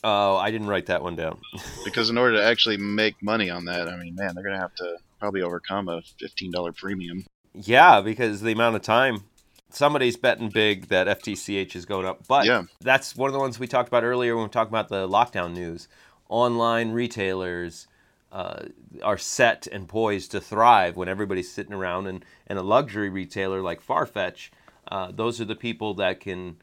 Oh, 0.04 0.38
I 0.38 0.50
didn't 0.50 0.68
write 0.68 0.86
that 0.86 1.04
one 1.04 1.16
down. 1.16 1.40
Because 1.86 2.10
in 2.10 2.18
order 2.18 2.38
to 2.38 2.44
actually 2.44 2.78
make 2.78 3.16
money 3.24 3.50
on 3.50 3.66
that, 3.66 3.88
I 3.88 3.96
mean, 3.98 4.14
man, 4.16 4.36
they're 4.36 4.44
gonna 4.44 4.60
have 4.60 4.76
to 4.76 4.98
probably 5.20 5.42
overcome 5.42 5.90
a 5.90 6.02
fifteen 6.20 6.52
dollar 6.52 6.72
premium. 6.72 7.26
Yeah, 7.54 8.02
because 8.02 8.42
the 8.42 8.52
amount 8.52 8.76
of 8.76 8.82
time 8.84 9.24
somebody's 9.72 10.18
betting 10.18 10.50
big 10.50 10.88
that 10.88 11.08
FTCH 11.08 11.76
is 11.76 11.86
going 11.86 12.06
up. 12.06 12.28
But 12.28 12.46
Yeah. 12.46 12.64
that's 12.82 13.16
one 13.16 13.28
of 13.30 13.34
the 13.34 13.40
ones 13.40 13.60
we 13.60 13.68
talked 13.68 13.88
about 13.88 14.04
earlier 14.04 14.36
when 14.36 14.46
we 14.46 14.50
talked 14.50 14.72
about 14.72 14.90
the 14.90 15.08
lockdown 15.08 15.54
news. 15.54 15.88
Online 16.28 16.92
retailers 16.92 17.88
uh, 18.32 18.66
are 19.04 19.18
set 19.18 19.68
and 19.68 19.88
poised 19.88 20.32
to 20.32 20.40
thrive 20.42 20.96
when 20.96 21.08
everybody's 21.10 21.52
sitting 21.52 21.74
around, 21.74 22.06
and, 22.08 22.24
and 22.46 22.60
a 22.60 22.62
luxury 22.62 23.10
retailer 23.10 23.62
like 23.62 23.86
Farfetch, 23.86 24.50
uh, 24.90 25.12
those 25.12 25.40
are 25.40 25.46
the 25.46 25.56
people 25.56 25.94
that 25.96 26.20
can 26.20 26.58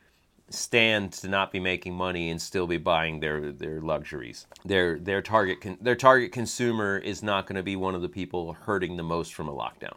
stand 0.48 1.12
to 1.12 1.28
not 1.28 1.50
be 1.50 1.58
making 1.58 1.94
money 1.94 2.30
and 2.30 2.40
still 2.40 2.66
be 2.66 2.76
buying 2.76 3.20
their 3.20 3.52
their 3.52 3.80
luxuries. 3.80 4.46
Their 4.64 4.98
their 4.98 5.22
target 5.22 5.60
con- 5.60 5.78
their 5.80 5.96
target 5.96 6.32
consumer 6.32 6.98
is 6.98 7.22
not 7.22 7.46
going 7.46 7.56
to 7.56 7.62
be 7.62 7.76
one 7.76 7.94
of 7.94 8.02
the 8.02 8.08
people 8.08 8.52
hurting 8.52 8.96
the 8.96 9.02
most 9.02 9.34
from 9.34 9.48
a 9.48 9.54
lockdown. 9.54 9.96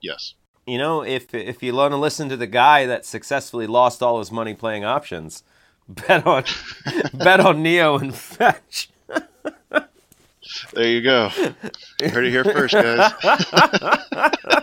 Yes. 0.00 0.34
You 0.66 0.78
know, 0.78 1.02
if 1.02 1.34
if 1.34 1.62
you 1.62 1.74
want 1.74 1.92
to 1.92 1.96
listen 1.96 2.28
to 2.28 2.36
the 2.36 2.46
guy 2.46 2.86
that 2.86 3.04
successfully 3.04 3.66
lost 3.66 4.02
all 4.02 4.18
his 4.18 4.32
money 4.32 4.54
playing 4.54 4.84
options, 4.84 5.42
bet 5.88 6.26
on 6.26 6.44
bet 7.14 7.40
on 7.40 7.62
NIO 7.62 8.00
and 8.00 8.14
Fetch. 8.14 8.88
There 10.74 10.86
you 10.86 11.02
go. 11.02 11.28
Heard 11.28 12.24
it 12.24 12.30
here 12.30 12.44
first, 12.44 12.74
guys. 12.74 13.12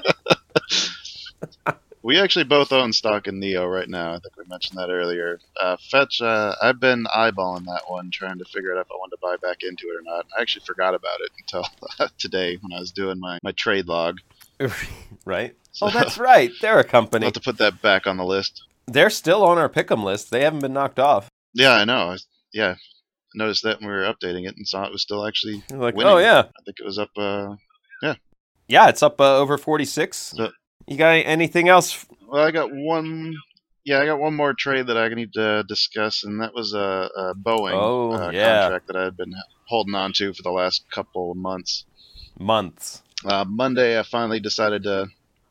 we 2.09 2.19
actually 2.19 2.43
both 2.45 2.71
own 2.71 2.91
stock 2.91 3.27
in 3.27 3.39
NIO 3.39 3.71
right 3.71 3.87
now. 3.87 4.09
I 4.15 4.17
think 4.17 4.35
we 4.35 4.43
mentioned 4.49 4.79
that 4.79 4.89
earlier. 4.89 5.39
Uh, 5.61 5.77
Fetch, 5.91 6.23
uh, 6.23 6.55
I've 6.59 6.79
been 6.79 7.03
eyeballing 7.15 7.65
that 7.65 7.83
one, 7.87 8.09
trying 8.09 8.39
to 8.39 8.45
figure 8.45 8.75
out 8.75 8.81
if 8.81 8.87
I 8.91 8.95
wanted 8.95 9.15
to 9.17 9.19
buy 9.21 9.35
back 9.47 9.57
into 9.61 9.83
it 9.89 9.95
or 9.95 10.01
not. 10.01 10.25
I 10.35 10.41
actually 10.41 10.65
forgot 10.65 10.95
about 10.95 11.19
it 11.21 11.29
until 11.39 12.09
today 12.17 12.57
when 12.61 12.73
I 12.75 12.79
was 12.79 12.91
doing 12.91 13.19
my, 13.19 13.37
my 13.43 13.51
trade 13.51 13.85
log. 13.87 14.17
right? 15.25 15.55
So 15.71 15.85
Oh, 15.85 15.89
that's 15.91 16.17
right. 16.17 16.49
They're 16.61 16.73
a 16.73 16.77
I'll 16.77 16.83
company. 16.83 17.25
have 17.27 17.33
to 17.33 17.41
put 17.41 17.59
that 17.59 17.79
back 17.83 18.07
on 18.07 18.17
the 18.17 18.25
list. 18.25 18.63
They're 18.87 19.11
still 19.11 19.43
on 19.43 19.59
our 19.59 19.69
pick'em 19.69 20.03
list. 20.03 20.31
They 20.31 20.41
haven't 20.41 20.61
been 20.61 20.73
knocked 20.73 20.97
off. 20.97 21.29
Yeah, 21.53 21.73
I 21.73 21.85
know. 21.85 22.09
I, 22.09 22.17
yeah, 22.51 22.71
I 22.71 22.75
noticed 23.35 23.61
that 23.65 23.81
when 23.81 23.87
we 23.89 23.95
were 23.95 24.11
updating 24.11 24.47
it 24.47 24.55
and 24.57 24.67
saw 24.67 24.83
it 24.83 24.91
was 24.91 25.03
still 25.03 25.27
actually. 25.27 25.63
Like, 25.69 25.93
Winning. 25.95 26.11
oh 26.11 26.17
yeah, 26.17 26.39
I 26.39 26.61
think 26.65 26.77
it 26.79 26.85
was 26.85 26.97
up. 26.97 27.11
Uh, 27.15 27.55
yeah, 28.01 28.15
yeah, 28.67 28.89
it's 28.89 29.03
up 29.03 29.21
uh, 29.21 29.37
over 29.37 29.59
forty 29.59 29.85
six. 29.85 30.33
So- 30.35 30.49
you 30.89 30.97
got 30.97 31.11
anything 31.11 31.69
else? 31.69 32.05
Well, 32.27 32.43
I 32.43 32.51
got 32.51 32.69
one. 32.71 33.33
Yeah, 33.85 33.99
I 34.01 34.05
got 34.05 34.19
one 34.19 34.35
more 34.35 34.53
trade 34.53 34.87
that 34.87 34.97
I 34.97 35.07
need 35.09 35.33
to 35.33 35.63
discuss, 35.67 36.23
and 36.23 36.41
that 36.41 36.53
was 36.53 36.73
a, 36.73 37.09
a 37.15 37.33
Boeing 37.35 37.73
Oh, 37.73 38.11
uh, 38.11 38.31
yeah. 38.31 38.61
contract 38.61 38.87
that 38.87 38.95
I 38.95 39.05
had 39.05 39.17
been 39.17 39.33
holding 39.67 39.95
on 39.95 40.13
to 40.13 40.33
for 40.33 40.43
the 40.43 40.51
last 40.51 40.83
couple 40.93 41.31
of 41.31 41.37
months. 41.37 41.85
Months. 42.39 43.01
Uh, 43.25 43.45
Monday, 43.47 43.99
I 43.99 44.03
finally 44.03 44.39
decided 44.39 44.83
to 44.83 45.07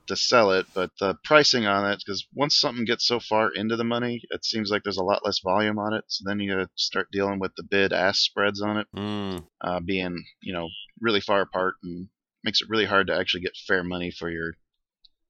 to 0.09 0.17
sell 0.17 0.53
it, 0.53 0.65
but 0.75 0.91
the 1.01 1.15
pricing 1.23 1.67
on 1.67 1.91
it, 1.93 2.03
because 2.05 2.27
once 2.35 2.59
something 2.59 2.87
gets 2.87 3.07
so 3.07 3.21
far 3.21 3.51
into 3.53 3.77
the 3.77 3.85
money, 3.85 4.23
it 4.31 4.43
seems 4.43 4.71
like 4.71 4.83
there's 4.83 4.97
a 4.97 5.05
lot 5.05 5.23
less 5.23 5.41
volume 5.41 5.79
on 5.79 5.93
it. 5.93 6.05
So 6.09 6.25
then 6.27 6.41
you 6.41 6.51
got 6.51 6.63
to 6.63 6.71
start 6.77 7.09
dealing 7.13 7.39
with 7.39 7.55
the 7.57 7.63
bid 7.63 7.93
ask 7.93 8.21
spreads 8.23 8.63
on 8.63 8.79
it 8.79 8.87
Mm, 8.97 9.45
uh, 9.61 9.81
being 9.81 10.25
you 10.43 10.53
know 10.53 10.69
really 11.01 11.21
far 11.21 11.43
apart 11.43 11.75
and 11.83 12.09
makes 12.45 12.63
it 12.63 12.69
really 12.71 12.87
hard 12.87 13.09
to 13.09 13.15
actually 13.17 13.43
get 13.43 13.57
fair 13.67 13.85
money 13.85 14.11
for 14.11 14.31
your 14.31 14.55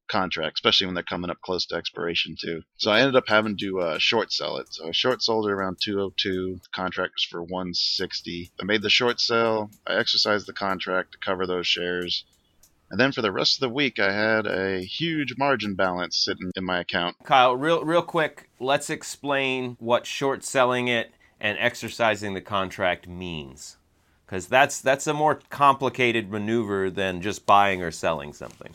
contract, 0.09 0.59
especially 0.59 0.87
when 0.87 0.95
they're 0.95 1.05
coming 1.05 1.31
up 1.31 1.41
close 1.41 1.67
to 1.67 1.77
expiration 1.77 2.37
too. 2.41 2.63
So 2.77 2.91
I 2.91 3.01
ended 3.01 3.17
up 3.17 3.29
having 3.29 3.57
to 3.59 3.81
uh, 3.81 3.99
short 3.99 4.33
sell 4.33 4.57
it. 4.57 4.67
So 4.71 4.89
I 4.89 4.93
short 4.93 5.23
sold 5.23 5.47
it 5.47 5.53
around 5.53 5.79
202. 5.83 6.61
The 6.63 6.69
contract 6.75 7.15
was 7.17 7.25
for 7.25 7.43
160. 7.43 8.51
I 8.61 8.65
made 8.65 8.83
the 8.83 8.91
short 8.91 9.21
sell. 9.21 9.71
I 9.87 9.95
exercised 9.95 10.47
the 10.47 10.53
contract 10.53 11.13
to 11.13 11.19
cover 11.19 11.47
those 11.47 11.67
shares. 11.67 12.25
And 12.91 12.99
then 12.99 13.13
for 13.13 13.21
the 13.21 13.33
rest 13.33 13.57
of 13.57 13.61
the 13.61 13.75
week, 13.75 13.99
I 13.99 14.13
had 14.13 14.47
a 14.47 14.81
huge 14.81 15.35
margin 15.37 15.75
balance 15.75 16.17
sitting 16.17 16.51
in 16.57 16.65
my 16.65 16.81
account. 16.81 17.17
Kyle, 17.25 17.55
real 17.55 17.85
real 17.85 18.03
quick, 18.03 18.49
let's 18.59 18.89
explain 18.89 19.77
what 19.79 20.07
short 20.07 20.43
selling 20.43 20.89
it 20.89 21.13
and 21.39 21.59
exercising 21.59 22.35
the 22.35 22.41
contract 22.41 23.07
means. 23.07 23.77
Because 24.25 24.47
that's 24.47 24.81
that's 24.81 25.07
a 25.07 25.15
more 25.15 25.41
complicated 25.51 26.31
maneuver 26.31 26.91
than 26.91 27.21
just 27.21 27.47
buying 27.47 27.83
or 27.83 27.91
selling 27.91 28.33
something. 28.33 28.73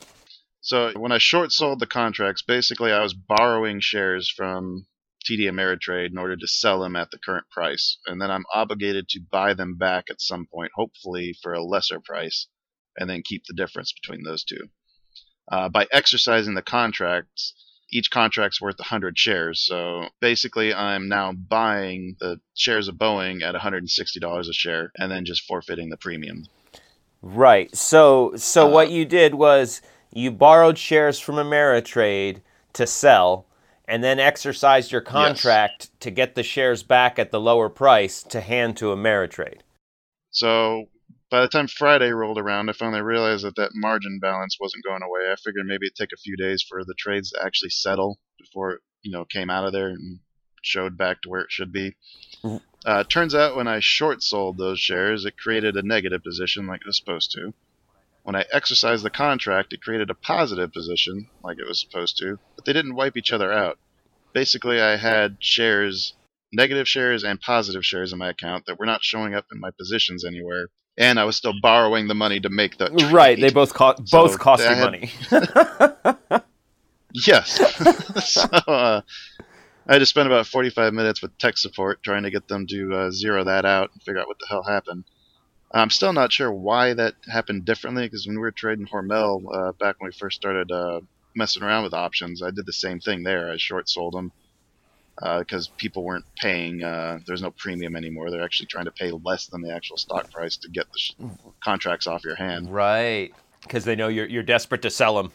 So 0.63 0.93
when 0.95 1.11
I 1.11 1.17
short 1.17 1.51
sold 1.51 1.79
the 1.79 1.85
contracts, 1.85 2.41
basically 2.41 2.93
I 2.93 3.03
was 3.03 3.13
borrowing 3.13 3.81
shares 3.81 4.29
from 4.29 4.87
TD 5.29 5.41
Ameritrade 5.41 6.11
in 6.11 6.17
order 6.17 6.37
to 6.37 6.47
sell 6.47 6.79
them 6.79 6.95
at 6.95 7.11
the 7.11 7.19
current 7.19 7.49
price, 7.51 7.97
and 8.07 8.21
then 8.21 8.31
I'm 8.31 8.45
obligated 8.53 9.09
to 9.09 9.19
buy 9.19 9.53
them 9.53 9.75
back 9.75 10.05
at 10.09 10.21
some 10.21 10.47
point, 10.47 10.71
hopefully 10.73 11.35
for 11.43 11.51
a 11.51 11.63
lesser 11.63 11.99
price, 11.99 12.47
and 12.97 13.09
then 13.09 13.23
keep 13.23 13.43
the 13.45 13.53
difference 13.53 13.91
between 13.91 14.23
those 14.23 14.45
two. 14.45 14.69
Uh, 15.51 15.67
by 15.67 15.85
exercising 15.91 16.53
the 16.53 16.61
contracts, 16.61 17.53
each 17.91 18.09
contract's 18.09 18.61
worth 18.61 18.79
100 18.79 19.19
shares. 19.19 19.65
So 19.65 20.07
basically, 20.21 20.73
I'm 20.73 21.09
now 21.09 21.33
buying 21.33 22.15
the 22.21 22.39
shares 22.55 22.87
of 22.87 22.95
Boeing 22.95 23.43
at 23.43 23.53
$160 23.53 24.49
a 24.49 24.53
share, 24.53 24.93
and 24.97 25.11
then 25.11 25.25
just 25.25 25.43
forfeiting 25.43 25.89
the 25.89 25.97
premium. 25.97 26.45
Right. 27.21 27.73
So 27.75 28.33
so 28.35 28.67
Uh, 28.67 28.71
what 28.71 28.91
you 28.91 29.05
did 29.05 29.35
was 29.35 29.81
you 30.13 30.31
borrowed 30.31 30.77
shares 30.77 31.19
from 31.19 31.35
Ameritrade 31.35 32.41
to 32.73 32.87
sell 32.87 33.45
and 33.87 34.03
then 34.03 34.19
exercised 34.19 34.91
your 34.91 35.01
contract 35.01 35.89
to 35.99 36.09
get 36.09 36.35
the 36.35 36.43
shares 36.43 36.83
back 36.83 37.19
at 37.19 37.31
the 37.31 37.39
lower 37.39 37.69
price 37.69 38.23
to 38.23 38.39
hand 38.39 38.77
to 38.77 38.85
Ameritrade. 38.85 39.59
So 40.31 40.85
by 41.29 41.41
the 41.41 41.47
time 41.47 41.67
Friday 41.67 42.11
rolled 42.11 42.37
around, 42.37 42.69
I 42.69 42.73
finally 42.73 43.01
realized 43.01 43.43
that 43.43 43.55
that 43.55 43.71
margin 43.73 44.19
balance 44.21 44.57
wasn't 44.59 44.85
going 44.85 45.01
away. 45.03 45.31
I 45.31 45.35
figured 45.43 45.65
maybe 45.65 45.87
it'd 45.87 45.95
take 45.95 46.13
a 46.13 46.21
few 46.21 46.37
days 46.37 46.63
for 46.67 46.83
the 46.83 46.93
trades 46.97 47.31
to 47.31 47.43
actually 47.43 47.71
settle 47.71 48.19
before 48.39 48.73
it, 48.73 48.81
you 49.01 49.11
know, 49.11 49.25
came 49.25 49.49
out 49.49 49.65
of 49.65 49.73
there 49.73 49.87
and 49.87 50.19
showed 50.61 50.97
back 50.97 51.21
to 51.21 51.29
where 51.29 51.41
it 51.41 51.51
should 51.51 51.73
be. 51.73 51.95
Mhm. 52.43 52.61
Uh, 52.85 53.03
turns 53.03 53.35
out 53.35 53.55
when 53.55 53.67
I 53.67 53.79
short 53.79 54.23
sold 54.23 54.57
those 54.57 54.79
shares, 54.79 55.25
it 55.25 55.37
created 55.37 55.75
a 55.75 55.81
negative 55.81 56.23
position 56.23 56.67
like 56.67 56.81
it 56.81 56.87
was 56.87 56.97
supposed 56.97 57.31
to. 57.31 57.53
When 58.23 58.35
I 58.35 58.45
exercised 58.51 59.03
the 59.03 59.09
contract, 59.09 59.73
it 59.73 59.81
created 59.81 60.09
a 60.09 60.13
positive 60.15 60.71
position 60.71 61.27
like 61.43 61.59
it 61.59 61.67
was 61.67 61.79
supposed 61.79 62.17
to, 62.19 62.39
but 62.55 62.65
they 62.65 62.73
didn't 62.73 62.95
wipe 62.95 63.17
each 63.17 63.33
other 63.33 63.51
out. 63.51 63.77
Basically, 64.33 64.81
I 64.81 64.95
had 64.95 65.37
shares, 65.39 66.13
negative 66.51 66.87
shares 66.87 67.23
and 67.23 67.39
positive 67.39 67.85
shares 67.85 68.13
in 68.13 68.19
my 68.19 68.29
account 68.29 68.65
that 68.65 68.79
were 68.79 68.85
not 68.85 69.03
showing 69.03 69.33
up 69.35 69.45
in 69.51 69.59
my 69.59 69.71
positions 69.71 70.23
anywhere, 70.23 70.67
and 70.97 71.19
I 71.19 71.25
was 71.25 71.35
still 71.35 71.53
borrowing 71.61 72.07
the 72.07 72.15
money 72.15 72.39
to 72.39 72.49
make 72.49 72.77
the 72.77 72.89
trade. 72.89 73.11
Right, 73.11 73.39
they 73.39 73.51
both 73.51 73.73
cost 73.73 74.07
So 74.07 74.25
both 74.25 74.39
cost 74.39 74.63
you 74.63 74.69
had- 74.69 74.83
money. 74.83 75.11
Yes. 77.13 77.59
so 78.25 78.41
uh, 78.67 79.01
I 79.87 79.93
had 79.93 79.99
to 79.99 80.05
spend 80.05 80.27
about 80.27 80.47
45 80.47 80.93
minutes 80.93 81.21
with 81.21 81.37
tech 81.37 81.57
support 81.57 82.01
trying 82.03 82.23
to 82.23 82.31
get 82.31 82.47
them 82.47 82.65
to 82.67 82.93
uh, 82.95 83.11
zero 83.11 83.43
that 83.43 83.65
out 83.65 83.91
and 83.93 84.01
figure 84.01 84.19
out 84.19 84.27
what 84.27 84.39
the 84.39 84.47
hell 84.49 84.63
happened. 84.63 85.03
I'm 85.73 85.89
still 85.89 86.13
not 86.13 86.31
sure 86.31 86.51
why 86.51 86.93
that 86.93 87.15
happened 87.31 87.65
differently 87.65 88.05
because 88.05 88.27
when 88.27 88.35
we 88.35 88.41
were 88.41 88.51
trading 88.51 88.85
Hormel 88.85 89.41
uh, 89.51 89.71
back 89.73 89.99
when 89.99 90.09
we 90.09 90.17
first 90.17 90.35
started 90.35 90.71
uh, 90.71 91.01
messing 91.35 91.63
around 91.63 91.83
with 91.83 91.93
options, 91.93 92.43
I 92.43 92.51
did 92.51 92.65
the 92.65 92.73
same 92.73 92.99
thing 92.99 93.23
there. 93.23 93.51
I 93.51 93.57
short 93.57 93.89
sold 93.89 94.13
them 94.13 94.31
because 95.39 95.69
people 95.77 96.03
weren't 96.03 96.25
paying. 96.37 96.83
Uh, 96.83 97.19
there's 97.25 97.41
no 97.41 97.51
premium 97.51 97.95
anymore. 97.95 98.29
They're 98.29 98.43
actually 98.43 98.67
trying 98.67 98.85
to 98.85 98.91
pay 98.91 99.11
less 99.11 99.47
than 99.47 99.61
the 99.61 99.73
actual 99.73 99.97
stock 99.97 100.31
price 100.31 100.57
to 100.57 100.69
get 100.69 100.91
the 100.91 100.99
sh- 100.99 101.13
contracts 101.63 102.07
off 102.07 102.23
your 102.23 102.35
hand. 102.35 102.73
right. 102.73 103.33
Cuz 103.69 103.85
they 103.85 103.95
know 103.95 104.09
you're 104.09 104.27
you're 104.27 104.43
desperate 104.43 104.81
to 104.81 104.89
sell 104.89 105.15
them. 105.15 105.31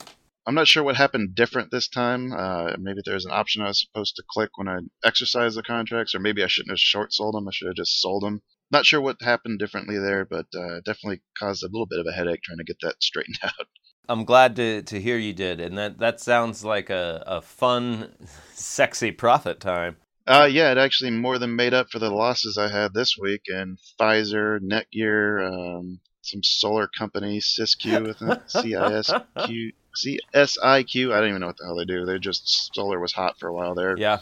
I'm 0.47 0.55
not 0.55 0.69
sure 0.69 0.83
what 0.83 0.97
happened 0.97 1.35
different 1.35 1.71
this 1.71 1.89
time. 1.89 2.33
Uh, 2.33 2.75
maybe 2.79 3.01
there's 3.05 3.27
an 3.27 3.33
option 3.33 3.63
I 3.63 3.69
was 3.69 3.81
supposed 3.81 4.17
to 4.17 4.23
click 4.31 4.51
when 4.57 4.69
I 4.69 4.79
exercised 5.05 5.57
the 5.57 5.63
contracts, 5.63 6.15
or 6.15 6.21
maybe 6.21 6.43
I 6.43 6.47
shouldn't 6.47 6.71
have 6.71 6.79
short 6.79 7.13
sold 7.13 7.35
them. 7.35 7.49
I 7.49 7.51
should 7.53 7.67
have 7.67 7.77
just 7.77 8.01
sold 8.01 8.23
them. 8.23 8.41
Not 8.71 8.85
sure 8.85 9.01
what 9.01 9.17
happened 9.23 9.59
differently 9.59 9.99
there, 9.99 10.25
but 10.25 10.47
uh, 10.55 10.81
definitely 10.85 11.23
caused 11.39 11.63
a 11.63 11.69
little 11.69 11.87
bit 11.87 12.01
of 12.01 12.07
a 12.07 12.13
headache 12.13 12.43
trying 12.43 12.59
to 12.59 12.65
get 12.65 12.77
that 12.83 12.97
straightened 13.03 13.39
out. 13.43 13.67
I'm 14.09 14.25
glad 14.25 14.57
to, 14.57 14.83
to 14.83 15.01
hear 15.01 15.19
you 15.19 15.35
did, 15.35 15.61
and 15.61 15.77
that, 15.77 15.99
that 15.99 16.21
sounds 16.21 16.65
like 16.65 16.89
a, 16.89 17.23
a 17.27 17.43
fun, 17.43 18.15
sexy 18.55 19.11
profit 19.11 19.61
time. 19.61 19.97
Uh, 20.27 20.49
yeah, 20.51 20.71
it 20.71 20.79
actually 20.79 21.11
more 21.11 21.39
than 21.39 21.57
made 21.57 21.73
up 21.73 21.89
for 21.91 21.99
the 21.99 22.11
losses 22.11 22.59
I 22.59 22.69
had 22.69 22.93
this 22.93 23.17
week. 23.19 23.43
And 23.49 23.79
Pfizer, 23.99 24.61
Netgear, 24.61 25.79
um, 25.79 26.01
some 26.21 26.43
solar 26.43 26.87
company, 26.87 27.41
Cisq, 27.41 27.87
I 27.87 28.13
think, 28.13 28.43
C-I-S-Q, 28.47 29.73
C-S-I-Q. 29.95 31.13
I 31.15 31.21
don't 31.21 31.29
even 31.31 31.41
know 31.41 31.47
what 31.47 31.57
the 31.57 31.65
hell 31.65 31.77
they 31.77 31.87
do. 31.87 32.05
They're 32.05 32.19
just 32.19 32.75
solar 32.75 33.01
was 33.01 33.15
hot 33.15 33.39
for 33.39 33.49
a 33.49 33.55
while 33.55 33.75
there. 33.75 33.97
Yeah. 33.97 34.19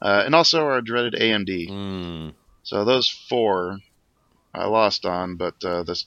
Uh, 0.00 0.22
and 0.24 0.34
also 0.34 0.64
our 0.64 0.80
dreaded 0.80 1.14
AMD. 1.14 1.68
Mm. 1.68 2.34
So 2.62 2.84
those 2.84 3.08
four 3.28 3.78
I 4.54 4.66
lost 4.66 5.04
on, 5.06 5.36
but 5.36 5.54
uh, 5.64 5.82
the 5.82 6.02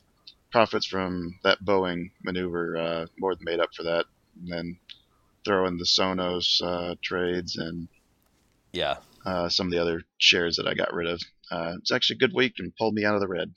profits 0.52 0.86
from 0.86 1.40
that 1.44 1.64
Boeing 1.64 2.12
maneuver 2.24 2.78
uh, 2.78 3.06
more 3.18 3.36
than 3.36 3.46
made 3.46 3.60
up 3.60 3.70
for 3.76 3.84
that. 3.84 4.06
And 4.42 4.52
then 4.52 4.80
throw 5.46 5.66
in 5.68 5.78
the 5.78 5.86
Sonos 5.86 6.62
uh, 6.62 6.96
trades 7.04 7.58
and 7.58 7.88
Yeah. 8.74 8.98
uh, 9.26 9.50
some 9.50 9.68
of 9.68 9.72
the 9.72 9.82
other 9.82 10.04
shares 10.18 10.58
that 10.58 10.68
I 10.68 10.74
got 10.74 10.94
rid 10.94 11.08
of. 11.08 11.22
Uh, 11.50 11.74
it's 11.80 11.92
actually 11.92 12.16
a 12.16 12.20
good 12.20 12.34
week 12.34 12.56
and 12.60 12.76
pulled 12.76 12.94
me 12.94 13.06
out 13.06 13.16
of 13.16 13.22
the 13.22 13.28
red. 13.28 13.54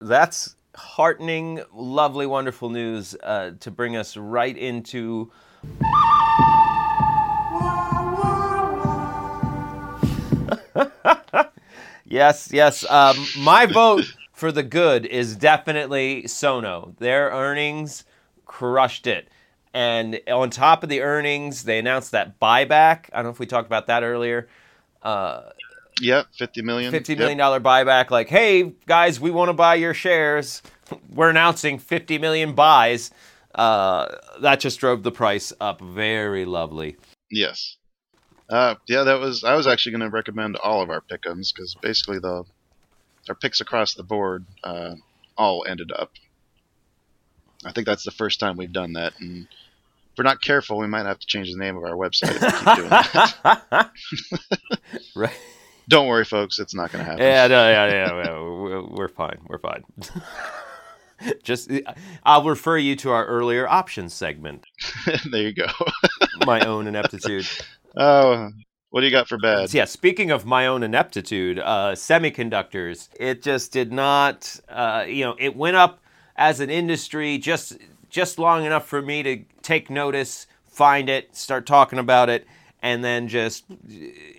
That's 0.00 0.56
heartening, 0.74 1.62
lovely, 1.72 2.26
wonderful 2.26 2.70
news 2.70 3.14
uh, 3.22 3.52
to 3.60 3.70
bring 3.70 3.96
us 3.96 4.16
right 4.16 4.56
into. 4.56 5.30
yes, 12.10 12.50
yes. 12.52 12.84
Um, 12.90 13.16
my 13.38 13.64
vote 13.66 14.04
for 14.34 14.52
the 14.52 14.62
good 14.62 15.06
is 15.06 15.36
definitely 15.36 16.24
Sonos. 16.24 16.96
Their 16.98 17.30
earnings 17.30 18.04
crushed 18.44 19.06
it. 19.06 19.28
And 19.72 20.20
on 20.28 20.50
top 20.50 20.82
of 20.82 20.88
the 20.88 21.00
earnings, 21.02 21.62
they 21.62 21.78
announced 21.78 22.10
that 22.10 22.40
buyback. 22.40 23.04
I 23.12 23.16
don't 23.18 23.24
know 23.26 23.30
if 23.30 23.38
we 23.38 23.46
talked 23.46 23.66
about 23.66 23.86
that 23.86 24.02
earlier. 24.02 24.48
Uh, 25.02 25.50
Yep, 26.02 26.28
fifty 26.36 26.62
million. 26.62 26.90
fifty 26.92 27.12
Yep. 27.12 27.18
million 27.18 27.36
dollar 27.38 27.60
buyback. 27.60 28.10
Like, 28.10 28.28
hey 28.30 28.72
guys, 28.86 29.20
we 29.20 29.30
want 29.30 29.50
to 29.50 29.52
buy 29.52 29.74
your 29.74 29.92
shares. 29.92 30.62
We're 31.10 31.28
announcing 31.28 31.78
fifty 31.78 32.16
million 32.16 32.54
buys. 32.54 33.10
Uh, 33.54 34.06
that 34.40 34.60
just 34.60 34.80
drove 34.80 35.02
the 35.02 35.12
price 35.12 35.52
up. 35.60 35.80
Very 35.82 36.46
lovely. 36.46 36.96
Yes. 37.30 37.76
Uh, 38.50 38.74
yeah, 38.86 39.04
that 39.04 39.20
was. 39.20 39.44
I 39.44 39.54
was 39.54 39.66
actually 39.66 39.92
going 39.92 40.10
to 40.10 40.10
recommend 40.10 40.56
all 40.56 40.82
of 40.82 40.90
our 40.90 41.00
pickums 41.00 41.54
because 41.54 41.76
basically 41.80 42.18
the 42.18 42.44
our 43.28 43.34
picks 43.34 43.60
across 43.60 43.94
the 43.94 44.02
board 44.02 44.44
uh, 44.64 44.96
all 45.38 45.64
ended 45.68 45.92
up. 45.96 46.10
I 47.64 47.72
think 47.72 47.86
that's 47.86 48.04
the 48.04 48.10
first 48.10 48.40
time 48.40 48.56
we've 48.56 48.72
done 48.72 48.94
that, 48.94 49.12
and 49.20 49.46
if 50.12 50.18
we're 50.18 50.24
not 50.24 50.42
careful, 50.42 50.78
we 50.78 50.88
might 50.88 51.06
have 51.06 51.20
to 51.20 51.26
change 51.26 51.52
the 51.52 51.58
name 51.58 51.76
of 51.76 51.84
our 51.84 51.92
website 51.92 52.34
if 52.34 52.42
we 52.42 52.50
keep 52.50 52.76
doing 52.76 52.90
that. 52.90 53.90
right? 55.14 55.38
Don't 55.88 56.06
worry, 56.06 56.24
folks, 56.24 56.58
it's 56.58 56.74
not 56.74 56.92
going 56.92 57.04
to 57.04 57.10
happen. 57.10 57.24
Yeah, 57.24 57.46
no, 57.48 57.68
yeah, 57.68 57.86
yeah. 57.88 58.24
yeah, 58.24 58.38
We're, 58.38 58.82
we're 58.86 59.08
fine. 59.08 59.38
We're 59.48 59.58
fine. 59.58 59.84
just, 61.42 61.70
I'll 62.24 62.44
refer 62.44 62.78
you 62.78 62.96
to 62.96 63.10
our 63.10 63.26
earlier 63.26 63.68
options 63.68 64.14
segment. 64.14 64.64
there 65.30 65.42
you 65.42 65.52
go. 65.52 65.66
My 66.46 66.60
own 66.64 66.86
ineptitude. 66.86 67.46
Oh, 67.96 68.50
what 68.90 69.00
do 69.00 69.06
you 69.06 69.12
got 69.12 69.28
for 69.28 69.38
bad? 69.38 69.72
Yeah, 69.72 69.84
speaking 69.84 70.30
of 70.30 70.44
my 70.44 70.66
own 70.66 70.82
ineptitude, 70.82 71.58
uh, 71.58 71.92
semiconductors, 71.94 73.08
it 73.18 73.42
just 73.42 73.72
did 73.72 73.92
not, 73.92 74.58
uh, 74.68 75.04
you 75.06 75.24
know, 75.24 75.36
it 75.38 75.56
went 75.56 75.76
up 75.76 76.00
as 76.36 76.60
an 76.60 76.70
industry 76.70 77.38
just 77.38 77.76
just 78.08 78.38
long 78.38 78.64
enough 78.64 78.88
for 78.88 79.00
me 79.00 79.22
to 79.22 79.44
take 79.62 79.88
notice, 79.88 80.46
find 80.66 81.08
it, 81.08 81.36
start 81.36 81.64
talking 81.66 81.98
about 82.00 82.28
it, 82.28 82.46
and 82.82 83.04
then 83.04 83.28
just, 83.28 83.64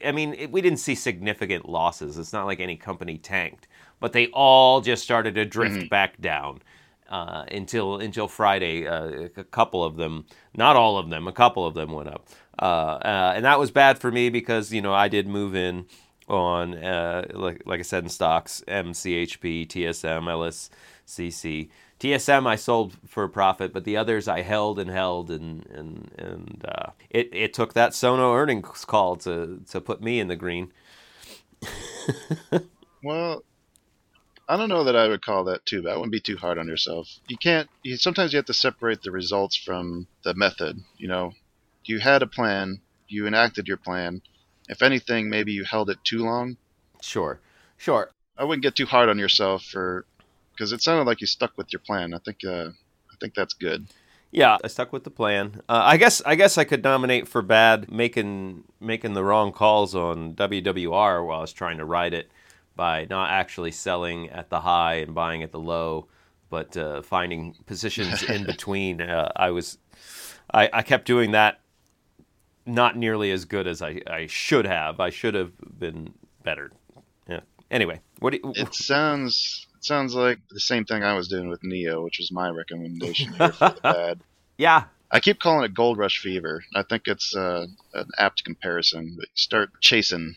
I 0.04 0.12
mean, 0.12 0.34
it, 0.34 0.52
we 0.52 0.60
didn't 0.62 0.80
see 0.80 0.96
significant 0.96 1.70
losses. 1.70 2.18
It's 2.18 2.34
not 2.34 2.46
like 2.46 2.60
any 2.60 2.76
company 2.76 3.18
tanked, 3.18 3.68
but 4.02 4.12
they 4.12 4.28
all 4.28 4.82
just 4.82 5.04
started 5.04 5.36
to 5.36 5.46
drift 5.46 5.90
back 5.90 6.20
down. 6.20 6.62
Uh, 7.10 7.44
until 7.52 7.98
until 7.98 8.26
Friday, 8.26 8.88
uh, 8.88 9.28
a 9.36 9.44
couple 9.44 9.84
of 9.84 9.98
them, 9.98 10.26
not 10.56 10.78
all 10.78 10.98
of 10.98 11.10
them, 11.10 11.28
a 11.28 11.34
couple 11.34 11.68
of 11.68 11.74
them 11.74 11.92
went 11.92 12.08
up, 12.08 12.26
uh, 12.60 13.00
uh, 13.04 13.34
and 13.36 13.46
that 13.46 13.60
was 13.60 13.72
bad 13.72 14.00
for 14.00 14.12
me 14.12 14.30
because 14.30 14.72
you 14.72 14.82
know 14.82 14.94
I 14.94 15.08
did 15.08 15.28
move 15.28 15.56
in 15.56 15.86
on 16.28 16.76
uh, 16.76 17.26
like 17.34 17.64
like 17.66 17.80
I 17.80 17.84
said 17.84 18.04
in 18.04 18.10
stocks, 18.10 18.64
MCHP, 18.68 19.68
TSM, 19.68 20.70
LSCC. 21.08 21.70
TSM 22.00 22.48
I 22.48 22.56
sold 22.56 22.98
for 23.06 23.28
profit, 23.28 23.74
but 23.74 23.84
the 23.84 23.96
others 23.96 24.28
I 24.28 24.42
held 24.42 24.80
and 24.80 24.90
held, 24.90 25.30
and 25.30 25.66
and 25.68 26.12
and 26.18 26.66
uh, 26.68 26.92
it 27.10 27.30
it 27.32 27.54
took 27.54 27.74
that 27.74 27.92
Sonos 27.92 28.36
earnings 28.36 28.86
call 28.86 29.18
to 29.18 29.62
to 29.70 29.82
put 29.82 30.02
me 30.02 30.20
in 30.20 30.28
the 30.28 30.36
green. 30.36 30.72
Well, 33.04 33.44
I 34.48 34.58
don't 34.58 34.70
know 34.70 34.84
that 34.84 34.96
I 34.96 35.08
would 35.08 35.24
call 35.24 35.46
that 35.46 35.66
too 35.66 35.84
bad. 35.84 35.94
I 35.94 35.96
wouldn't 35.96 36.12
be 36.12 36.20
too 36.20 36.38
hard 36.38 36.58
on 36.58 36.68
yourself. 36.68 37.08
You 37.28 37.38
can't. 37.38 37.70
You, 37.84 37.98
sometimes 37.98 38.34
you 38.34 38.38
have 38.38 38.46
to 38.46 38.54
separate 38.54 39.02
the 39.02 39.12
results 39.12 39.56
from 39.56 40.08
the 40.24 40.34
method. 40.34 40.80
You 40.98 41.08
know, 41.08 41.34
you 41.86 42.00
had 42.00 42.22
a 42.22 42.28
plan, 42.28 42.80
you 43.08 43.28
enacted 43.28 43.68
your 43.68 43.78
plan. 43.78 44.22
If 44.70 44.82
anything, 44.82 45.30
maybe 45.30 45.52
you 45.52 45.64
held 45.64 45.90
it 45.90 45.98
too 46.04 46.20
long. 46.20 46.58
Sure, 47.02 47.40
sure. 47.78 48.12
I 48.38 48.44
wouldn't 48.44 48.64
get 48.64 48.76
too 48.76 48.86
hard 48.86 49.10
on 49.10 49.20
yourself 49.20 49.64
for 49.64 50.06
because 50.54 50.72
it 50.72 50.82
sounded 50.82 51.08
like 51.08 51.22
you 51.22 51.28
stuck 51.28 51.58
with 51.58 51.74
your 51.74 51.80
plan. 51.80 52.14
I 52.14 52.20
think. 52.20 52.44
Uh, 52.46 52.70
I 53.12 53.16
think 53.20 53.36
that's 53.36 53.54
good. 53.54 53.88
Yeah, 54.32 54.58
I 54.64 54.68
stuck 54.68 54.94
with 54.94 55.04
the 55.04 55.12
plan. 55.12 55.62
Uh, 55.68 55.82
I 55.84 55.98
guess 55.98 56.22
I 56.26 56.36
guess 56.36 56.58
I 56.58 56.64
could 56.64 56.84
nominate 56.84 57.28
for 57.28 57.42
bad 57.42 57.92
making 57.92 58.64
making 58.80 59.14
the 59.14 59.24
wrong 59.24 59.52
calls 59.52 59.94
on 59.94 60.36
WWR 60.36 61.26
while 61.26 61.40
I 61.40 61.42
was 61.42 61.54
trying 61.54 61.78
to 61.80 61.86
ride 61.86 62.14
it 62.14 62.32
by 62.76 63.06
not 63.10 63.30
actually 63.30 63.72
selling 63.72 64.30
at 64.30 64.50
the 64.50 64.62
high 64.62 64.96
and 64.96 65.14
buying 65.14 65.44
at 65.44 65.52
the 65.52 65.60
low, 65.60 66.08
but 66.50 66.78
uh, 66.78 67.02
finding 67.02 67.56
positions 67.66 68.24
in 68.24 68.46
between. 68.46 69.02
Uh, 69.02 69.32
I 69.36 69.52
was 69.52 69.78
I, 70.54 70.70
I 70.72 70.82
kept 70.82 71.06
doing 71.06 71.32
that 71.32 71.60
not 72.66 72.96
nearly 72.98 73.32
as 73.32 73.46
good 73.46 73.68
as 73.68 73.82
I, 73.82 74.02
I 74.08 74.28
should 74.28 74.66
have. 74.66 75.00
I 75.00 75.10
should 75.10 75.34
have 75.34 75.52
been 75.80 76.14
better. 76.44 76.72
Yeah. 77.28 77.42
Anyway, 77.70 78.02
what 78.20 78.32
do 78.32 78.40
you, 78.44 78.54
It 78.56 78.74
sounds. 78.74 79.68
It 79.78 79.86
sounds 79.86 80.14
like 80.14 80.40
the 80.52 80.60
same 80.60 80.86
thing 80.86 81.04
I 81.04 81.14
was 81.14 81.28
doing 81.28 81.50
with 81.50 81.62
NIO, 81.64 82.04
which 82.04 82.18
was 82.20 82.32
my 82.32 82.50
recommendation 82.50 83.34
here 83.34 83.52
for 83.52 83.70
the 83.70 83.80
bad. 83.84 84.22
yeah, 84.58 84.84
I 85.10 85.20
keep 85.20 85.40
calling 85.40 85.66
it 85.66 85.74
Gold 85.74 85.98
Rush 85.98 86.20
Fever. 86.20 86.64
I 86.76 86.84
think 86.84 87.04
it's 87.08 87.36
uh, 87.36 87.66
an 87.94 88.08
apt 88.20 88.44
comparison. 88.44 89.16
But 89.18 89.26
you 89.30 89.36
start 89.36 89.70
chasing, 89.82 90.36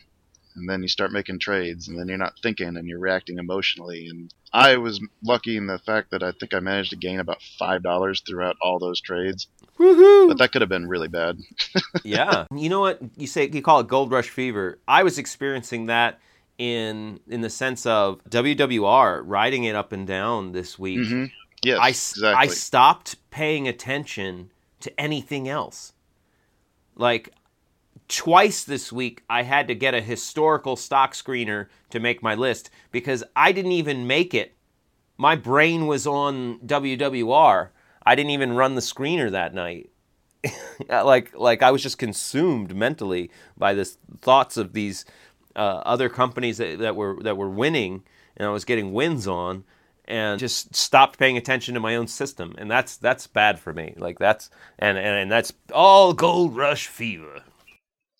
and 0.55 0.69
then 0.69 0.81
you 0.81 0.87
start 0.87 1.11
making 1.11 1.39
trades, 1.39 1.87
and 1.87 1.99
then 1.99 2.07
you're 2.07 2.17
not 2.17 2.33
thinking, 2.41 2.77
and 2.77 2.87
you're 2.87 2.99
reacting 2.99 3.37
emotionally. 3.39 4.07
And 4.09 4.33
I 4.53 4.77
was 4.77 4.99
lucky 5.23 5.57
in 5.57 5.67
the 5.67 5.79
fact 5.79 6.11
that 6.11 6.23
I 6.23 6.31
think 6.31 6.53
I 6.53 6.59
managed 6.59 6.91
to 6.91 6.95
gain 6.95 7.19
about 7.19 7.41
five 7.59 7.83
dollars 7.83 8.21
throughout 8.27 8.55
all 8.61 8.79
those 8.79 9.01
trades. 9.01 9.47
woohoo! 9.79 10.27
But 10.29 10.37
that 10.37 10.51
could 10.51 10.61
have 10.61 10.69
been 10.69 10.87
really 10.87 11.07
bad. 11.09 11.37
yeah. 12.03 12.45
You 12.55 12.69
know 12.69 12.79
what? 12.81 12.99
You 13.17 13.27
say 13.27 13.49
you 13.51 13.61
call 13.61 13.79
it 13.81 13.87
gold 13.87 14.11
rush 14.11 14.29
fever. 14.29 14.79
I 14.87 15.03
was 15.03 15.17
experiencing 15.17 15.87
that 15.87 16.19
in 16.57 17.19
in 17.27 17.41
the 17.41 17.49
sense 17.49 17.85
of 17.85 18.23
WWR 18.29 19.21
riding 19.25 19.65
it 19.65 19.75
up 19.75 19.91
and 19.91 20.07
down 20.07 20.51
this 20.53 20.79
week. 20.79 21.07
hmm 21.07 21.25
Yes, 21.63 21.79
I, 21.81 21.89
s- 21.89 22.13
I 22.23 22.27
exactly. 22.29 22.43
I 22.43 22.47
stopped 22.47 23.15
paying 23.31 23.67
attention 23.67 24.51
to 24.81 24.99
anything 25.01 25.49
else. 25.49 25.93
Like 26.95 27.33
twice 28.07 28.63
this 28.63 28.91
week, 28.91 29.23
I 29.29 29.43
had 29.43 29.67
to 29.67 29.75
get 29.75 29.93
a 29.93 30.01
historical 30.01 30.75
stock 30.75 31.13
screener 31.13 31.67
to 31.89 31.99
make 31.99 32.21
my 32.21 32.35
list 32.35 32.69
because 32.91 33.23
I 33.35 33.51
didn't 33.51 33.71
even 33.71 34.07
make 34.07 34.33
it. 34.33 34.55
My 35.17 35.35
brain 35.35 35.87
was 35.87 36.05
on 36.05 36.59
WWR. 36.59 37.69
I 38.05 38.15
didn't 38.15 38.31
even 38.31 38.53
run 38.53 38.75
the 38.75 38.81
screener 38.81 39.31
that 39.31 39.53
night. 39.53 39.89
like 40.89 41.35
like 41.35 41.63
I 41.63 41.71
was 41.71 41.81
just 41.81 41.97
consumed 41.97 42.75
mentally 42.75 43.31
by 43.57 43.73
this 43.73 43.97
thoughts 44.21 44.57
of 44.57 44.73
these 44.73 45.05
uh, 45.55 45.81
other 45.85 46.09
companies 46.09 46.57
that, 46.57 46.79
that 46.79 46.95
were 46.95 47.17
that 47.23 47.37
were 47.37 47.49
winning 47.49 48.03
and 48.37 48.47
I 48.47 48.51
was 48.51 48.65
getting 48.65 48.93
wins 48.93 49.27
on 49.27 49.63
and 50.07 50.39
just 50.39 50.75
stopped 50.75 51.17
paying 51.17 51.37
attention 51.37 51.73
to 51.73 51.79
my 51.79 51.95
own 51.95 52.07
system 52.07 52.53
and 52.59 52.69
that's 52.69 52.97
that's 52.97 53.25
bad 53.25 53.57
for 53.57 53.73
me 53.73 53.95
like 53.97 54.19
that's 54.19 54.51
and 54.77 54.97
and, 54.97 55.17
and 55.17 55.31
that's 55.31 55.51
all 55.73 56.13
gold 56.13 56.55
rush 56.55 56.87
fever 56.87 57.41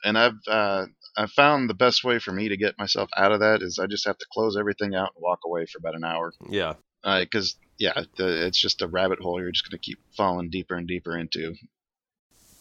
and 0.05 0.17
I've 0.17 0.39
uh, 0.47 0.85
I 1.17 1.25
found 1.25 1.69
the 1.69 1.73
best 1.73 2.03
way 2.03 2.19
for 2.19 2.31
me 2.31 2.49
to 2.49 2.57
get 2.57 2.77
myself 2.77 3.09
out 3.17 3.31
of 3.31 3.39
that 3.41 3.61
is 3.61 3.79
I 3.79 3.87
just 3.87 4.05
have 4.05 4.17
to 4.17 4.25
close 4.31 4.55
everything 4.55 4.95
out 4.95 5.11
and 5.15 5.23
walk 5.23 5.39
away 5.45 5.65
for 5.65 5.79
about 5.79 5.95
an 5.95 6.05
hour. 6.05 6.33
yeah 6.49 6.75
Because 7.03 7.57
yeah, 7.77 8.03
the, 8.17 8.45
it's 8.45 8.59
just 8.59 8.81
a 8.81 8.87
rabbit 8.87 9.19
hole 9.19 9.41
you're 9.41 9.51
just 9.51 9.69
going 9.69 9.77
to 9.77 9.85
keep 9.85 9.99
falling 10.15 10.49
deeper 10.49 10.75
and 10.75 10.87
deeper 10.87 11.17
into. 11.17 11.55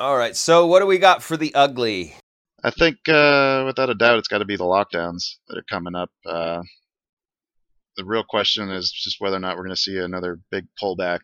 All 0.01 0.17
right. 0.17 0.35
So 0.35 0.67
what 0.67 0.81
do 0.81 0.87
we 0.87 0.99
got 0.99 1.23
for 1.23 1.37
the 1.37 1.55
ugly? 1.55 2.15
I 2.65 2.71
think, 2.71 2.97
uh, 3.09 3.63
without 3.67 3.91
a 3.91 3.95
doubt, 3.95 4.19
it's 4.19 4.29
got 4.29 4.39
to 4.39 4.47
be 4.47 4.57
the 4.57 4.65
lockdowns 4.65 5.37
that 5.49 5.59
are 5.59 5.65
coming 5.69 5.95
up. 5.95 6.11
Uh, 6.25 6.63
the 7.97 8.05
real 8.05 8.25
question 8.25 8.71
is 8.71 8.91
just 8.91 9.21
whether 9.21 9.37
or 9.37 9.41
not 9.41 9.57
we're 9.57 9.65
going 9.65 9.77
to 9.77 9.81
see 9.81 9.99
another 9.99 10.41
big 10.51 10.67
pullback. 10.83 11.21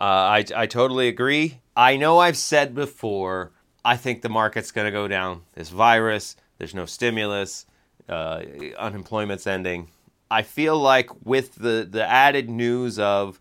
Uh, 0.00 0.04
I 0.04 0.44
I 0.54 0.66
totally 0.66 1.08
agree. 1.08 1.60
I 1.74 1.96
know 1.96 2.18
I've 2.18 2.36
said 2.36 2.74
before. 2.74 3.52
I 3.88 3.96
think 3.96 4.20
the 4.20 4.28
market's 4.28 4.70
going 4.70 4.84
to 4.84 4.90
go 4.90 5.08
down. 5.08 5.44
This 5.54 5.70
virus. 5.70 6.36
There's 6.58 6.74
no 6.74 6.84
stimulus. 6.84 7.64
Uh, 8.06 8.42
unemployment's 8.78 9.46
ending. 9.46 9.88
I 10.30 10.42
feel 10.42 10.78
like 10.78 11.08
with 11.24 11.54
the, 11.54 11.88
the 11.90 12.06
added 12.06 12.50
news 12.50 12.98
of 12.98 13.40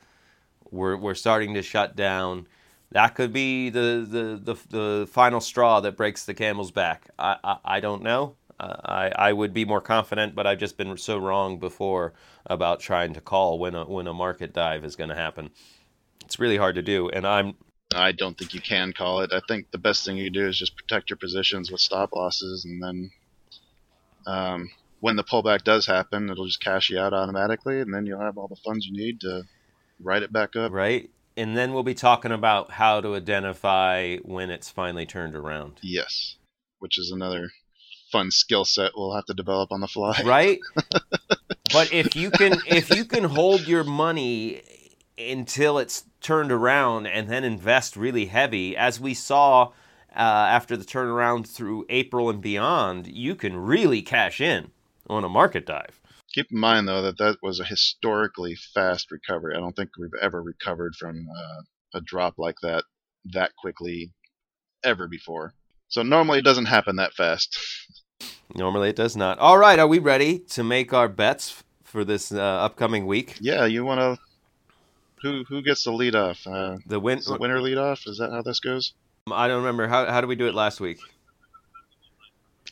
we're, 0.72 0.96
we're 0.96 1.16
starting 1.16 1.54
to 1.56 1.62
shut 1.62 1.98
down, 1.98 2.48
that 2.94 3.10
could 3.10 3.34
be 3.34 3.70
the, 3.70 4.08
the, 4.10 4.54
the, 4.54 4.78
the 4.78 5.08
final 5.08 5.42
straw 5.42 5.82
that 5.82 5.98
breaks 5.98 6.24
the 6.24 6.34
camel's 6.34 6.72
back. 6.72 7.10
I, 7.20 7.36
I, 7.44 7.58
I 7.66 7.80
don't 7.82 8.02
know. 8.02 8.38
Uh, 8.58 8.76
I, 8.86 9.12
I 9.30 9.34
would 9.34 9.54
be 9.54 9.66
more 9.66 9.82
confident, 9.82 10.34
but 10.34 10.48
I've 10.48 10.60
just 10.60 10.78
been 10.78 10.96
so 10.96 11.18
wrong 11.18 11.60
before 11.60 12.14
about 12.46 12.80
trying 12.80 13.14
to 13.16 13.20
call 13.20 13.60
when 13.60 13.76
a, 13.76 13.84
when 13.84 14.08
a 14.08 14.14
market 14.14 14.54
dive 14.54 14.86
is 14.86 14.96
going 14.96 15.10
to 15.10 15.16
happen. 15.16 15.50
It's 16.24 16.40
really 16.40 16.58
hard 16.58 16.76
to 16.76 16.82
do, 16.82 17.10
and 17.10 17.28
I'm 17.28 17.56
I 17.96 18.12
don't 18.12 18.38
think 18.38 18.54
you 18.54 18.62
can 18.62 18.94
call 18.94 19.22
it. 19.22 19.32
I 19.34 19.42
think 19.48 19.72
the 19.72 19.78
best 19.78 20.06
thing 20.06 20.18
you 20.18 20.30
do 20.30 20.48
is 20.48 20.58
just 20.58 20.76
protect 20.76 21.10
your 21.10 21.18
positions 21.18 21.72
with 21.72 21.82
stop 21.82 22.10
losses, 22.14 22.66
and 22.66 22.84
then 22.84 23.12
um, 24.26 24.70
when 25.00 25.16
the 25.16 25.24
pullback 25.24 25.64
does 25.64 25.86
happen, 25.86 26.30
it'll 26.30 26.46
just 26.46 26.62
cash 26.62 26.90
you 26.90 27.00
out 27.00 27.14
automatically, 27.14 27.80
and 27.80 27.94
then 27.94 28.06
you'll 28.06 28.22
have 28.22 28.38
all 28.38 28.48
the 28.48 28.58
funds 28.58 28.86
you 28.86 28.94
need 28.94 29.22
to 29.22 29.44
write 30.02 30.24
it 30.24 30.34
back 30.34 30.56
up. 30.56 30.72
right. 30.72 31.10
And 31.36 31.56
then 31.56 31.72
we'll 31.72 31.84
be 31.84 31.94
talking 31.94 32.32
about 32.32 32.72
how 32.72 33.00
to 33.00 33.14
identify 33.14 34.18
when 34.24 34.50
it's 34.50 34.72
finally 34.72 35.06
turned 35.06 35.36
around. 35.36 35.74
Yes, 35.84 36.38
which 36.80 36.98
is 36.98 37.12
another 37.12 37.50
fun 38.12 38.32
skill 38.32 38.64
set 38.64 38.92
we'll 38.96 39.14
have 39.14 39.26
to 39.26 39.34
develop 39.34 39.72
on 39.72 39.82
the 39.82 39.88
fly. 39.88 40.18
right 40.24 40.60
but 41.74 41.92
if 41.92 42.16
you 42.16 42.32
can 42.32 42.58
if 42.66 42.96
you 42.96 43.04
can 43.04 43.24
hold 43.24 43.68
your 43.68 43.84
money 43.84 44.62
until 45.18 45.78
it's 45.78 46.06
turned 46.22 46.52
around 46.52 47.08
and 47.08 47.30
then 47.30 47.44
invest 47.44 47.96
really 47.96 48.28
heavy 48.28 48.76
as 48.76 49.00
we 49.00 49.14
saw 49.14 49.72
uh, 50.16 50.20
after 50.20 50.76
the 50.76 50.86
turnaround 50.86 51.48
through 51.48 51.86
april 51.90 52.30
and 52.30 52.42
beyond 52.42 53.08
you 53.08 53.36
can 53.36 53.56
really 53.56 54.02
cash 54.02 54.42
in 54.42 54.72
on 55.10 55.24
a 55.24 55.30
market 55.30 55.66
dive 55.66 56.00
Keep 56.34 56.52
in 56.52 56.60
mind 56.60 56.88
though 56.88 57.02
that 57.02 57.18
that 57.18 57.38
was 57.42 57.60
a 57.60 57.66
historically 57.66 58.56
fast 58.74 59.12
recovery. 59.12 59.56
I 59.56 59.60
don't 59.60 59.76
think 59.76 59.92
we've 59.98 60.10
ever 60.22 60.42
recovered 60.44 60.94
from 60.96 61.28
uh, 61.36 61.98
a 61.98 62.02
drop 62.02 62.36
like 62.38 62.58
that 62.62 62.84
that 63.34 63.56
quickly 63.56 64.12
ever 64.84 65.08
before. 65.08 65.54
So 65.88 66.04
normally 66.04 66.40
it 66.40 66.46
doesn't 66.46 66.66
happen 66.66 66.98
that 66.98 67.14
fast. 67.14 67.58
normally 68.56 68.90
it 68.90 68.96
does 68.96 69.16
not 69.16 69.38
all 69.40 69.58
right 69.58 69.80
are 69.80 69.88
we 69.88 70.00
ready 70.00 70.40
to 70.40 70.64
make 70.64 70.94
our 70.94 71.08
bets 71.10 71.64
for 71.84 72.06
this 72.06 72.32
uh, 72.32 72.38
upcoming 72.40 73.06
week 73.06 73.36
Yeah, 73.42 73.66
you 73.66 73.84
want 73.84 74.00
to. 74.00 74.27
Who 75.22 75.44
who 75.46 75.62
gets 75.62 75.84
the 75.84 75.92
lead 75.92 76.16
off? 76.16 76.46
Uh, 76.46 76.78
the 76.86 77.00
win 77.00 77.22
the 77.26 77.38
winner 77.40 77.62
lead 77.62 77.78
off? 77.78 78.06
Is 78.08 78.18
that 78.20 78.32
how 78.32 78.42
this 78.42 78.60
goes? 78.60 78.94
i 79.32 79.48
don't 79.48 79.58
remember 79.58 79.88
how, 79.88 80.06
how 80.06 80.22
did 80.22 80.28
we 80.28 80.36
do 80.36 80.48
it 80.48 80.56
last 80.56 80.80
week 80.80 81.00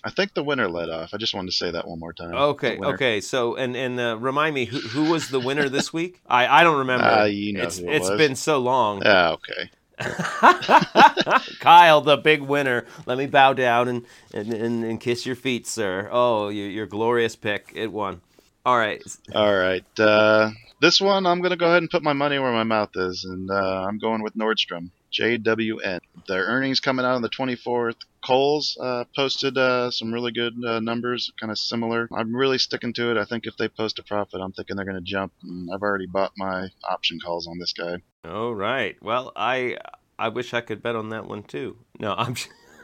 I 0.04 0.12
think 0.12 0.36
the 0.36 0.44
winner 0.44 0.70
led 0.70 0.90
off. 0.90 1.16
I 1.16 1.18
just 1.18 1.34
wanted 1.34 1.50
to 1.50 1.58
say 1.58 1.72
that 1.72 1.88
one 1.88 2.00
more 2.00 2.14
time. 2.14 2.36
Okay, 2.36 2.78
okay. 2.78 3.22
So, 3.22 3.56
and 3.56 3.76
and 3.76 4.00
uh, 4.00 4.16
remind 4.20 4.54
me 4.54 4.66
who 4.66 4.78
who 4.78 5.10
was 5.10 5.30
the 5.30 5.40
winner 5.40 5.68
this 5.68 5.92
week? 5.92 6.22
I 6.28 6.46
I 6.46 6.64
don't 6.64 6.78
remember. 6.78 7.08
Ah, 7.10 7.24
you 7.24 7.54
know 7.54 7.64
it's 7.64 7.80
it 7.80 7.88
it's 7.88 8.12
been 8.12 8.36
so 8.36 8.60
long. 8.60 9.02
Ah, 9.04 9.32
okay. 9.32 9.72
Kyle, 11.60 12.02
the 12.02 12.18
big 12.18 12.44
winner. 12.44 12.86
Let 13.08 13.18
me 13.18 13.26
bow 13.26 13.54
down 13.54 13.88
and 13.88 14.06
and, 14.32 14.54
and, 14.54 14.84
and 14.84 15.02
kiss 15.02 15.26
your 15.26 15.36
feet, 15.36 15.66
sir. 15.66 16.08
Oh, 16.12 16.50
your 16.50 16.70
your 16.70 16.86
glorious 16.86 17.36
pick. 17.36 17.72
It 17.74 17.92
won. 17.92 18.22
All 18.64 18.78
right. 18.78 19.02
All 19.34 19.56
right. 19.56 20.00
Uh, 20.00 20.52
this 20.82 21.02
one, 21.02 21.26
I'm 21.26 21.42
gonna 21.42 21.58
go 21.58 21.68
ahead 21.68 21.84
and 21.84 21.90
put 21.90 22.04
my 22.04 22.14
money 22.14 22.40
where 22.40 22.52
my 22.52 22.64
mouth 22.64 22.92
is, 22.96 23.26
and 23.26 23.50
uh, 23.50 23.86
I'm 23.88 23.98
going 23.98 24.22
with 24.22 24.36
Nordstrom. 24.36 24.92
JWN. 25.16 26.00
Their 26.28 26.44
earnings 26.44 26.80
coming 26.80 27.06
out 27.06 27.16
on 27.16 27.22
the 27.22 27.30
24th. 27.30 27.96
Kohl's 28.26 28.78
uh, 28.82 29.06
posted 29.16 29.58
uh, 29.58 29.92
some 29.92 30.14
really 30.14 30.32
good 30.32 30.54
uh, 30.66 30.80
numbers, 30.80 31.32
kind 31.40 31.52
of 31.52 31.58
similar. 31.58 32.10
I'm 32.14 32.36
really 32.36 32.58
sticking 32.58 32.94
to 32.94 33.12
it. 33.12 33.18
I 33.18 33.26
think 33.26 33.46
if 33.46 33.56
they 33.56 33.70
post 33.70 34.00
a 34.00 34.04
profit, 34.04 34.42
I'm 34.42 34.52
thinking 34.52 34.76
they're 34.76 34.86
going 34.86 34.98
to 34.98 35.02
jump. 35.02 35.32
And 35.44 35.70
I've 35.74 35.82
already 35.84 36.08
bought 36.08 36.34
my 36.38 36.68
option 36.90 37.20
calls 37.24 37.48
on 37.48 37.60
this 37.60 37.74
guy. 37.74 37.98
All 38.28 38.54
right. 38.54 39.02
Well, 39.02 39.32
I 39.36 39.78
I 40.18 40.30
wish 40.30 40.54
I 40.54 40.62
could 40.62 40.82
bet 40.82 40.96
on 40.96 41.10
that 41.10 41.28
one 41.28 41.44
too. 41.44 41.78
No, 42.00 42.14
I'm 42.14 42.36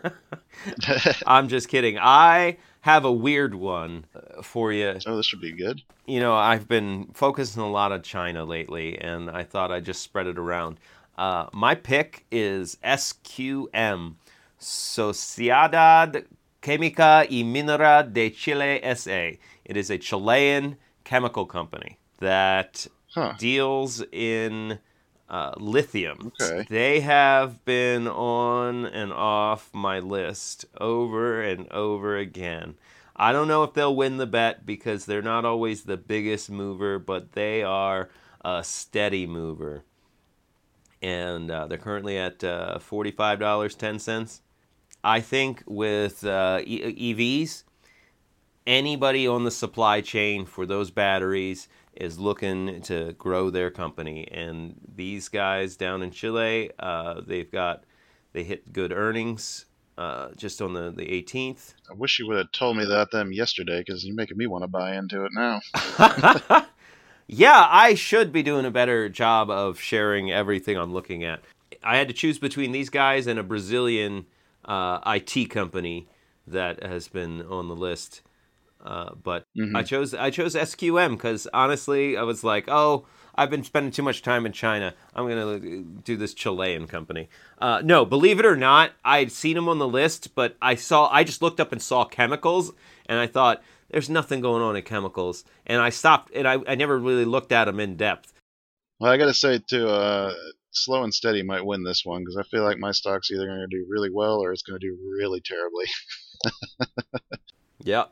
I'm 1.28 1.48
just 1.48 1.70
kidding. 1.70 1.98
I 2.00 2.58
have 2.82 3.06
a 3.06 3.12
weird 3.12 3.56
one 3.56 4.06
uh, 4.16 4.42
for 4.42 4.72
you. 4.72 4.98
oh, 5.06 5.18
this 5.18 5.26
should 5.26 5.42
be 5.42 5.52
good. 5.54 5.82
you 6.06 6.20
know, 6.20 6.34
I've 6.34 6.68
been 6.68 7.12
focusing 7.14 7.62
a 7.62 7.70
lot 7.70 7.92
on 7.92 8.02
China 8.02 8.44
lately, 8.44 8.98
and 9.00 9.30
I 9.30 9.44
thought 9.44 9.72
I'd 9.72 9.86
just 9.86 10.02
spread 10.02 10.28
it 10.28 10.38
around. 10.38 10.80
Uh, 11.18 11.48
my 11.54 11.76
pick 11.76 12.26
is 12.32 12.78
SQM, 12.84 14.16
Sociedad 14.60 16.26
Química 16.62 17.26
y 17.30 17.44
Minera 17.44 18.04
de 18.12 18.30
Chile 18.30 18.80
S.A. 18.84 19.40
It 19.66 19.78
is 19.78 19.90
a 19.90 19.98
Chilean 19.98 20.78
chemical 21.04 21.46
company 21.46 21.98
that 22.20 22.88
Huh. 23.14 23.34
deals 23.38 24.02
in 24.14 24.80
uh, 25.32 25.54
lithium. 25.58 26.34
Okay. 26.40 26.66
They 26.70 27.00
have 27.00 27.64
been 27.64 28.08
on 28.08 28.86
and 28.86 29.14
off 29.14 29.70
my 29.74 30.00
list 30.00 30.66
over 30.80 31.42
and 31.42 31.72
over 31.72 32.18
again. 32.18 32.76
I 33.16 33.32
don't 33.32 33.48
know 33.48 33.64
if 33.64 33.74
they'll 33.74 33.96
win 33.96 34.18
the 34.18 34.28
bet 34.28 34.66
because 34.66 35.06
they're 35.06 35.22
not 35.22 35.46
always 35.46 35.84
the 35.84 35.96
biggest 35.96 36.52
mover, 36.52 37.00
but 37.00 37.32
they 37.32 37.64
are 37.64 38.10
a 38.44 38.64
steady 38.64 39.26
mover. 39.26 39.86
And 41.02 41.50
uh, 41.50 41.68
they're 41.68 41.78
currently 41.78 42.18
at 42.18 42.44
uh, 42.44 42.80
$45.10. 42.80 44.42
I 45.04 45.22
think 45.22 45.64
with 45.66 46.26
uh, 46.26 46.60
e- 46.64 47.14
EVs, 47.14 47.64
anybody 48.68 49.28
on 49.28 49.46
the 49.46 49.52
supply 49.52 50.02
chain 50.02 50.46
for 50.46 50.66
those 50.66 50.92
batteries 50.92 51.70
is 51.96 52.20
looking 52.20 52.82
to 52.82 53.14
grow 53.14 53.50
their 53.50 53.70
company. 53.70 54.28
And 54.32 54.76
these 54.96 55.30
guys 55.30 55.76
down 55.76 56.02
in 56.02 56.12
Chile, 56.12 56.72
uh, 56.80 57.22
they've 57.26 57.52
got 57.52 57.84
they 58.34 58.44
hit 58.44 58.72
good 58.72 58.92
earnings 58.92 59.66
uh, 59.98 60.30
just 60.36 60.62
on 60.62 60.74
the, 60.74 60.92
the 60.92 61.06
18th. 61.06 61.74
I 61.90 61.94
wish 61.94 62.20
you 62.20 62.28
would 62.28 62.38
have 62.38 62.52
told 62.52 62.78
me 62.78 62.86
that 62.86 63.12
them 63.12 63.32
yesterday 63.32 63.80
because 63.80 64.06
you're 64.06 64.16
making 64.16 64.38
me 64.38 64.48
want 64.48 64.64
to 64.64 64.68
buy 64.68 64.96
into 64.96 65.26
it 65.26 65.32
now. 65.34 65.60
yeah, 67.28 67.68
I 67.70 67.94
should 67.94 68.32
be 68.32 68.42
doing 68.42 68.66
a 68.66 68.72
better 68.72 69.10
job 69.10 69.50
of 69.50 69.80
sharing 69.80 70.32
everything 70.32 70.78
I'm 70.78 70.94
looking 70.94 71.24
at. 71.24 71.42
I 71.84 71.98
had 71.98 72.08
to 72.08 72.14
choose 72.14 72.40
between 72.40 72.72
these 72.72 72.90
guys 72.90 73.28
and 73.28 73.38
a 73.40 73.44
Brazilian 73.44 74.26
uh, 74.66 75.00
IT 75.06 75.50
company 75.50 76.08
that 76.48 76.84
has 76.84 77.08
been 77.08 77.42
on 77.44 77.68
the 77.68 77.76
list. 77.76 78.22
Uh, 78.84 79.14
but 79.22 79.46
Mhm. 79.58 79.76
I 79.76 79.84
chose 79.84 80.14
I 80.14 80.30
chose 80.30 80.56
SQM 80.56 81.12
because 81.16 81.48
honestly, 81.54 82.18
I 82.18 82.24
was 82.24 82.44
like, 82.44 82.66
oh, 82.68 83.06
I've 83.36 83.50
been 83.50 83.64
spending 83.64 83.92
too 83.92 84.04
much 84.04 84.22
time 84.22 84.46
in 84.46 84.52
China. 84.52 84.94
I'm 85.16 85.28
gonna 85.28 85.60
do 85.60 86.18
this 86.18 86.34
Chilean 86.34 86.88
company. 86.88 87.30
Uh, 87.60 87.82
no, 87.84 88.06
believe 88.06 88.40
it 88.40 88.46
or 88.46 88.58
not, 88.58 88.92
I'd 89.06 89.32
seen 89.32 89.56
them 89.56 89.70
on 89.70 89.80
the 89.80 89.88
list, 89.88 90.36
but 90.36 90.58
I 90.62 90.76
saw 90.76 91.10
I 91.12 91.24
just 91.24 91.42
looked 91.42 91.60
up 91.60 91.72
and 91.72 91.82
saw 91.82 92.06
chemicals, 92.06 92.74
and 93.06 93.20
I 93.20 93.28
thought 93.28 93.64
there's 93.90 94.10
nothing 94.10 94.42
going 94.42 94.62
on 94.62 94.76
in 94.76 94.84
chemicals, 94.84 95.44
and 95.66 95.82
I 95.82 95.90
stopped 95.90 96.32
and 96.34 96.48
I, 96.48 96.58
I 96.68 96.76
never 96.76 96.98
really 96.98 97.26
looked 97.26 97.52
at 97.52 97.66
them 97.66 97.80
in 97.80 97.96
depth. 97.98 98.34
Well, 99.00 99.12
I 99.12 99.18
got 99.18 99.26
to 99.26 99.34
say 99.34 99.60
too, 99.60 99.88
uh, 99.88 100.34
slow 100.72 101.04
and 101.04 101.14
steady 101.14 101.44
might 101.44 101.66
win 101.66 101.84
this 101.84 102.04
one 102.06 102.22
because 102.22 102.38
I 102.38 102.44
feel 102.44 102.64
like 102.64 102.78
my 102.78 102.92
stock's 102.92 103.32
either 103.32 103.46
going 103.48 103.66
to 103.68 103.68
do 103.68 103.86
really 103.90 104.10
well 104.12 104.40
or 104.40 104.52
it's 104.52 104.62
going 104.62 104.80
to 104.80 104.88
do 104.88 104.98
really 105.18 105.42
terribly. 105.42 105.86
Yep. 107.84 108.12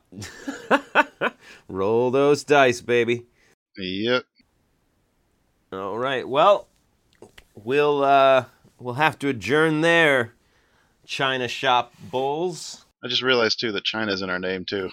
Roll 1.68 2.10
those 2.10 2.44
dice, 2.44 2.80
baby. 2.80 3.26
yep. 3.76 4.24
All 5.72 5.98
right. 5.98 6.28
Well, 6.28 6.68
we'll 7.54 8.02
uh, 8.02 8.46
we'll 8.78 8.94
have 8.94 9.18
to 9.20 9.28
adjourn 9.28 9.80
there. 9.80 10.34
China 11.06 11.48
shop 11.48 11.92
bulls. 12.10 12.84
I 13.02 13.08
just 13.08 13.22
realized 13.22 13.58
too 13.60 13.72
that 13.72 13.84
China's 13.84 14.20
in 14.22 14.30
our 14.30 14.38
name 14.38 14.64
too. 14.64 14.90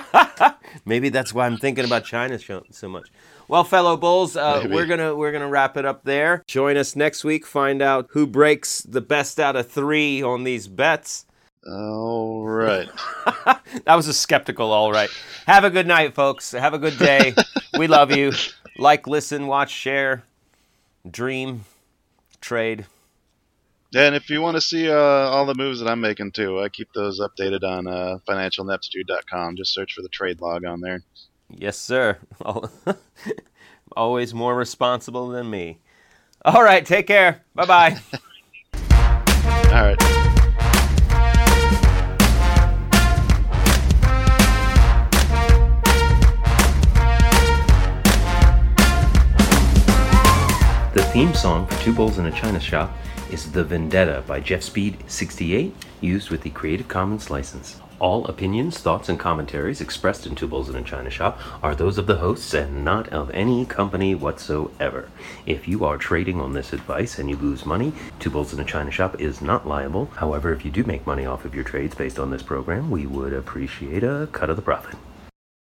Maybe 0.84 1.08
that's 1.08 1.34
why 1.34 1.46
I'm 1.46 1.58
thinking 1.58 1.84
about 1.84 2.04
China 2.04 2.38
so, 2.38 2.88
much. 2.88 3.10
Well, 3.46 3.64
fellow 3.64 3.96
bulls, 3.96 4.36
uh, 4.36 4.66
we're 4.70 4.86
gonna 4.86 5.14
we're 5.14 5.32
gonna 5.32 5.48
wrap 5.48 5.76
it 5.76 5.84
up 5.84 6.04
there. 6.04 6.42
Join 6.46 6.76
us 6.76 6.96
next 6.96 7.24
week. 7.24 7.46
Find 7.46 7.82
out 7.82 8.08
who 8.10 8.26
breaks 8.26 8.82
the 8.82 9.00
best 9.00 9.38
out 9.38 9.56
of 9.56 9.68
three 9.70 10.22
on 10.22 10.44
these 10.44 10.66
bets. 10.68 11.26
All 11.66 12.46
right. 12.46 12.88
that 13.84 13.94
was 13.94 14.08
a 14.08 14.14
skeptical. 14.14 14.72
All 14.72 14.92
right. 14.92 15.10
Have 15.46 15.64
a 15.64 15.70
good 15.70 15.86
night, 15.86 16.14
folks. 16.14 16.52
Have 16.52 16.74
a 16.74 16.78
good 16.78 16.98
day. 16.98 17.34
we 17.76 17.86
love 17.86 18.10
you. 18.10 18.32
Like, 18.78 19.06
listen, 19.06 19.46
watch, 19.46 19.70
share, 19.70 20.24
dream, 21.08 21.64
trade. 22.40 22.86
And 23.94 24.14
if 24.14 24.30
you 24.30 24.40
want 24.40 24.54
to 24.56 24.60
see 24.60 24.88
uh, 24.88 24.94
all 24.94 25.46
the 25.46 25.54
moves 25.54 25.80
that 25.80 25.88
I'm 25.88 26.00
making 26.00 26.32
too, 26.32 26.60
I 26.60 26.68
keep 26.68 26.92
those 26.92 27.20
updated 27.20 27.64
on 27.64 27.86
uh, 27.86 28.18
financialineptitude.com. 28.26 29.56
Just 29.56 29.74
search 29.74 29.94
for 29.94 30.02
the 30.02 30.08
trade 30.08 30.40
log 30.40 30.64
on 30.64 30.80
there. 30.80 31.02
Yes, 31.48 31.76
sir. 31.76 32.18
Always 33.96 34.32
more 34.32 34.54
responsible 34.54 35.28
than 35.28 35.50
me. 35.50 35.80
All 36.44 36.62
right, 36.62 36.86
take 36.86 37.08
care. 37.08 37.42
Bye 37.54 37.66
bye. 37.66 38.00
All 39.72 39.82
right. 39.82 40.19
The 51.00 51.06
theme 51.06 51.32
song 51.32 51.66
for 51.66 51.82
Two 51.82 51.94
Bulls 51.94 52.18
in 52.18 52.26
a 52.26 52.30
China 52.30 52.60
Shop 52.60 52.94
is 53.32 53.50
The 53.50 53.64
Vendetta 53.64 54.22
by 54.26 54.38
Jeff 54.38 54.62
Speed 54.62 54.98
68, 55.06 55.74
used 56.02 56.28
with 56.28 56.42
the 56.42 56.50
Creative 56.50 56.86
Commons 56.88 57.30
license. 57.30 57.80
All 57.98 58.26
opinions, 58.26 58.78
thoughts, 58.78 59.08
and 59.08 59.18
commentaries 59.18 59.80
expressed 59.80 60.26
in 60.26 60.34
Two 60.34 60.46
Bulls 60.46 60.68
in 60.68 60.76
a 60.76 60.82
China 60.82 61.08
Shop 61.08 61.40
are 61.62 61.74
those 61.74 61.96
of 61.96 62.06
the 62.06 62.18
hosts 62.18 62.52
and 62.52 62.84
not 62.84 63.08
of 63.08 63.30
any 63.30 63.64
company 63.64 64.14
whatsoever. 64.14 65.08
If 65.46 65.66
you 65.66 65.86
are 65.86 65.96
trading 65.96 66.38
on 66.38 66.52
this 66.52 66.74
advice 66.74 67.18
and 67.18 67.30
you 67.30 67.36
lose 67.36 67.64
money, 67.64 67.94
Two 68.18 68.28
Bulls 68.28 68.52
in 68.52 68.60
a 68.60 68.64
China 68.64 68.90
Shop 68.90 69.18
is 69.18 69.40
not 69.40 69.66
liable. 69.66 70.10
However, 70.16 70.52
if 70.52 70.66
you 70.66 70.70
do 70.70 70.84
make 70.84 71.06
money 71.06 71.24
off 71.24 71.46
of 71.46 71.54
your 71.54 71.64
trades 71.64 71.94
based 71.94 72.18
on 72.18 72.30
this 72.30 72.42
program, 72.42 72.90
we 72.90 73.06
would 73.06 73.32
appreciate 73.32 74.04
a 74.04 74.28
cut 74.32 74.50
of 74.50 74.56
the 74.56 74.62
profit. 74.62 74.96